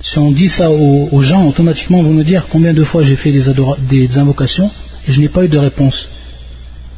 si 0.00 0.16
on 0.18 0.30
dit 0.30 0.48
ça 0.48 0.70
aux, 0.70 1.22
gens, 1.22 1.44
automatiquement 1.44 2.02
vont 2.04 2.12
nous 2.12 2.22
dire 2.22 2.46
combien 2.48 2.72
de 2.72 2.84
fois 2.84 3.02
j'ai 3.02 3.16
fait 3.16 3.32
des, 3.32 4.18
invocations 4.18 4.70
et 5.08 5.12
je 5.12 5.20
n'ai 5.20 5.28
pas 5.28 5.44
eu 5.44 5.48
de 5.48 5.58
réponse. 5.58 6.08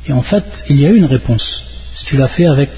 Et 0.07 0.13
en 0.13 0.21
fait, 0.21 0.65
il 0.69 0.79
y 0.79 0.87
a 0.87 0.91
eu 0.91 0.97
une 0.97 1.07
réponse. 1.07 1.65
Si 1.95 2.05
tu 2.05 2.19
l'as 2.19 2.29
fait 2.29 2.47
avec 2.47 2.69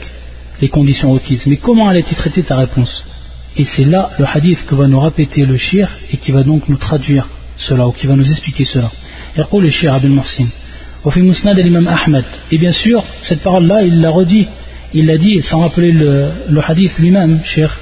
les 0.60 0.68
conditions 0.68 1.10
requises. 1.10 1.46
Mais 1.46 1.56
comment 1.56 1.88
a 1.88 1.98
été 1.98 2.14
traitée 2.14 2.44
ta 2.44 2.56
réponse? 2.56 3.04
Et 3.56 3.64
c'est 3.64 3.84
là 3.84 4.10
le 4.16 4.26
hadith 4.32 4.64
que 4.64 4.76
va 4.76 4.86
nous 4.86 5.00
répéter 5.00 5.44
le 5.44 5.56
shir 5.56 5.90
et 6.12 6.18
qui 6.18 6.30
va 6.30 6.44
donc 6.44 6.68
nous 6.68 6.76
traduire 6.76 7.28
cela 7.56 7.88
ou 7.88 7.92
qui 7.92 8.06
va 8.06 8.14
nous 8.14 8.30
expliquer 8.30 8.64
cela. 8.64 8.92
le 9.36 9.70
shir 9.70 9.92
Abdel 9.92 10.12
Ahmed. 11.04 12.24
Et 12.50 12.58
bien 12.58 12.72
sûr, 12.72 13.04
cette 13.22 13.40
parole-là, 13.42 13.82
il 13.82 14.00
l'a 14.00 14.10
redit, 14.10 14.46
il 14.94 15.06
l'a 15.06 15.18
dit 15.18 15.42
sans 15.42 15.60
rappeler 15.60 15.92
le, 15.92 16.60
hadith 16.66 16.98
lui-même, 16.98 17.40
cher 17.44 17.78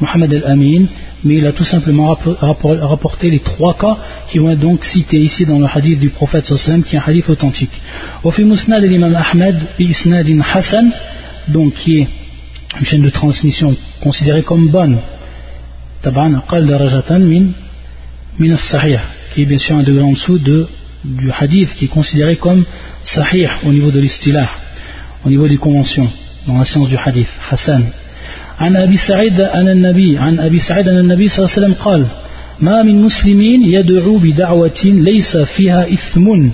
Mohamed 0.00 0.32
Al-Amin, 0.34 0.86
mais 1.24 1.36
il 1.36 1.46
a 1.46 1.52
tout 1.52 1.64
simplement 1.64 2.16
rapporté 2.40 3.30
les 3.30 3.38
trois 3.38 3.74
cas 3.74 3.96
qui 4.28 4.38
vont 4.38 4.50
être 4.50 4.60
donc 4.60 4.84
cités 4.84 5.20
ici 5.20 5.44
dans 5.44 5.58
le 5.58 5.66
hadith 5.72 6.00
du 6.00 6.10
prophète 6.10 6.46
sallam 6.46 6.82
qui 6.82 6.96
est 6.96 6.98
un 6.98 7.02
hadith 7.06 7.28
authentique. 7.28 7.70
Musnad 8.24 8.82
al-Imam 8.82 9.14
Ahmed 9.14 9.56
Isnadin 9.78 10.40
Hassan, 10.40 10.90
donc 11.48 11.74
qui 11.74 11.98
est 11.98 12.08
une 12.80 12.86
chaîne 12.86 13.02
de 13.02 13.10
transmission 13.10 13.76
considérée 14.00 14.42
comme 14.42 14.68
bonne, 14.68 14.98
taban 16.02 16.34
aqal 16.34 16.66
darajatan 16.66 17.20
min 17.20 17.46
min 18.38 18.56
Sahih, 18.56 18.98
qui 19.32 19.42
est 19.42 19.46
bien 19.46 19.58
sûr 19.58 19.76
un 19.76 19.82
degré 19.82 20.02
en 20.02 20.12
dessous 20.12 20.38
de 20.38 20.66
du 21.03 21.31
hadith 21.31 21.75
qui 21.75 21.85
est 21.85 21.89
considéré 21.89 22.35
comme 22.35 22.63
sahih 23.03 23.47
au 23.65 23.71
niveau 23.71 23.91
de 23.91 23.99
l'istilah, 23.99 24.49
au 25.25 25.29
niveau 25.29 25.47
des 25.47 25.57
conventions 25.57 26.09
dans 26.47 26.57
la 26.57 26.65
science 26.65 26.89
du 26.89 26.97
hadith, 26.97 27.29
Hassan. 27.51 27.83
عن 28.59 28.75
أبي 28.75 28.97
سعيد 28.97 29.41
أن 29.41 29.67
النبي 29.69 30.17
عن 30.17 30.39
أبي 30.39 30.59
سعيد 30.59 30.87
أن 30.87 30.97
النبي 30.97 31.29
صلى 31.29 31.45
الله 31.45 31.55
عليه 31.55 31.65
وسلم 31.65 31.83
قال 31.85 32.05
ما 32.59 32.83
من 32.83 33.01
مسلمين 33.01 33.63
يدعو 33.63 34.17
بدعوة 34.17 34.81
ليس 34.83 35.37
فيها 35.37 35.93
إثم 35.93 36.49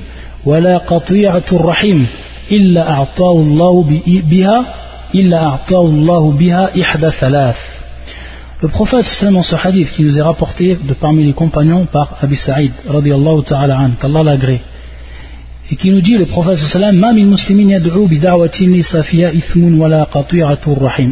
ولا 0.46 0.78
قطيعة 0.78 1.44
الرحيم 1.52 2.08
إلا 2.52 2.90
أعطاه 2.90 3.32
الله 3.32 4.02
بها 4.06 4.66
إلا 5.16 5.44
أعطاه 5.46 5.82
الله 5.82 6.32
بها 6.32 6.82
إحدى 6.82 7.10
ثلاث 7.20 7.56
le 8.61 8.67
prophète, 8.69 9.07
dans 9.31 9.45
ce 9.45 9.55
hadith 9.55 9.93
qui 9.93 10.03
nous 10.03 10.19
est 10.19 10.23
rapporté 10.23 10.77
de 10.83 10.93
parmi 10.93 11.25
les 11.25 11.33
compagnons 11.33 11.87
par 11.87 12.17
Abi 12.21 12.35
Sa'id, 12.35 12.73
radiallahu 12.89 13.45
ta'ala 13.45 13.79
an, 13.79 13.91
qu'Allah 14.01 14.25
l'agrée, 14.25 14.61
et 15.71 15.77
qui 15.77 15.91
nous 15.91 16.01
dit, 16.01 16.17
le 16.17 16.27
prophète 16.27 16.59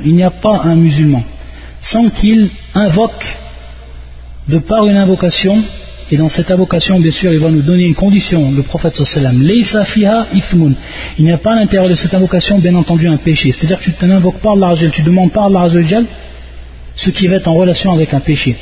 il 0.05 0.15
n'y 0.15 0.23
a 0.25 0.31
pas 0.31 0.61
un 0.65 0.75
musulman 0.75 1.23
sans 1.81 2.09
qu'il 2.09 2.49
invoque 2.75 3.37
de 4.49 4.59
par 4.59 4.85
une 4.87 4.97
invocation 4.97 5.63
et 6.11 6.17
dans 6.17 6.29
cette 6.29 6.51
invocation 6.51 6.99
bien 6.99 7.13
sûr 7.13 7.33
il 7.33 7.39
va 7.39 7.51
nous 7.51 7.63
donner 7.63 7.85
une 7.85 7.95
condition 7.95 8.51
le 8.51 8.63
prophète 8.63 8.97
sallam 8.97 9.41
il 9.43 11.25
n'y 11.25 11.33
a 11.33 11.39
pas 11.39 11.53
à 11.53 11.57
l'intérieur 11.57 11.89
de 11.91 11.95
cette 11.95 12.15
invocation 12.15 12.59
bien 12.59 12.75
entendu 12.75 13.07
un 13.09 13.19
péché. 13.19 13.53
C'est 13.53 13.65
à 13.65 13.69
dire 13.69 13.81
que 13.81 13.91
tu 13.91 14.07
n'invoques 14.07 14.39
pas 14.39 14.53
Allah 14.53 14.75
tu 14.77 15.03
ne 15.03 15.07
demandes 15.07 15.33
pas 15.33 15.45
Allah 15.45 15.69
ce 16.97 17.11
qui 17.11 17.27
va 17.27 17.37
être 17.37 17.49
en 17.49 17.55
relation 17.55 17.93
avec 17.93 18.13
un 18.15 18.21
péché 18.21 18.57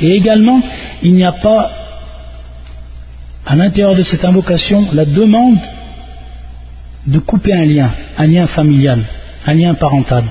et 0.00 0.10
également 0.10 0.62
il 1.02 1.14
n'y 1.14 1.24
a 1.24 1.32
pas 1.32 1.70
à 3.46 3.56
l'intérieur 3.56 3.96
de 3.96 4.02
cette 4.02 4.24
invocation 4.24 4.86
la 4.92 5.04
demande 5.04 5.58
de 7.06 7.18
couper 7.18 7.52
un 7.52 7.64
lien, 7.64 7.90
un 8.16 8.26
lien 8.26 8.46
familial, 8.46 9.00
un 9.46 9.54
lien 9.54 9.74
parental. 9.74 10.24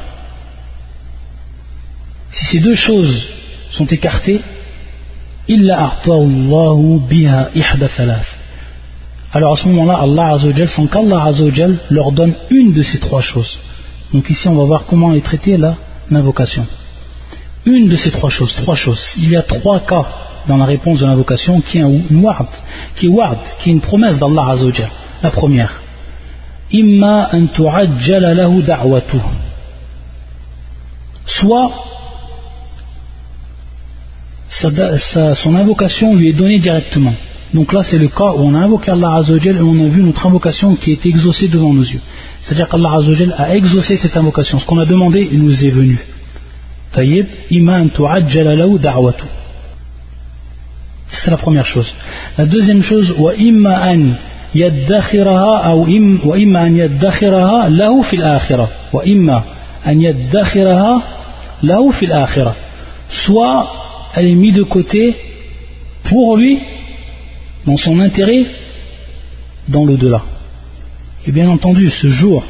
Si 2.31 2.45
ces 2.45 2.59
deux 2.59 2.75
choses 2.75 3.29
sont 3.71 3.85
écartées, 3.87 4.39
biha 7.09 7.49
alors 9.33 9.53
à 9.53 9.55
ce 9.55 9.67
moment-là, 9.69 9.99
Allah 10.01 10.37
sans 10.67 10.87
qu'Allah 10.87 11.23
Azzawajal 11.23 11.77
leur 11.89 12.11
donne 12.11 12.33
une 12.49 12.73
de 12.73 12.81
ces 12.81 12.99
trois 12.99 13.21
choses. 13.21 13.57
Donc 14.13 14.29
ici, 14.29 14.47
on 14.47 14.55
va 14.55 14.65
voir 14.65 14.85
comment 14.85 15.13
est 15.13 15.21
traitée 15.21 15.57
l'invocation. 16.09 16.65
Une 17.65 17.87
de 17.87 17.95
ces 17.95 18.11
trois 18.11 18.29
choses, 18.29 18.55
trois 18.55 18.75
choses. 18.75 19.13
Il 19.17 19.29
y 19.29 19.35
a 19.35 19.43
trois 19.43 19.79
cas 19.81 20.05
dans 20.47 20.57
la 20.57 20.65
réponse 20.65 20.99
de 20.99 21.05
l'invocation 21.05 21.61
qui 21.61 21.77
est 21.77 21.81
une 21.81 22.21
ward, 22.23 22.47
qui 22.95 23.07
est 23.07 23.11
qui 23.59 23.69
une 23.71 23.81
promesse 23.81 24.19
d'Allah. 24.19 24.55
La 25.23 25.29
première. 25.29 25.81
Imma 26.71 27.29
an 27.33 27.47
lahu 28.07 28.63
da'watu. 28.63 29.17
Soit 31.25 31.71
son 34.49 35.55
invocation 35.55 36.15
lui 36.15 36.29
est 36.29 36.33
donnée 36.33 36.59
directement. 36.59 37.13
Donc 37.53 37.73
là, 37.73 37.83
c'est 37.83 37.97
le 37.97 38.07
cas 38.07 38.33
où 38.33 38.39
on 38.39 38.55
a 38.55 38.59
invoqué 38.59 38.91
Allah 38.91 39.15
Azzawajal 39.15 39.57
et 39.57 39.61
on 39.61 39.85
a 39.85 39.87
vu 39.87 40.01
notre 40.03 40.25
invocation 40.25 40.75
qui 40.75 40.93
est 40.93 41.05
exaucée 41.05 41.47
devant 41.47 41.73
nos 41.73 41.83
yeux. 41.83 42.01
C'est-à-dire 42.41 42.67
qu'Allah 42.67 42.93
Azzawajal 42.97 43.35
a 43.37 43.55
exaucé 43.55 43.97
cette 43.97 44.17
invocation. 44.17 44.59
Ce 44.59 44.65
qu'on 44.65 44.79
a 44.79 44.85
demandé, 44.85 45.27
il 45.31 45.43
nous 45.43 45.65
est 45.65 45.69
venu. 45.69 45.99
Tayyib, 46.91 47.27
iman 47.51 47.89
tu'ajjalalahu 47.89 48.79
da'watu. 48.79 49.23
C'est 51.07 51.31
la 51.31 51.37
première 51.37 51.65
chose. 51.65 51.93
La 52.37 52.45
deuxième 52.45 52.81
chose, 52.81 53.13
wa 53.17 53.33
imma 53.35 53.91
an 53.91 54.01
yaddakhiraha 54.55 55.75
ou 55.75 55.85
wa 56.23 56.37
imma 56.37 56.61
an 56.61 56.75
yaddakhiraha 56.75 57.69
lahu 57.69 58.03
fil 58.03 58.23
akhirah. 58.23 58.69
Wa 58.91 59.03
imma 59.05 59.45
an 59.85 59.99
yaddakhiraha 59.99 61.01
lahu 61.63 61.91
fil 61.93 62.11
akhirah. 62.11 62.55
Soit 63.09 63.71
elle 64.15 64.27
est 64.27 64.35
mise 64.35 64.55
de 64.55 64.63
côté 64.63 65.15
pour 66.03 66.37
lui, 66.37 66.59
dans 67.65 67.77
son 67.77 67.99
intérêt, 67.99 68.45
dans 69.67 69.85
l'au-delà 69.85 70.23
et 71.25 71.31
bien 71.31 71.49
entendu 71.49 71.89
ce 71.89 72.07
jour 72.07 72.43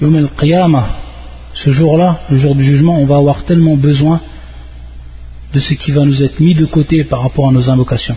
Yom 0.00 0.14
al-Qiyamah 0.16 1.00
ce 1.52 1.70
jour-là, 1.70 2.20
le 2.30 2.38
jour 2.38 2.54
du 2.54 2.64
jugement, 2.64 2.98
on 2.98 3.06
va 3.06 3.16
avoir 3.16 3.44
tellement 3.44 3.76
besoin 3.76 4.20
de 5.52 5.58
ce 5.58 5.74
qui 5.74 5.90
va 5.90 6.04
nous 6.04 6.22
être 6.22 6.38
mis 6.40 6.54
de 6.54 6.64
côté 6.64 7.02
par 7.04 7.22
rapport 7.22 7.48
à 7.48 7.52
nos 7.52 7.68
invocations. 7.68 8.16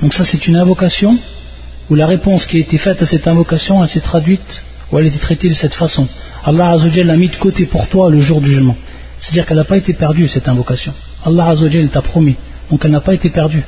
Donc 0.00 0.14
ça 0.14 0.24
c'est 0.24 0.46
une 0.46 0.56
invocation 0.56 1.18
où 1.90 1.94
la 1.94 2.06
réponse 2.06 2.46
qui 2.46 2.58
a 2.58 2.60
été 2.60 2.78
faite 2.78 3.02
à 3.02 3.06
cette 3.06 3.26
invocation, 3.26 3.82
elle 3.82 3.88
s'est 3.88 4.00
traduite 4.00 4.62
ou 4.90 4.98
elle 4.98 5.06
a 5.06 5.08
été 5.08 5.18
traitée 5.18 5.48
de 5.48 5.54
cette 5.54 5.74
façon. 5.74 6.06
Allah 6.44 6.70
Azzawajal 6.70 7.06
l'a 7.06 7.16
mis 7.16 7.28
de 7.28 7.36
côté 7.36 7.66
pour 7.66 7.88
toi 7.88 8.08
le 8.08 8.20
jour 8.20 8.40
du 8.40 8.52
jugement. 8.52 8.76
C'est-à-dire 9.18 9.46
qu'elle 9.46 9.56
n'a 9.56 9.64
pas 9.64 9.76
été 9.76 9.94
perdue 9.94 10.28
cette 10.28 10.48
invocation. 10.48 10.92
Allah 11.24 11.48
Azzawajal 11.48 11.88
t'a 11.88 12.02
promis, 12.02 12.36
donc 12.70 12.84
elle 12.84 12.92
n'a 12.92 13.00
pas 13.00 13.14
été 13.14 13.30
perdue. 13.30 13.64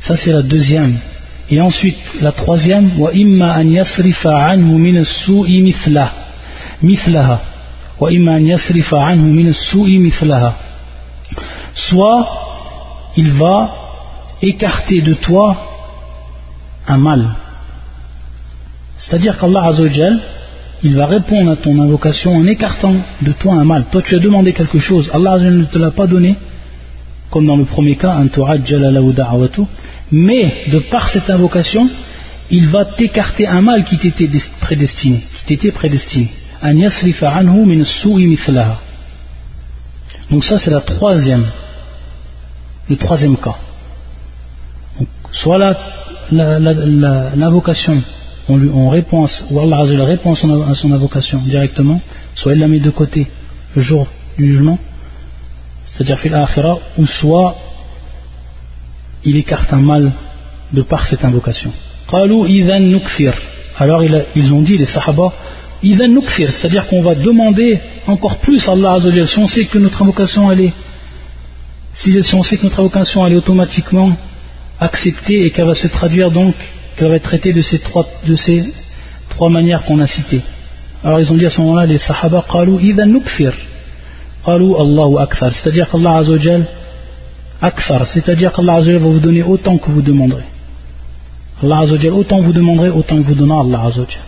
Ça 0.00 0.16
c'est 0.16 0.32
la 0.32 0.42
deuxième. 0.42 0.98
Et 1.50 1.60
ensuite, 1.60 1.98
la 2.20 2.30
troisième, 2.30 2.92
soit 11.74 12.28
il 13.16 13.32
va 13.32 13.70
écarter 14.42 15.00
de 15.02 15.14
toi 15.14 15.56
un 16.86 16.98
mal. 16.98 17.28
C'est-à-dire 18.98 19.36
qu'Allah 19.38 19.64
Azzawajal 19.64 20.20
il 20.82 20.96
va 20.96 21.06
répondre 21.06 21.50
à 21.50 21.56
ton 21.56 21.78
invocation 21.82 22.34
en 22.34 22.46
écartant 22.46 22.94
de 23.20 23.32
toi 23.32 23.54
un 23.54 23.64
mal. 23.64 23.84
Toi 23.90 24.02
tu 24.02 24.14
as 24.14 24.18
demandé 24.18 24.52
quelque 24.52 24.78
chose. 24.78 25.10
Allah 25.12 25.38
ne 25.38 25.64
te 25.64 25.78
l'a 25.78 25.90
pas 25.90 26.06
donné 26.06 26.36
comme 27.30 27.46
dans 27.46 27.56
le 27.56 27.64
premier 27.64 27.96
cas 27.96 28.16
mais 30.12 30.54
de 30.72 30.78
par 30.90 31.08
cette 31.08 31.30
invocation 31.30 31.88
il 32.50 32.66
va 32.68 32.84
t'écarter 32.84 33.46
un 33.46 33.60
mal 33.60 33.84
qui 33.84 33.98
t'était 33.98 34.28
prédestiné 34.60 35.22
qui 35.38 35.44
t'était 35.46 35.72
prédestiné. 35.72 36.28
Donc 40.30 40.44
ça 40.44 40.58
c'est 40.58 40.70
la 40.70 40.80
troisième, 40.80 41.46
le 42.88 42.96
troisième 42.96 43.36
cas. 43.36 43.56
soit 45.32 45.58
l'invocation, 46.30 48.02
on, 48.48 48.60
on, 48.68 48.88
répond, 48.88 49.26
ou 49.50 49.58
répond 50.04 50.32
à 50.32 50.74
son, 50.74 50.92
invocation 50.92 51.38
directement, 51.38 52.00
soit 52.34 52.52
il 52.52 52.60
la 52.60 52.68
met 52.68 52.80
de 52.80 52.90
côté 52.90 53.26
le 53.74 53.82
jour 53.82 54.06
du 54.38 54.46
jugement, 54.46 54.78
c'est-à-dire 55.92 56.18
fil 56.18 56.34
akhira, 56.34 56.78
ou 56.98 57.06
soit 57.06 57.56
il 59.24 59.36
écarte 59.36 59.72
un 59.72 59.80
mal 59.80 60.12
de 60.72 60.82
par 60.82 61.06
cette 61.06 61.24
invocation. 61.24 61.72
Alors 62.12 62.48
ils 62.48 64.52
ont 64.52 64.62
dit, 64.62 64.76
les 64.76 64.86
sahaba, 64.86 65.32
c'est-à-dire 65.82 66.88
qu'on 66.88 67.02
va 67.02 67.14
demander 67.14 67.78
encore 68.06 68.38
plus 68.38 68.68
à 68.68 68.72
Allah. 68.72 68.98
Si 69.26 69.38
on 69.38 69.46
sait 69.46 69.64
que 69.64 69.78
notre 69.78 70.02
invocation 70.02 70.50
elle 70.50 70.60
est, 70.60 70.72
si 71.94 72.34
on 72.34 72.42
sait 72.42 72.56
que 72.56 72.64
notre 72.64 72.80
invocation 72.80 73.26
est 73.26 73.34
automatiquement 73.34 74.16
acceptée 74.78 75.44
et 75.44 75.50
qu'elle 75.50 75.66
va 75.66 75.74
se 75.74 75.88
traduire 75.88 76.30
donc, 76.30 76.54
qu'elle 76.96 77.08
va 77.08 77.16
être 77.16 77.24
traitée 77.24 77.52
de 77.52 77.62
ces 77.62 77.78
trois, 77.78 78.06
de 78.26 78.36
ces 78.36 78.72
trois 79.28 79.50
manières 79.50 79.84
qu'on 79.84 80.00
a 80.00 80.06
citées. 80.06 80.42
Alors 81.04 81.20
ils 81.20 81.32
ont 81.32 81.36
dit 81.36 81.46
à 81.46 81.50
ce 81.50 81.60
moment-là, 81.60 81.86
les 81.86 81.98
sahaba, 81.98 82.44
C'est-à-dire 84.44 85.90
qu'Allah 85.90 86.16
Azzawajal, 86.16 86.66
akfar, 87.60 88.06
c'est-à-dire 88.06 88.52
qu'Allah 88.52 88.74
Azzawajal 88.76 89.02
va 89.02 89.08
vous 89.08 89.20
donner 89.20 89.42
autant 89.42 89.76
que 89.78 89.90
vous 89.90 90.02
demanderez. 90.02 90.44
Allah 91.62 91.80
Azzawajal, 91.80 92.12
autant 92.12 92.40
vous 92.40 92.52
demanderez, 92.52 92.88
autant 92.90 93.16
il 93.16 93.22
vous 93.22 93.34
donnera 93.34 93.60
Allah 93.60 93.82
Azzawajal. 93.84 94.22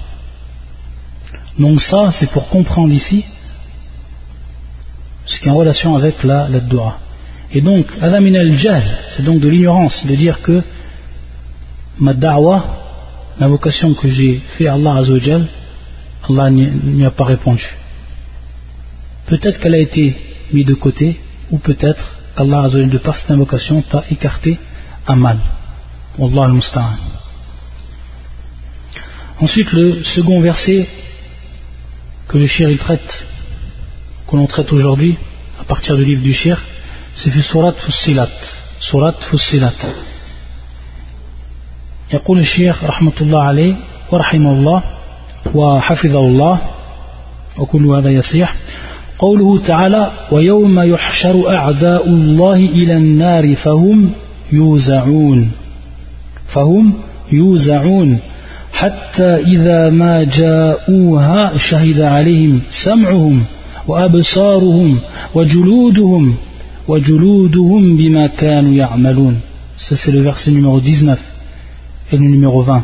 Donc 1.58 1.80
ça, 1.80 2.12
c'est 2.12 2.30
pour 2.30 2.48
comprendre 2.48 2.92
ici 2.92 3.24
ce 5.26 5.40
qui 5.40 5.48
est 5.48 5.50
en 5.50 5.56
relation 5.56 5.96
avec 5.96 6.22
la, 6.24 6.48
la 6.48 6.60
dua. 6.60 6.98
Et 7.52 7.60
donc, 7.60 7.86
Adamin 8.00 8.34
al-Jahl, 8.34 8.82
c'est 9.10 9.22
donc 9.22 9.40
de 9.40 9.48
l'ignorance 9.48 10.04
de 10.06 10.14
dire 10.14 10.40
que 10.42 10.62
ma 11.98 12.12
da'wa, 12.14 12.64
l'invocation 13.38 13.94
que 13.94 14.08
j'ai 14.10 14.40
fait 14.56 14.66
à 14.66 14.74
Allah 14.74 14.96
Azzawajal, 14.96 15.46
Allah 16.28 16.50
n'y 16.50 17.04
a 17.04 17.10
pas 17.10 17.24
répondu 17.24 17.81
Peut-être 19.27 19.59
qu'elle 19.59 19.75
a 19.75 19.79
été 19.79 20.15
mise 20.53 20.65
de 20.65 20.73
côté, 20.73 21.19
ou 21.51 21.57
peut-être 21.57 22.05
qu'Allah 22.35 22.61
Azzawajal, 22.63 22.89
de 22.89 22.97
par 22.97 23.15
cette 23.15 23.31
invocation, 23.31 23.81
t'a 23.81 24.03
écarté 24.09 24.57
à 25.05 25.15
mal. 25.15 25.39
Wallah 26.17 26.45
al-Musta'an. 26.45 26.97
Ensuite, 29.39 29.71
le 29.71 30.03
second 30.03 30.41
verset 30.41 30.87
que 32.27 32.37
le 32.37 32.47
shir 32.47 32.75
traite, 32.77 33.25
que 34.27 34.35
l'on 34.35 34.47
traite 34.47 34.71
aujourd'hui, 34.73 35.17
à 35.59 35.63
partir 35.63 35.95
du 35.95 36.05
livre 36.05 36.21
du 36.21 36.33
Shir, 36.33 36.59
c'est 37.15 37.29
fait 37.29 37.41
Surat 37.41 37.73
Fussilat. 37.73 38.29
Surat 38.79 39.13
Fussilat. 39.29 39.75
يقول 42.13 42.39
الشيخ 42.39 42.83
رحمة 42.83 43.13
الله 43.21 43.41
عليه 43.43 43.75
ورحمه 44.11 44.51
الله 44.51 44.83
وحفظه 45.53 46.19
الله 46.19 46.61
وكل 47.57 47.85
هذا 47.85 48.09
يصيح 48.09 48.55
قوله 49.22 49.58
تعالى 49.66 50.10
ويوم 50.32 50.80
يحشر 50.80 51.54
أعداء 51.56 52.08
الله 52.08 52.56
إلى 52.56 52.96
النار 52.96 53.54
فهم 53.54 54.10
يوزعون. 54.52 55.50
فهم 56.48 56.92
يوزعون. 57.32 58.18
حتى 58.72 59.34
إذا 59.54 59.90
ما 59.90 60.24
جاءوها 60.24 61.56
شهد 61.56 62.00
عليهم 62.00 62.60
سمعهم 62.70 63.44
وأبصارهم 63.88 64.98
وجلودهم 65.34 66.34
وجلودهم 66.88 67.96
بما 67.96 68.26
كانوا 68.26 68.74
يعملون. 68.74 69.34
Ça 69.76 69.96
c'est 69.96 70.12
le 70.12 70.20
verset 70.20 70.50
numéro 70.50 70.80
19 70.80 71.18
et 72.12 72.16
le 72.16 72.24
numéro 72.24 72.62
20 72.62 72.82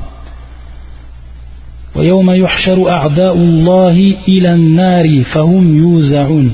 ويوم 1.97 2.31
يحشر 2.31 2.89
أعداء 2.89 3.35
الله 3.35 4.15
إلى 4.27 4.53
النار 4.53 5.23
فهم 5.23 5.77
يوزعون 5.77 6.53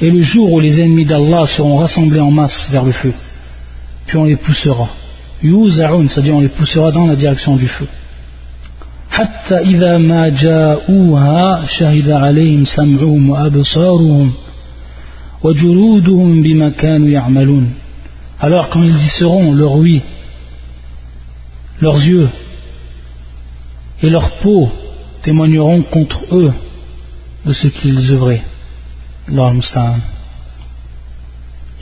Et 0.00 0.10
le 0.10 0.22
jour 0.22 0.52
où 0.52 0.60
les 0.60 0.80
ennemis 0.80 1.04
d'Allah 1.04 1.44
seront 1.46 1.76
rassemblés 1.76 2.20
en 2.20 2.30
masse 2.30 2.68
vers 2.70 2.84
le 2.84 2.92
feu, 2.92 3.12
puis 4.06 4.16
on 4.16 4.24
les 4.24 4.36
poussera. 4.36 4.88
Yuza'un, 5.42 6.06
c'est-à-dire 6.06 6.36
on 6.36 6.40
les 6.40 6.48
poussera 6.48 6.92
dans 6.92 7.06
la 7.06 7.16
direction 7.16 7.56
du 7.56 7.66
feu. 7.66 7.86
حتى 9.10 9.58
إذا 9.58 9.98
ما 9.98 10.28
جاءوها 10.28 11.64
شهد 11.66 12.10
عليهم 12.10 12.64
سمعهم 12.64 13.30
وأبصارهم 13.30 14.32
وجلودهم 15.42 16.42
بما 16.42 16.70
كانوا 16.70 17.08
يعملون 17.08 17.70
alors 18.40 18.68
quand 18.70 18.82
ils 18.82 18.94
y 18.94 19.08
seront 19.08 19.52
leur 19.52 19.72
oui 19.72 20.02
leurs 21.80 22.00
yeux 22.06 22.28
et 24.03 24.09
leur 24.09 24.31
peau 24.41 24.69
témoigneront 25.23 25.81
contre 25.81 26.19
eux 26.31 26.53
de 27.45 27.53
ce 27.53 27.67
qu'ils 27.67 28.11
œuvraient. 28.11 28.43
الله 29.29 29.51
المستعان 29.51 29.99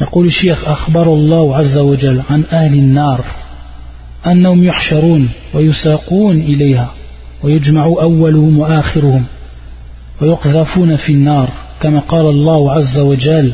يقول 0.01 0.25
الشيخ 0.25 0.67
أخبر 0.67 1.13
الله 1.13 1.55
عز 1.55 1.77
وجل 1.77 2.21
عن 2.29 2.43
أهل 2.51 2.73
النار 2.73 3.25
أنهم 4.27 4.63
يحشرون 4.63 5.29
ويساقون 5.53 6.37
إليها 6.37 6.93
ويجمع 7.43 7.85
أولهم 7.85 8.59
وآخرهم 8.59 9.25
ويقذفون 10.21 10.95
في 10.95 11.11
النار 11.11 11.49
كما 11.81 11.99
قال 11.99 12.25
الله 12.25 12.71
عز 12.71 12.99
وجل 12.99 13.53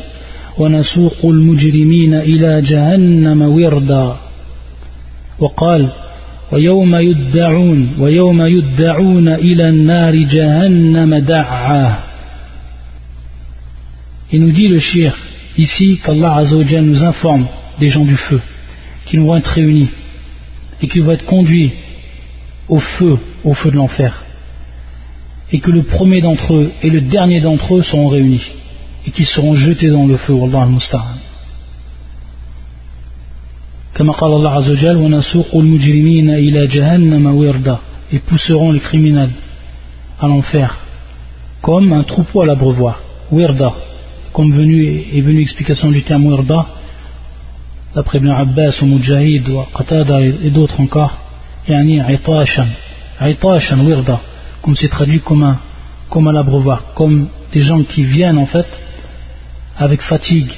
ونسوق 0.57 1.17
المجرمين 1.23 2.13
إلى 2.13 2.61
جهنم 2.61 3.41
وردا. 3.41 4.15
وقال 5.39 5.89
ويوم 6.52 6.96
يدعون 6.96 7.96
ويوم 7.98 8.42
يدعون 8.42 9.28
إلى 9.28 9.68
النار 9.68 10.16
جهنم 10.16 11.18
دعا 11.18 11.96
Il 14.32 14.40
nous 14.40 14.52
dit 14.52 14.68
le 14.68 14.80
shir 14.80 15.16
ici 15.58 16.00
qu'Allah 16.02 16.36
Azzawajal 16.36 16.84
nous 16.84 17.04
informe 17.04 17.46
des 17.78 17.88
gens 17.88 18.04
du 18.04 18.16
feu 18.16 18.40
qui 19.04 19.18
vont 19.18 19.36
être 19.36 19.46
réunis 19.46 19.88
et 20.80 20.88
qui 20.88 21.00
vont 21.00 21.12
être 21.12 21.26
conduits 21.26 21.72
au 22.68 22.78
feu, 22.78 23.18
au 23.44 23.52
feu 23.52 23.70
de 23.70 23.76
l'enfer. 23.76 24.24
Et 25.52 25.60
que 25.60 25.70
le 25.70 25.82
premier 25.82 26.22
d'entre 26.22 26.54
eux 26.54 26.72
et 26.82 26.88
le 26.88 27.02
dernier 27.02 27.40
d'entre 27.40 27.76
eux 27.76 27.82
seront 27.82 28.08
réunis 28.08 28.46
et 29.06 29.10
qui 29.10 29.24
seront 29.24 29.54
jetés 29.54 29.90
dans 29.90 30.06
le 30.06 30.16
feu, 30.16 30.34
Allah 30.42 30.62
al-Musta'an. 30.62 31.25
comme 33.97 34.13
Allah 34.21 34.53
Azza 34.53 34.73
et 38.11 38.19
pousseront 38.19 38.71
les 38.71 38.79
criminels 38.79 39.31
à 40.21 40.27
l'enfer 40.27 40.77
comme 41.63 41.91
un 41.91 42.03
troupeau 42.03 42.41
à 42.41 42.45
l'abreuvoir. 42.45 43.01
Wirda 43.31 43.73
comme 44.31 44.53
venu, 44.53 45.03
est 45.15 45.21
venue 45.21 45.41
explication 45.41 45.89
du 45.89 46.03
terme 46.03 46.27
wirda 46.27 46.67
d'après 47.95 48.19
Ibn 48.19 48.29
Abbas 48.29 48.83
ou 48.83 48.85
Mujahid 48.85 49.49
ou 49.49 49.63
Qatada 49.75 50.21
et 50.21 50.51
d'autres 50.51 50.79
encore. 50.79 51.17
Yani 51.67 51.99
aitashan 51.99 52.67
aitashan 53.19 53.79
wirda 53.83 54.21
comme 54.61 54.75
c'est 54.75 54.89
traduit 54.89 55.21
comme 55.21 55.41
un 55.41 55.57
comme 56.07 56.27
à 56.27 56.31
l'abreuvoir 56.31 56.93
comme 56.93 57.29
des 57.51 57.61
gens 57.61 57.81
qui 57.81 58.03
viennent 58.03 58.37
en 58.37 58.45
fait 58.45 58.67
avec 59.75 60.01
fatigue 60.01 60.51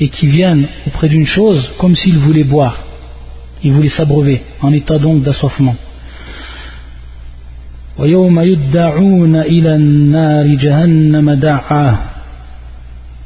et 0.00 0.08
qui 0.08 0.26
viennent 0.26 0.66
auprès 0.86 1.08
d'une 1.08 1.26
chose 1.26 1.72
comme 1.78 1.94
s'ils 1.94 2.18
voulaient 2.18 2.44
boire. 2.44 2.78
Ils 3.62 3.72
voulaient 3.72 3.88
s'abreuver 3.88 4.42
en 4.60 4.72
état 4.72 4.98
donc 4.98 5.22
d'assoiffement. 5.22 5.76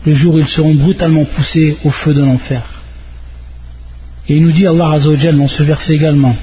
le 0.06 0.12
jour 0.14 0.34
où 0.34 0.38
ils 0.38 0.46
seront 0.46 0.74
brutalement 0.74 1.24
poussés 1.24 1.76
au 1.84 1.90
feu 1.90 2.14
de 2.14 2.20
l'enfer. 2.22 2.62
Et 4.28 4.36
il 4.36 4.42
nous 4.42 4.52
dit 4.52 4.66
Allah 4.66 4.90
Azzawajal 4.92 5.36
dans 5.36 5.48
ce 5.48 5.62
verset 5.62 5.94
également. 5.94 6.34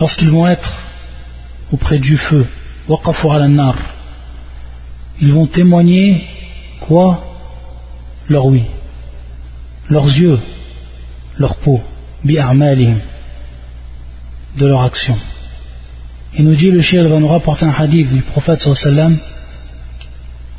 Lorsqu'ils 0.00 0.30
vont 0.30 0.46
être 0.46 0.72
auprès 1.72 1.98
du 1.98 2.16
feu, 2.16 2.46
ils 5.20 5.32
vont 5.32 5.46
témoigner 5.46 6.24
quoi? 6.80 7.24
Leur 8.28 8.46
oui, 8.46 8.62
leurs 9.88 10.06
yeux, 10.06 10.38
leur 11.38 11.56
peau, 11.56 11.80
de 12.24 12.96
leur 14.66 14.82
action. 14.82 15.16
Il 16.36 16.44
nous 16.44 16.54
dit, 16.54 16.70
le 16.70 16.80
shir 16.80 17.08
va 17.08 17.18
nous 17.18 17.28
rapporter 17.28 17.64
un 17.64 17.72
hadith 17.72 18.12
du 18.12 18.22
prophète 18.22 18.60
sallam 18.60 19.16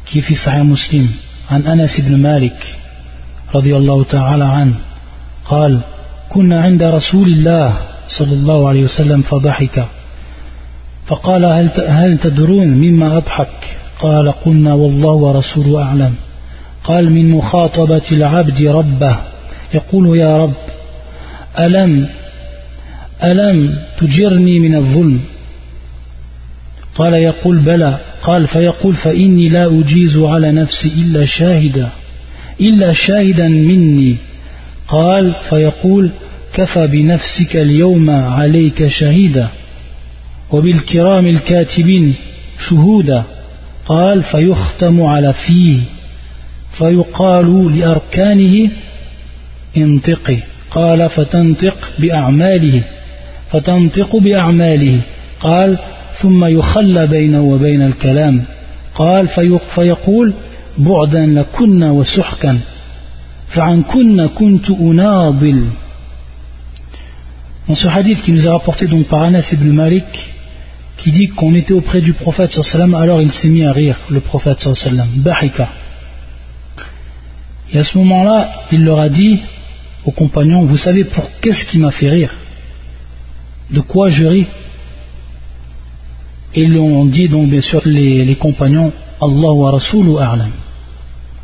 qui 0.06 0.20
est 0.20 0.22
fils 0.22 0.42
Sahih 0.42 0.63
Muslim, 0.63 1.08
أنس 1.52 2.00
بن 2.00 2.18
مالك 2.18 2.76
رضي 3.56 3.78
الله 3.78 4.04
تعالى 4.04 4.44
عنه 4.44 4.74
قال 5.46 5.80
كنا 6.30 6.62
عند 6.62 6.84
رسول 6.84 7.28
الله 7.28 7.78
صلى 8.08 8.34
الله 8.34 8.70
عليه 8.70 8.84
وسلم 8.84 9.22
فضحك 9.22 9.86
فقال 11.08 11.46
هل 11.88 12.18
تدرون 12.18 12.68
مما 12.68 13.18
أضحك 13.18 13.78
قال 14.00 14.32
قلنا 14.32 14.74
والله 14.74 15.12
ورسوله 15.12 15.84
أعلم 15.84 16.15
قال 16.84 17.12
من 17.12 17.30
مخاطبة 17.30 18.02
العبد 18.12 18.62
ربه 18.62 19.20
يقول 19.74 20.18
يا 20.18 20.38
رب 20.38 20.54
ألم 21.60 22.10
ألم 23.24 23.80
تجرني 24.00 24.60
من 24.60 24.76
الظلم؟ 24.76 25.20
قال 26.96 27.13
يقول 27.13 27.60
بلى 27.60 27.98
قال 28.22 28.48
فيقول 28.48 28.94
فإني 28.96 29.50
لا 29.50 29.80
أجيز 29.80 30.18
على 30.18 30.52
نفسي 30.52 30.88
إلا 30.88 31.26
شاهدا 31.26 31.89
إلا 32.62 32.94
شاهدا 32.94 33.48
مني. 33.48 34.15
قال 34.88 35.36
فيقول 35.50 36.12
كفى 36.54 36.88
بنفسك 36.88 37.56
اليوم 37.56 38.10
عليك 38.10 38.88
شهيدا 38.88 39.48
وبالكرام 40.52 41.28
الكاتبين 41.28 42.15
شهودا. 42.70 43.24
قال 43.86 44.24
فيختم 44.24 45.02
على 45.04 45.34
فيه. 45.34 45.80
فيقال 46.72 47.80
لأركانه 47.80 48.72
انطقي 49.78 50.38
قال 50.72 51.10
فتنطق 51.10 51.90
بأعماله 52.00 52.84
فتنطق 53.52 54.16
بأعماله 54.16 55.02
قال 55.40 55.78
ثم 56.22 56.46
يخلى 56.46 57.08
بينه 57.08 57.42
وبين 57.42 57.82
الكلام 57.82 58.44
قال 58.96 59.28
فيقول 59.76 60.34
بعدا 60.78 61.26
لكنا 61.26 61.92
وسحكا 61.92 62.60
فعن 63.48 63.84
كنا 63.84 64.28
كنت 64.28 64.70
أناضل 64.70 65.67
Dans 67.67 67.76
ce 67.76 67.88
hadith 67.88 68.24
qui 68.24 68.32
nous 68.32 68.48
a 68.48 68.54
rapporté 68.54 68.88
donc 68.88 69.06
par 69.06 69.22
Anas 69.22 69.48
ibn 69.52 69.72
Malik, 69.72 70.32
qui 70.98 71.12
dit 71.12 71.28
qu'on 71.28 71.54
était 71.54 71.74
auprès 71.74 72.02
du 72.02 72.13
prophète 72.13 72.60
alors 72.96 73.22
il 73.22 73.32
s'est 73.32 73.48
mis 73.48 73.63
à 73.63 73.72
rire, 73.72 73.96
le 74.10 74.22
prophète 74.22 74.67
bahika. 75.24 75.70
Et 77.72 77.78
à 77.78 77.84
ce 77.84 77.98
moment-là, 78.00 78.65
il 78.72 78.84
leur 78.84 79.00
a 79.00 79.10
dit 79.10 79.40
aux 80.06 80.12
compagnons, 80.12 80.65
vous 80.65 80.78
savez 80.78 81.04
pour 81.04 81.30
qu'est-ce 81.42 81.65
qui 81.65 81.78
m'a 81.78 81.92
fait 81.92 82.10
rire? 82.10 82.34
De 83.70 83.82
quoi 83.82 84.10
je 84.10 84.26
ris? 84.26 84.48
Et 86.56 86.63
ils 86.63 86.78
ont 86.78 87.06
dit 87.06 87.30
donc 87.30 87.50
bien 87.50 87.62
sûr 87.62 87.82
les, 87.86 88.36
compagnons, 88.36 88.92
Allah 89.22 89.52
wa 89.52 89.72
Rasulu 89.72 90.17
a'lam. 90.17 90.52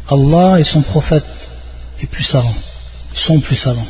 Allah 0.10 0.60
et 0.60 0.64
son 0.64 0.82
prophète 0.82 1.26
est 2.02 2.08
plus 2.08 2.24
savants, 2.24 2.56
sont 3.14 3.40
plus 3.40 3.56
savants. 3.56 3.88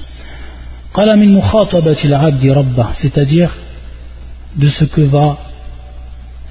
C'est-à-dire 2.93 3.55
de 4.55 4.69
ce 4.69 4.85
que 4.85 5.01
va 5.01 5.37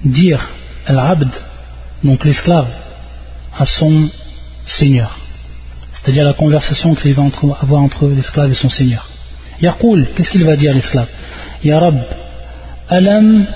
dire 0.04 0.50
l'abd 0.86 1.30
donc 2.02 2.24
l'esclave 2.24 2.68
à 3.58 3.64
son 3.64 4.06
seigneur 4.66 5.23
c'est-à-dire 6.04 6.24
la 6.24 6.34
conversation 6.34 6.94
qu'il 6.94 7.14
va 7.14 7.24
avoir 7.62 7.80
entre 7.80 8.06
l'esclave 8.08 8.50
et 8.50 8.54
son 8.54 8.68
seigneur. 8.68 9.08
Yaqul, 9.62 10.08
qu'est-ce 10.14 10.30
qu'il 10.30 10.44
va 10.44 10.54
dire 10.54 10.74
l'esclave? 10.74 11.08
Ya 11.64 11.78
Rab, 11.78 11.98
alam 12.90 13.46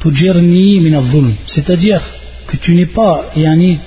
tujirni 0.00 0.80
min 0.80 1.02
c'est-à-dire 1.44 2.00
que 2.46 2.56
tu 2.56 2.74
n'es 2.74 2.86
pas, 2.86 3.30
yani, 3.36 3.78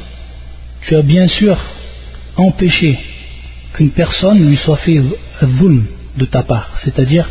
tu 0.82 0.96
as 0.96 1.02
bien 1.02 1.26
sûr 1.26 1.58
empêché 2.38 3.00
qu'une 3.74 3.90
personne 3.90 4.48
lui 4.48 4.58
soit 4.58 4.78
fait 4.78 5.02
dhulm 5.42 5.86
de 6.16 6.26
ta 6.26 6.44
part, 6.44 6.70
c'est-à-dire, 6.76 7.28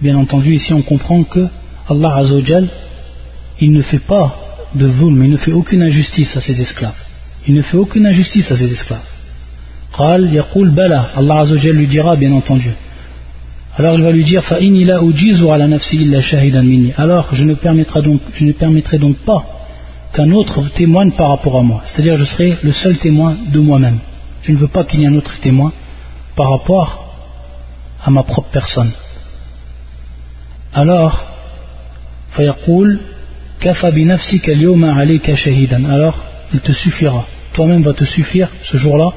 bien 0.00 0.16
entendu, 0.16 0.54
ici 0.54 0.72
on 0.72 0.82
comprend 0.82 1.22
que 1.22 1.46
Allah 1.88 2.16
Azzawajal, 2.16 2.66
il 3.60 3.70
ne 3.70 3.82
fait 3.82 4.00
pas 4.00 4.36
de 4.74 4.88
dhulm, 4.88 5.22
il 5.22 5.30
ne 5.30 5.36
fait 5.36 5.52
aucune 5.52 5.82
injustice 5.82 6.36
à 6.36 6.40
ses 6.40 6.60
esclaves. 6.60 6.98
Il 7.46 7.54
ne 7.54 7.62
fait 7.62 7.76
aucune 7.76 8.06
injustice 8.06 8.50
à 8.50 8.56
ses 8.56 8.72
esclaves. 8.72 9.13
قال 9.93 10.33
يقول 10.33 10.71
bala 10.75 11.11
Allah 11.15 11.39
Azzawajal 11.39 11.75
lui 11.75 11.87
dira 11.87 12.15
bien 12.15 12.31
entendu 12.31 12.71
alors 13.77 13.95
il 13.95 14.03
va 14.03 14.11
lui 14.11 14.23
dire 14.23 14.43
alors 16.97 17.27
je 17.33 17.43
ne 17.43 17.53
permettrai 17.53 18.01
donc, 18.01 18.21
je 18.33 18.45
ne 18.45 18.51
permettrai 18.51 18.97
donc 18.97 19.17
pas 19.17 19.45
qu'un 20.13 20.31
autre 20.31 20.69
témoigne 20.73 21.11
par 21.11 21.29
rapport 21.29 21.57
à 21.57 21.63
moi 21.63 21.81
c'est-à-dire 21.85 22.17
je 22.17 22.23
serai 22.23 22.57
le 22.63 22.71
seul 22.71 22.97
témoin 22.97 23.35
de 23.53 23.59
moi-même 23.59 23.99
je 24.43 24.51
ne 24.51 24.57
veux 24.57 24.67
pas 24.67 24.83
qu'il 24.83 24.99
y 25.01 25.03
ait 25.03 25.07
un 25.07 25.15
autre 25.15 25.39
témoin 25.39 25.71
par 26.35 26.49
rapport 26.51 27.13
à 28.03 28.09
ma 28.11 28.23
propre 28.23 28.49
personne 28.51 28.91
alors 30.73 31.25
alors 35.95 36.15
il 36.53 36.59
te 36.59 36.71
suffira 36.71 37.25
toi-même 37.53 37.81
va 37.81 37.93
te 37.93 38.03
suffire 38.03 38.49
ce 38.63 38.77
jour-là 38.77 39.11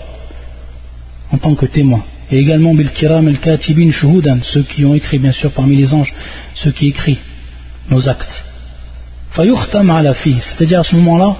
en 1.31 1.37
tant 1.37 1.55
que 1.55 1.65
témoin. 1.65 2.03
Et 2.31 2.39
également 2.39 2.73
Bilkiram 2.73 3.27
el 3.27 3.39
Katibin 3.39 3.91
Shuhudan, 3.91 4.39
ceux 4.43 4.63
qui 4.63 4.83
ont 4.85 4.93
écrit 4.93 5.19
bien 5.19 5.31
sûr 5.31 5.51
parmi 5.51 5.77
les 5.77 5.93
anges, 5.93 6.13
ceux 6.55 6.71
qui 6.71 6.87
écrivent 6.87 7.19
nos 7.89 8.09
actes. 8.09 8.43
Fayukhtam 9.31 9.89
ala 9.89 10.13
fi, 10.13 10.35
c'est-à-dire 10.41 10.81
à 10.81 10.83
ce 10.83 10.95
moment-là, 10.95 11.35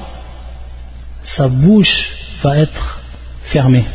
sa 1.23 1.47
bouche 1.47 2.09
va 2.41 2.57
être 2.57 3.01
fermée. 3.43 3.85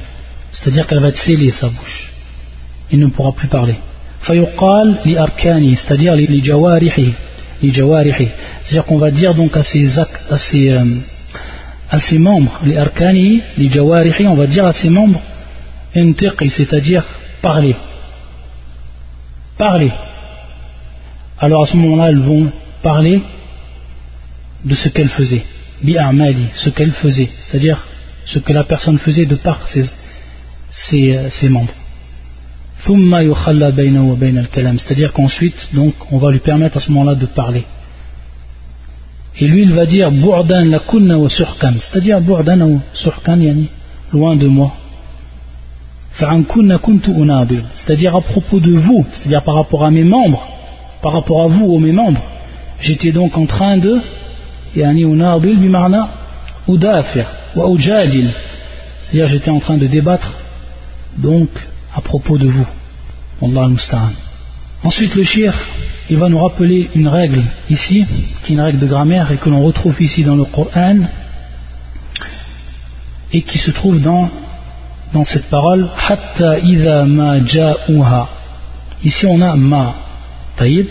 C'est-à-dire 0.53 0.86
qu'elle 0.86 1.01
va 1.01 1.09
être 1.09 1.18
scellée, 1.18 1.51
sa 1.51 1.68
bouche. 1.68 2.11
Il 2.90 3.01
ne 3.01 3.07
pourra 3.07 3.32
plus 3.32 3.49
parler. 3.49 3.76
Fayuqal 4.20 5.01
li 5.07 5.16
arkani, 5.16 5.76
c'est-à-dire 5.76 6.14
li 6.14 6.45
jawarihi. 6.45 7.14
C'est-à-dire 7.62 8.84
qu'on 8.84 8.99
va 8.99 9.11
dire 9.11 9.34
donc 9.34 9.57
à 9.57 9.62
ses, 9.62 9.99
euh, 10.72 10.84
membres, 12.18 12.59
les 12.64 12.76
arkani, 12.76 13.40
les 13.57 13.68
jawarihi, 13.68 14.26
on 14.26 14.34
va 14.34 14.47
dire 14.47 14.66
à 14.66 14.72
ses 14.72 14.90
membres, 14.90 15.22
c'est-à-dire 16.51 17.05
parler. 17.40 17.76
Parler. 19.57 19.93
Alors 21.38 21.64
à 21.64 21.66
ce 21.66 21.76
moment-là, 21.76 22.09
elles 22.11 22.20
vont 22.20 22.51
parler 22.82 23.22
de 24.64 24.74
ce 24.74 24.88
qu'elle 24.88 25.09
faisait. 25.09 25.45
Bi'amali, 25.82 26.47
ce 26.55 26.70
qu'elle 26.70 26.93
faisait. 26.93 27.28
C'est-à-dire 27.40 27.86
ce 28.24 28.38
que 28.38 28.53
la 28.53 28.64
personne 28.64 28.99
faisait 28.99 29.26
de 29.26 29.34
par 29.34 29.66
ses, 29.66 29.84
ses, 30.70 31.16
euh, 31.16 31.30
ses 31.30 31.49
membres. 31.49 31.72
C'est-à-dire 34.78 35.12
qu'ensuite, 35.12 35.68
donc, 35.72 35.95
on 36.11 36.18
va 36.18 36.30
lui 36.30 36.38
permettre 36.40 36.78
à 36.78 36.80
ce 36.80 36.90
moment-là 36.90 37.14
de 37.14 37.26
parler. 37.26 37.64
Et 39.38 39.47
lui, 39.47 39.62
il 39.62 39.72
va 39.72 39.86
dire 39.86 40.11
C'est-à-dire 41.80 42.20
loin 44.12 44.36
de 44.36 44.47
moi 44.47 44.76
c'est-à-dire 47.74 48.14
à 48.14 48.20
propos 48.20 48.60
de 48.60 48.72
vous, 48.72 49.06
c'est-à-dire 49.12 49.42
par 49.42 49.54
rapport 49.54 49.84
à 49.84 49.90
mes 49.90 50.04
membres, 50.04 50.46
par 51.02 51.12
rapport 51.12 51.42
à 51.42 51.46
vous, 51.48 51.64
aux 51.66 51.78
mes 51.78 51.92
membres, 51.92 52.22
j'étais 52.80 53.12
donc 53.12 53.36
en 53.36 53.46
train 53.46 53.78
de, 53.78 54.00
c'est-à-dire 59.00 59.26
j'étais 59.26 59.50
en 59.50 59.58
train 59.60 59.76
de 59.78 59.86
débattre 59.86 60.32
donc 61.16 61.48
à 61.94 62.00
propos 62.00 62.38
de 62.38 62.48
vous. 62.48 62.66
Ensuite 64.84 65.14
le 65.14 65.22
shir, 65.22 65.54
il 66.10 66.16
va 66.16 66.28
nous 66.28 66.38
rappeler 66.38 66.90
une 66.94 67.08
règle 67.08 67.42
ici, 67.70 68.04
qui 68.42 68.52
est 68.52 68.54
une 68.54 68.60
règle 68.60 68.78
de 68.80 68.86
grammaire 68.86 69.30
et 69.32 69.36
que 69.36 69.48
l'on 69.48 69.62
retrouve 69.62 70.00
ici 70.00 70.22
dans 70.24 70.36
le 70.36 70.44
Coran 70.44 70.98
et 73.32 73.42
qui 73.42 73.58
se 73.58 73.70
trouve 73.70 74.00
dans 74.00 74.28
dans 75.12 75.24
cette 75.24 75.48
parole 75.50 75.88
hatta 76.08 76.58
idha 76.58 77.04
ma 77.04 77.44
ja'uha. 77.44 78.28
Ici 79.04 79.26
on 79.26 79.40
a 79.40 79.56
ma. 79.56 79.94
Taïd 80.56 80.86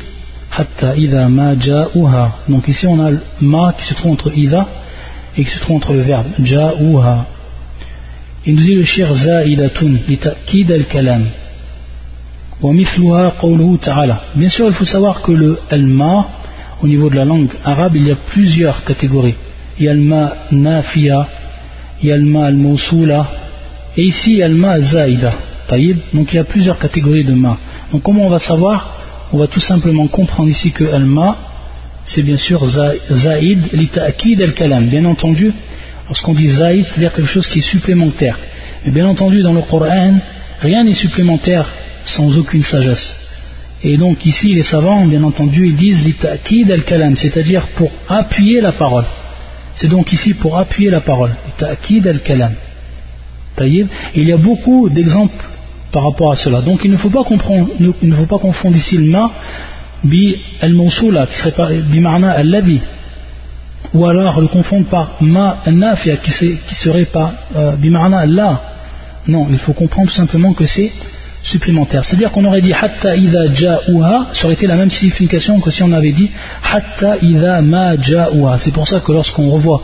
hatta 0.52 0.96
idha 0.96 1.28
ma 1.28 1.56
ja'uha. 1.56 2.38
Donc 2.48 2.68
ici 2.68 2.86
on 2.88 3.00
a 3.00 3.12
ma 3.42 3.74
qui 3.74 3.86
se 3.86 3.94
trouve 3.96 4.12
entre 4.14 4.32
idha 4.36 4.68
et 5.38 5.44
qui 5.44 5.50
se 5.50 5.60
trouve 5.60 5.78
entre 5.78 5.94
le 5.94 6.02
verbe 6.02 6.28
ja'uha. 6.40 7.26
Il 8.46 8.56
nous 8.56 8.62
dit 8.62 8.76
le 8.76 8.84
shir 8.84 9.14
za'idatun 9.14 9.94
li 10.08 10.74
al-kalam. 10.74 11.26
Wa 12.62 12.74
mithluha 12.74 13.34
qawluhu 13.42 13.80
ta'ala. 13.80 14.22
Bien 14.36 14.50
sûr 14.50 14.68
il 14.68 14.74
faut 14.74 14.86
savoir 14.86 15.22
que 15.24 15.32
le 15.32 15.60
al-ma 15.72 16.28
au 16.84 16.88
niveau 16.88 17.10
de 17.10 17.16
la 17.16 17.26
langue 17.26 17.50
arabe 17.66 17.96
il 17.96 18.08
y 18.08 18.12
a 18.12 18.16
plusieurs 18.16 18.84
catégories. 18.84 19.36
Il 19.80 19.86
y 19.86 19.90
a 19.90 19.94
le 19.94 20.02
ma 20.02 20.34
nafiya 20.52 21.28
il 22.04 22.10
y 22.10 22.12
a 22.12 22.18
le 22.18 22.26
ma 22.26 22.46
al-mawsula 22.46 23.41
et 23.98 24.04
ici, 24.04 24.34
il 24.34 24.38
y 24.38 24.44
a 24.44 24.48
le 24.48 24.56
ma 24.56 24.80
zaïda. 24.80 25.34
Donc 26.14 26.34
il 26.34 26.36
y 26.36 26.40
a 26.40 26.44
plusieurs 26.44 26.78
catégories 26.78 27.24
de 27.24 27.34
ma. 27.34 27.58
Donc 27.92 28.02
comment 28.04 28.26
on 28.28 28.30
va 28.30 28.40
savoir 28.40 28.98
On 29.32 29.38
va 29.38 29.48
tout 29.48 29.62
simplement 29.62 30.08
comprendre 30.08 30.50
ici 30.50 30.72
que 30.72 30.84
al-ma, 30.84 31.38
c'est 32.06 32.22
bien 32.22 32.38
sûr 32.38 32.66
zaïd 32.66 33.60
li 33.72 33.90
al-kalam. 34.44 34.88
Bien 34.88 35.06
entendu, 35.06 35.54
lorsqu'on 36.08 36.34
dit 36.34 36.48
zaïd, 36.48 36.84
c'est-à-dire 36.84 37.14
quelque 37.14 37.30
chose 37.30 37.48
qui 37.48 37.60
est 37.60 37.70
supplémentaire. 37.76 38.38
Mais 38.86 38.92
bien 38.92 39.08
entendu, 39.08 39.44
dans 39.44 39.54
le 39.54 39.62
Coran, 39.62 40.20
rien 40.62 40.84
n'est 40.84 40.94
supplémentaire 40.94 41.72
sans 42.04 42.38
aucune 42.38 42.64
sagesse. 42.64 43.16
Et 43.84 43.96
donc 43.98 44.26
ici, 44.26 44.54
les 44.54 44.64
savants, 44.64 45.06
bien 45.06 45.24
entendu, 45.24 45.68
ils 45.68 45.76
disent 45.76 46.04
li 46.04 46.72
al-kalam, 46.72 47.16
c'est-à-dire 47.16 47.68
pour 47.76 47.92
appuyer 48.10 48.60
la 48.60 48.74
parole. 48.74 49.06
C'est 49.76 49.88
donc 49.88 50.12
ici 50.12 50.34
pour 50.34 50.58
appuyer 50.58 50.90
la 50.90 51.00
parole. 51.02 51.34
Li 51.90 52.02
al-kalam 52.06 52.56
il 53.60 53.88
y 54.16 54.32
a 54.32 54.38
beaucoup 54.38 54.90
d'exemples 54.90 55.34
par 55.92 56.04
rapport 56.04 56.32
à 56.32 56.36
cela. 56.36 56.62
Donc 56.62 56.82
il 56.84 56.92
ne 56.92 56.98
faut 56.98 57.10
pas, 57.10 57.24
comprendre, 57.24 57.68
il 57.80 58.10
ne 58.10 58.16
faut 58.16 58.26
pas 58.26 58.40
confondre 58.40 58.76
ici 58.76 58.98
le 58.98 59.06
ma 59.06 59.30
bi 60.04 60.36
al-mawsoula 60.62 61.28
qui 61.28 61.38
serait 61.38 61.78
bi 61.78 62.00
marna 62.00 62.32
al-ladhi 62.32 62.82
ou 63.94 64.06
alors 64.06 64.40
le 64.42 64.48
confondre 64.48 64.86
par 64.86 65.18
ma 65.22 65.58
al-nafia 65.66 66.18
qui, 66.18 66.32
serait 66.32 67.06
pas 67.06 67.34
euh, 67.56 67.76
bi 67.76 67.90
marna 67.90 68.20
al-la. 68.20 68.62
Non, 69.28 69.48
il 69.52 69.60
faut 69.60 69.74
comprendre 69.74 70.10
tout 70.10 70.16
simplement 70.16 70.54
que 70.54 70.66
c'est 70.66 70.92
supplémentaire. 71.44 72.04
C'est-à-dire 72.04 72.32
qu'on 72.32 72.46
aurait 72.46 72.62
dit 72.62 72.74
hatta 72.74 73.16
idha 73.16 73.54
ja'uha, 73.54 74.28
ça 74.34 74.46
aurait 74.46 74.54
été 74.54 74.66
la 74.66 74.76
même 74.76 74.90
signification 74.90 75.60
que 75.60 75.72
si 75.72 75.84
on 75.84 75.92
avait 75.92 76.12
dit 76.12 76.32
hatta 76.72 77.18
idha 77.22 77.62
ma 77.62 77.98
ja'uha. 77.98 78.58
C'est 78.60 78.72
pour 78.72 78.88
ça 78.88 79.00
que 79.00 79.12
lorsqu'on 79.12 79.50
revoit 79.50 79.84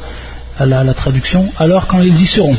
la, 0.60 0.84
la 0.84 0.94
traduction, 0.94 1.48
alors 1.60 1.88
quand 1.88 2.02
ils 2.02 2.20
y 2.20 2.26
seront 2.26 2.56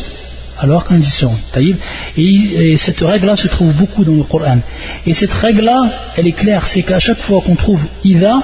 alors 0.60 0.84
qu'un 0.86 1.00
y 1.00 1.76
Et, 2.16 2.72
et 2.72 2.76
cette 2.78 3.00
règle-là 3.00 3.36
se 3.36 3.48
trouve 3.48 3.72
beaucoup 3.72 4.04
dans 4.04 4.14
le 4.14 4.24
Coran. 4.24 4.58
Et 5.06 5.14
cette 5.14 5.32
règle-là, 5.32 6.12
elle 6.16 6.26
est 6.26 6.32
claire, 6.32 6.66
c'est 6.66 6.82
qu'à 6.82 6.98
chaque 6.98 7.18
fois 7.18 7.40
qu'on 7.44 7.54
trouve 7.54 7.82
ida 8.04 8.42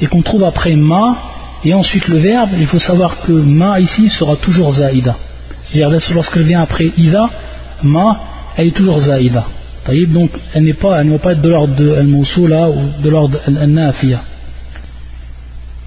et 0.00 0.06
qu'on 0.06 0.22
trouve 0.22 0.44
après 0.44 0.74
ma 0.74 1.16
et 1.64 1.74
ensuite 1.74 2.08
le 2.08 2.18
verbe, 2.18 2.50
il 2.58 2.66
faut 2.66 2.80
savoir 2.80 3.22
que 3.22 3.32
ma 3.32 3.78
ici 3.78 4.08
sera 4.08 4.36
toujours 4.36 4.72
zaïda. 4.72 5.16
C'est-à-dire 5.62 6.00
lorsqu'elle 6.14 6.42
vient 6.42 6.62
après 6.62 6.90
ida, 6.96 7.30
ma, 7.82 8.20
elle 8.56 8.68
est 8.68 8.76
toujours 8.76 8.98
zaïda. 8.98 9.44
Donc 10.08 10.30
elle, 10.54 10.64
n'est 10.64 10.74
pas, 10.74 11.00
elle 11.00 11.06
ne 11.06 11.12
va 11.12 11.18
pas 11.18 11.32
être 11.32 11.40
de 11.40 11.48
l'ordre 11.48 11.74
de 11.74 11.92
al-mawsoula 11.92 12.68
ou 12.68 13.02
de 13.02 13.08
l'ordre 13.08 13.38
al-nafiya. 13.46 14.22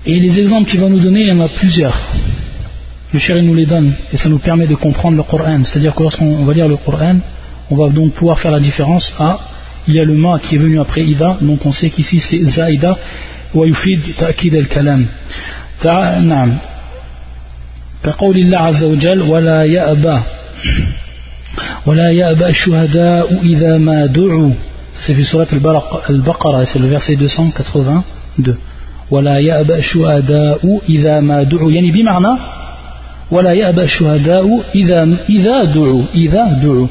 Et 0.05 0.19
les 0.19 0.39
exemples 0.39 0.69
qu'il 0.69 0.79
va 0.79 0.87
nous 0.87 0.99
donner, 0.99 1.21
il 1.21 1.27
y 1.27 1.37
en 1.37 1.43
a 1.43 1.49
plusieurs 1.49 1.97
le 3.12 3.18
chéri 3.18 3.42
nous 3.42 3.54
les 3.54 3.66
donne 3.66 3.92
et 4.12 4.16
ça 4.16 4.28
nous 4.28 4.38
permet 4.38 4.66
de 4.66 4.74
comprendre 4.74 5.16
le 5.16 5.22
Coran. 5.22 5.64
C'est-à-dire 5.64 5.94
que 5.94 6.02
lorsqu'on 6.02 6.44
va 6.44 6.52
lire 6.52 6.68
le 6.68 6.76
Coran, 6.76 7.16
on 7.70 7.76
va 7.76 7.88
donc 7.88 8.12
pouvoir 8.12 8.38
faire 8.38 8.52
la 8.52 8.60
différence 8.60 9.14
à 9.18 9.38
il 9.88 9.94
y 9.94 10.00
a 10.00 10.04
le 10.04 10.14
ma 10.14 10.38
qui 10.38 10.56
est 10.56 10.58
venu 10.58 10.80
après 10.80 11.02
ida, 11.02 11.38
donc 11.40 11.64
on 11.64 11.72
sait 11.72 11.90
qu'ici 11.90 12.20
c'est 12.20 12.40
zaida 12.40 12.96
wa 13.54 13.66
yufid 13.66 14.14
ta'kid 14.16 14.54
al-kalam. 14.54 15.06
نعم 15.84 16.56
كقول 18.04 18.36
الله 18.36 18.58
عز 18.58 18.84
وجل 18.84 19.22
ولا 19.22 19.64
يأبى 19.64 20.20
ولا 21.86 22.10
يأبى 22.10 22.46
الشهداء 22.46 23.40
إذا 23.42 23.78
ما 23.78 24.06
دعوا 24.06 24.50
c'est 25.00 25.12
في 25.12 25.22
سورة 25.22 25.48
البقرة 26.10 26.64
c'est 26.64 26.78
le 26.78 26.88
verset 26.88 27.16
282 27.16 28.56
ولا 29.10 29.38
يأبى 29.38 29.74
الشهداء 29.74 30.80
إذا 30.88 31.20
ما 31.20 31.42
دعوا 31.42 31.72
يعني 31.72 31.90
بمعنى 31.90 32.53
ولا 33.30 33.52
يأبى 33.52 33.82
الشهداء 33.82 34.64
إذا 34.74 35.18
إذا 35.28 35.64
دعوا 35.64 36.04
إذا 36.14 36.44
دعوا 36.62 36.86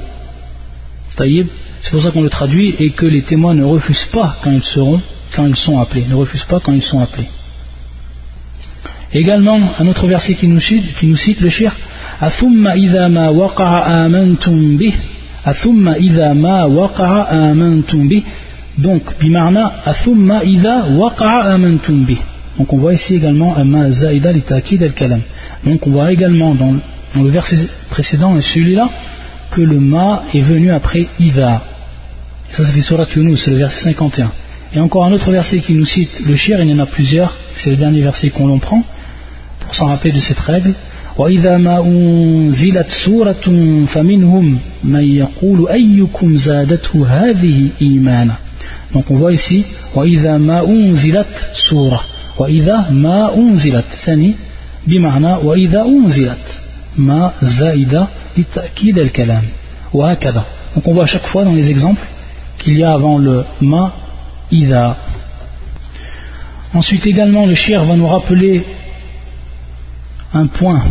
طيب 1.17 1.47
c'est 1.81 1.91
pour 1.91 2.01
ça 2.01 2.11
qu'on 2.11 2.23
le 2.23 2.29
traduit 2.29 2.75
et 2.79 2.89
que 2.91 3.05
les 3.05 3.21
témoins 3.21 3.53
ne 3.53 3.63
refusent 3.63 4.09
pas 4.11 4.35
quand 4.43 4.51
ils 4.51 4.63
seront 4.63 5.01
quand 5.35 5.45
ils 5.45 5.55
sont 5.55 5.79
appelés 5.79 6.05
ne 6.09 6.15
refusent 6.15 6.43
pas 6.43 6.59
quand 6.59 6.73
ils 6.73 6.81
sont 6.81 6.99
appelés 6.99 7.29
également 9.13 9.59
un 9.79 9.87
autre 9.87 10.07
verset 10.07 10.35
qui 10.35 10.47
nous 10.47 10.59
cite, 10.59 10.95
qui 10.97 11.07
nous 11.07 11.17
cite 11.17 11.41
le 11.41 11.49
shir 11.49 11.71
أثم 12.21 12.67
إذا 12.67 13.07
ما 13.07 13.29
وقع 13.29 13.87
آمنتم 14.05 14.77
به 14.77 14.93
أثم 15.45 15.89
إذا 15.89 16.33
ما 16.33 16.65
وقع 16.65 17.31
آمنتم 17.31 18.07
به 18.07 18.23
donc 18.77 19.01
bimarna 19.19 19.87
أثم 19.87 20.31
إذا 20.31 20.83
وقع 20.83 21.55
آمنتم 21.55 22.03
به 22.03 22.17
donc 22.57 22.73
on 22.73 22.77
voit 22.77 22.93
ici 22.93 23.15
également 23.15 23.55
ma 23.63 23.89
zaïda 23.91 24.31
li 24.31 24.43
al 24.51 24.93
kalam 24.93 25.21
donc 25.65 25.85
on 25.87 25.91
voit 25.91 26.11
également 26.11 26.55
dans, 26.55 26.75
le 27.15 27.29
verset 27.29 27.57
précédent 27.89 28.37
et 28.37 28.41
celui-là 28.41 28.89
que 29.51 29.61
le 29.61 29.79
ma 29.79 30.23
est 30.33 30.41
venu 30.41 30.71
après 30.71 31.07
Iva. 31.19 31.63
Ça, 32.51 32.63
ça 32.63 32.71
fait 32.71 32.81
Surat 32.81 33.07
Yunus, 33.15 33.43
c'est 33.43 33.51
le 33.51 33.57
verset 33.57 33.79
51. 33.79 34.31
Et 34.73 34.79
encore 34.79 35.05
un 35.05 35.11
autre 35.11 35.31
verset 35.31 35.59
qui 35.59 35.73
nous 35.73 35.85
cite 35.85 36.21
le 36.25 36.35
shir, 36.35 36.61
il 36.61 36.69
y 36.69 36.73
en 36.73 36.79
a 36.79 36.85
plusieurs, 36.85 37.35
c'est 37.55 37.71
le 37.71 37.75
dernier 37.75 38.01
verset 38.01 38.29
qu'on 38.29 38.47
l'on 38.47 38.59
prend, 38.59 38.83
pour 39.59 39.73
s'en 39.73 39.87
rappeler 39.87 40.11
de 40.11 40.19
cette 40.19 40.39
règle. 40.39 40.73
وإذا 41.17 41.57
ما 41.57 41.79
أنزلت 41.79 42.87
سورة 43.05 43.43
فمنهم 43.85 44.59
من 44.83 45.03
يقول 45.03 45.69
أيكم 45.69 46.35
زادته 46.35 47.07
هذه 47.07 47.69
إيمانا 47.81 48.35
donc 48.93 49.11
on 49.11 49.15
voit 49.15 49.33
ici 49.33 49.65
وإذا 49.95 50.37
ما 50.37 50.65
أنزلت 50.65 51.49
سورة 51.69 52.01
وإذا 52.37 52.89
ما 52.91 53.35
أنزلت 53.35 53.85
ثاني 54.05 54.35
بمعنى 54.87 55.33
وإذا 55.33 55.81
أنزلت 55.81 56.61
ما 56.97 57.31
زائدة 57.41 58.07
للتأكيد 58.37 58.99
الكلام 58.99 59.43
وهكذا 59.93 60.45
donc 60.75 60.87
on 60.87 60.93
voit 60.93 61.03
à 61.03 61.07
chaque 61.07 61.25
fois 61.25 61.43
dans 61.45 61.53
les 61.53 61.69
exemples 61.69 62.05
qu'il 62.59 62.77
y 62.77 62.83
a 62.83 62.93
avant 62.93 63.17
le 63.17 63.43
ma 63.61 63.93
ida 64.51 64.97
ensuite 66.73 67.05
également 67.07 67.45
le 67.45 67.55
shir 67.55 67.83
va 67.85 67.95
nous 67.95 68.07
rappeler 68.07 68.63
un 70.33 70.45
point 70.45 70.83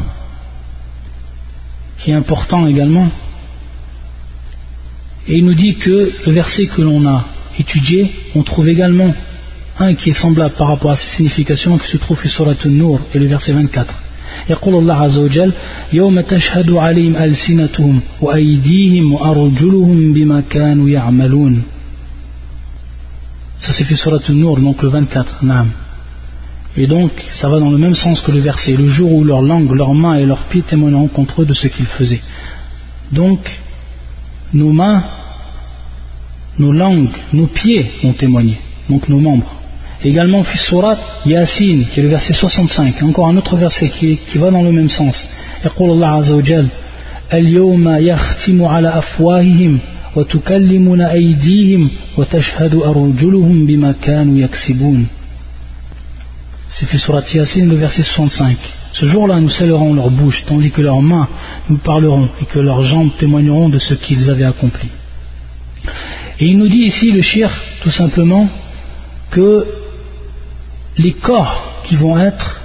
qui 1.98 2.10
est 2.10 2.14
important 2.14 2.66
également 2.66 3.08
et 5.28 5.36
il 5.36 5.44
nous 5.44 5.54
dit 5.54 5.76
que 5.76 6.12
le 6.26 6.32
verset 6.32 6.66
que 6.66 6.82
l'on 6.82 7.06
a 7.06 7.24
étudié 7.58 8.10
on 8.34 8.42
trouve 8.42 8.68
également 8.68 9.14
un 9.78 9.94
qui 9.94 10.10
est 10.10 10.14
semblable 10.14 10.54
par 10.56 10.68
rapport 10.68 10.90
à 10.90 10.96
ses 10.96 11.08
significations 11.16 11.78
qui 11.78 11.88
se 11.88 11.96
trouve 11.96 12.20
sur 12.20 12.30
Surat 12.30 12.54
An-Nur 12.66 13.00
et 13.14 13.18
le 13.18 13.26
verset 13.26 13.52
24 13.52 13.94
يقول 14.50 14.74
الله 14.74 14.94
عز 14.94 15.18
وجل 15.18 15.52
يوم 15.92 16.20
تشهد 16.20 16.70
عليهم 16.70 17.16
ألسنتهم 17.16 18.00
وأيديهم 18.20 19.12
وأرجلهم 19.12 20.12
بما 20.12 20.40
كانوا 20.40 20.88
يعملون 20.88 21.62
Ça 23.58 23.72
c'est 23.72 23.84
fait 23.84 23.96
Surat 23.96 24.20
An-Nur, 24.28 24.60
donc 24.60 24.82
le 24.82 24.88
24, 24.88 25.42
Naam. 25.42 25.70
Et 26.76 26.86
donc, 26.86 27.10
ça 27.32 27.48
va 27.48 27.58
dans 27.58 27.70
le 27.70 27.78
même 27.78 27.94
sens 27.94 28.20
que 28.20 28.30
le 28.30 28.38
verset. 28.38 28.76
Le 28.76 28.88
jour 28.88 29.12
où 29.12 29.24
leur 29.24 29.42
langue, 29.42 29.72
leurs 29.72 29.94
mains 29.94 30.14
et 30.14 30.26
leurs 30.26 30.44
pieds 30.44 30.62
témoigneront 30.62 31.08
contre 31.08 31.42
eux 31.42 31.44
de 31.44 31.52
ce 31.52 31.66
qu'ils 31.66 31.86
faisaient. 31.86 32.20
Donc, 33.10 33.40
nos 34.54 34.70
mains, 34.70 35.02
nos 36.58 36.72
langues, 36.72 37.16
nos 37.32 37.46
pieds 37.46 37.90
vont 38.02 38.12
témoigner. 38.12 38.58
Donc 38.88 39.08
nos 39.08 39.20
membres. 39.20 39.54
Également, 40.04 40.44
surat 40.44 40.96
Yasin, 41.26 41.82
qui 41.92 42.00
est 42.00 42.02
le 42.02 42.08
verset 42.08 42.32
65. 42.32 43.02
Encore 43.02 43.28
un 43.28 43.36
autre 43.36 43.56
verset 43.56 43.88
qui, 43.88 44.16
qui 44.16 44.38
va 44.38 44.50
dans 44.50 44.62
le 44.62 44.72
même 44.72 44.88
sens. 44.88 45.26
يقول 45.64 45.90
الله 45.90 46.06
عز 46.06 46.30
وجل 46.32 46.68
اليوم 47.34 47.88
يختم 47.88 48.64
على 48.64 48.98
أفواههم 48.98 49.78
وتكلمنا 50.16 51.12
أيديهم 51.12 51.90
وتشهد 52.16 52.74
أرجلهم 52.74 53.66
بما 53.66 53.94
كانوا 54.02 54.38
يكسبون 54.38 55.06
C'est 56.70 56.86
fait 56.86 56.98
surat 56.98 57.22
Yasin, 57.34 57.64
le 57.64 57.76
verset 57.76 58.02
65. 58.02 58.56
Ce 58.92 59.06
jour-là, 59.06 59.40
nous 59.40 59.48
scellerons 59.48 59.94
leur 59.94 60.10
bouche, 60.10 60.44
tandis 60.46 60.70
que 60.70 60.82
leurs 60.82 61.00
mains 61.00 61.26
nous 61.70 61.78
parleront 61.78 62.28
et 62.42 62.44
que 62.44 62.58
leurs 62.58 62.82
jambes 62.82 63.10
témoigneront 63.18 63.68
de 63.70 63.78
ce 63.78 63.94
qu'ils 63.94 64.28
avaient 64.28 64.44
accompli. 64.44 64.88
Et 66.40 66.46
il 66.46 66.58
nous 66.58 66.68
dit 66.68 66.84
ici, 66.84 67.10
le 67.10 67.22
shir, 67.22 67.50
tout 67.82 67.90
simplement, 67.90 68.48
que 69.30 69.66
les 70.97 71.13
corps 71.13 71.81
qui 71.83 71.95
vont 71.95 72.19
être 72.19 72.61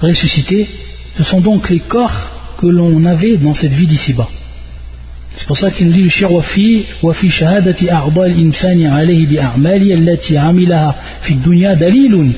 ressuscités, 0.00 0.68
ce 1.16 1.22
sont 1.22 1.40
donc 1.40 1.70
les 1.70 1.80
corps 1.80 2.30
que 2.58 2.66
l'on 2.66 3.04
avait 3.04 3.36
dans 3.36 3.54
cette 3.54 3.72
vie 3.72 3.86
d'ici-bas. 3.86 4.28
C'est 5.34 5.46
pour 5.46 5.58
ça 5.58 5.70
qu'il 5.70 5.92
dit 5.92 6.02
le 6.02 6.08
shir 6.08 6.32
wafi 6.32 6.86
wafi 7.02 7.28
shahadati 7.28 7.90
a'dal 7.90 8.38
insani 8.38 8.86
alayhi 8.86 9.26
bi 9.26 9.38
a'mali 9.38 9.92
allati 9.92 10.36
amilaha 10.36 10.96
fi 11.20 11.34
dunya 11.34 11.74
dalilun 11.76 12.32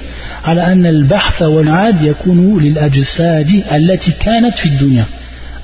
ala 0.44 0.66
anna 0.66 0.88
al-bahtha 0.88 1.48
wal 1.48 1.68
'ad 1.68 2.02
yakunu 2.02 2.58
lil 2.58 2.76
ajsadi 2.76 3.62
allati 3.70 4.12
kanat 4.18 4.58
fi 4.58 4.70
dunya. 4.70 5.06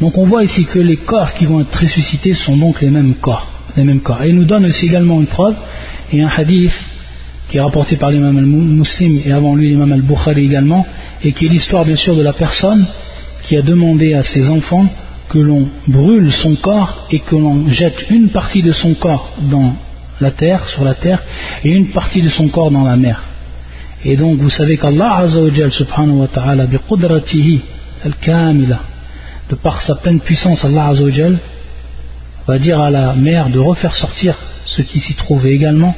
Donc 0.00 0.16
on 0.16 0.26
voit 0.26 0.44
ici 0.44 0.64
que 0.64 0.78
les 0.78 0.96
corps 0.96 1.34
qui 1.34 1.46
vont 1.46 1.60
être 1.60 1.74
ressuscités 1.76 2.34
sont 2.34 2.56
donc 2.56 2.80
les 2.80 2.90
mêmes 2.90 3.14
corps, 3.14 3.50
les 3.76 3.82
mêmes 3.82 4.00
corps. 4.00 4.22
Et 4.22 4.28
il 4.28 4.36
nous 4.36 4.44
donne 4.44 4.66
aussi 4.66 4.86
également 4.86 5.18
une 5.18 5.26
preuve 5.26 5.56
et 6.12 6.22
un 6.22 6.28
hadith 6.28 6.72
qui 7.54 7.58
est 7.58 7.62
rapporté 7.62 7.96
par 7.96 8.10
l'imam 8.10 8.36
al-Muslim 8.36 9.20
et 9.24 9.30
avant 9.30 9.54
lui 9.54 9.68
l'imam 9.68 9.92
al-Bukhari 9.92 10.44
également, 10.44 10.84
et 11.22 11.30
qui 11.30 11.46
est 11.46 11.48
l'histoire 11.48 11.84
bien 11.84 11.94
sûr 11.94 12.16
de 12.16 12.22
la 12.22 12.32
personne 12.32 12.84
qui 13.44 13.56
a 13.56 13.62
demandé 13.62 14.12
à 14.12 14.24
ses 14.24 14.48
enfants 14.48 14.86
que 15.28 15.38
l'on 15.38 15.68
brûle 15.86 16.32
son 16.32 16.56
corps 16.56 17.06
et 17.12 17.20
que 17.20 17.36
l'on 17.36 17.68
jette 17.68 18.10
une 18.10 18.30
partie 18.30 18.64
de 18.64 18.72
son 18.72 18.94
corps 18.94 19.36
dans 19.42 19.72
la 20.20 20.32
terre, 20.32 20.66
sur 20.66 20.82
la 20.82 20.94
terre, 20.94 21.22
et 21.62 21.68
une 21.68 21.90
partie 21.92 22.22
de 22.22 22.28
son 22.28 22.48
corps 22.48 22.72
dans 22.72 22.82
la 22.82 22.96
mer. 22.96 23.22
Et 24.04 24.16
donc 24.16 24.40
vous 24.40 24.50
savez 24.50 24.76
qu'Allah 24.76 25.18
Azzawajal 25.18 25.70
subhanahu 25.70 26.22
wa 26.22 26.26
ta'ala 26.26 26.66
bi 26.66 26.78
qudratihi 26.88 27.60
al-kamila, 28.04 28.80
de 29.48 29.54
par 29.54 29.80
sa 29.80 29.94
pleine 29.94 30.18
puissance, 30.18 30.64
Allah 30.64 30.88
Azzawajal 30.88 31.38
va 32.48 32.58
dire 32.58 32.80
à 32.80 32.90
la 32.90 33.12
mer 33.14 33.48
de 33.48 33.60
refaire 33.60 33.94
sortir 33.94 34.34
ce 34.64 34.82
qui 34.82 34.98
s'y 34.98 35.14
trouve 35.14 35.46
également 35.46 35.94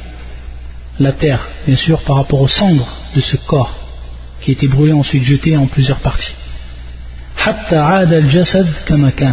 la 0.98 1.12
terre, 1.12 1.48
bien 1.66 1.76
sûr, 1.76 2.00
par 2.02 2.16
rapport 2.16 2.40
aux 2.40 2.48
cendres 2.48 2.88
de 3.14 3.20
ce 3.20 3.36
corps 3.36 3.74
qui 4.40 4.50
a 4.50 4.54
été 4.54 4.68
brûlé 4.68 4.92
ensuite 4.92 5.22
jeté 5.22 5.56
en 5.56 5.66
plusieurs 5.66 6.00
parties. 6.00 6.34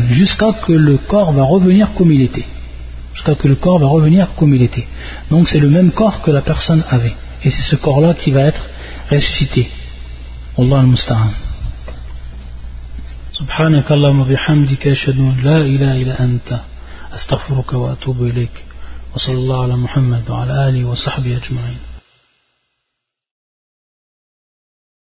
Jusqu'à 0.09 0.53
que 0.65 0.71
le 0.71 0.97
corps 0.97 1.31
va 1.31 1.43
revenir 1.43 1.93
comme 1.95 2.11
il 2.11 2.21
était. 2.21 2.45
Jusqu'à 3.13 3.35
que 3.35 3.47
le 3.47 3.55
corps 3.55 3.79
va 3.79 3.87
revenir 3.87 4.27
comme 4.35 4.53
il 4.55 4.61
était. 4.61 4.87
Donc 5.29 5.47
c'est 5.47 5.59
le 5.59 5.69
même 5.69 5.91
corps 5.91 6.21
que 6.21 6.31
la 6.31 6.41
personne 6.41 6.83
avait. 6.89 7.13
Et 7.43 7.49
c'est 7.49 7.63
ce 7.63 7.75
corps-là 7.75 8.13
qui 8.13 8.31
va 8.31 8.41
être 8.41 8.67
ressuscité. 9.11 9.69
Allah 10.57 10.79
al-Musta'an. 10.79 11.31
سبحانك 13.39 13.91
اللهم 13.91 14.19
وبحمدك 14.19 14.87
أشهد 14.87 15.19
أن 15.19 15.35
لا 15.43 15.57
إله 15.61 16.01
إلا 16.01 16.23
أنت 16.23 16.59
أستغفرك 17.13 17.73
وأتوب 17.73 18.23
إليك 18.23 18.55
وصلى 19.14 19.34
الله 19.34 19.62
على 19.62 19.76
محمد 19.76 20.30
وعلى 20.30 20.68
آله 20.68 20.84
وصحبه 20.84 21.36
أجمعين. 21.36 21.93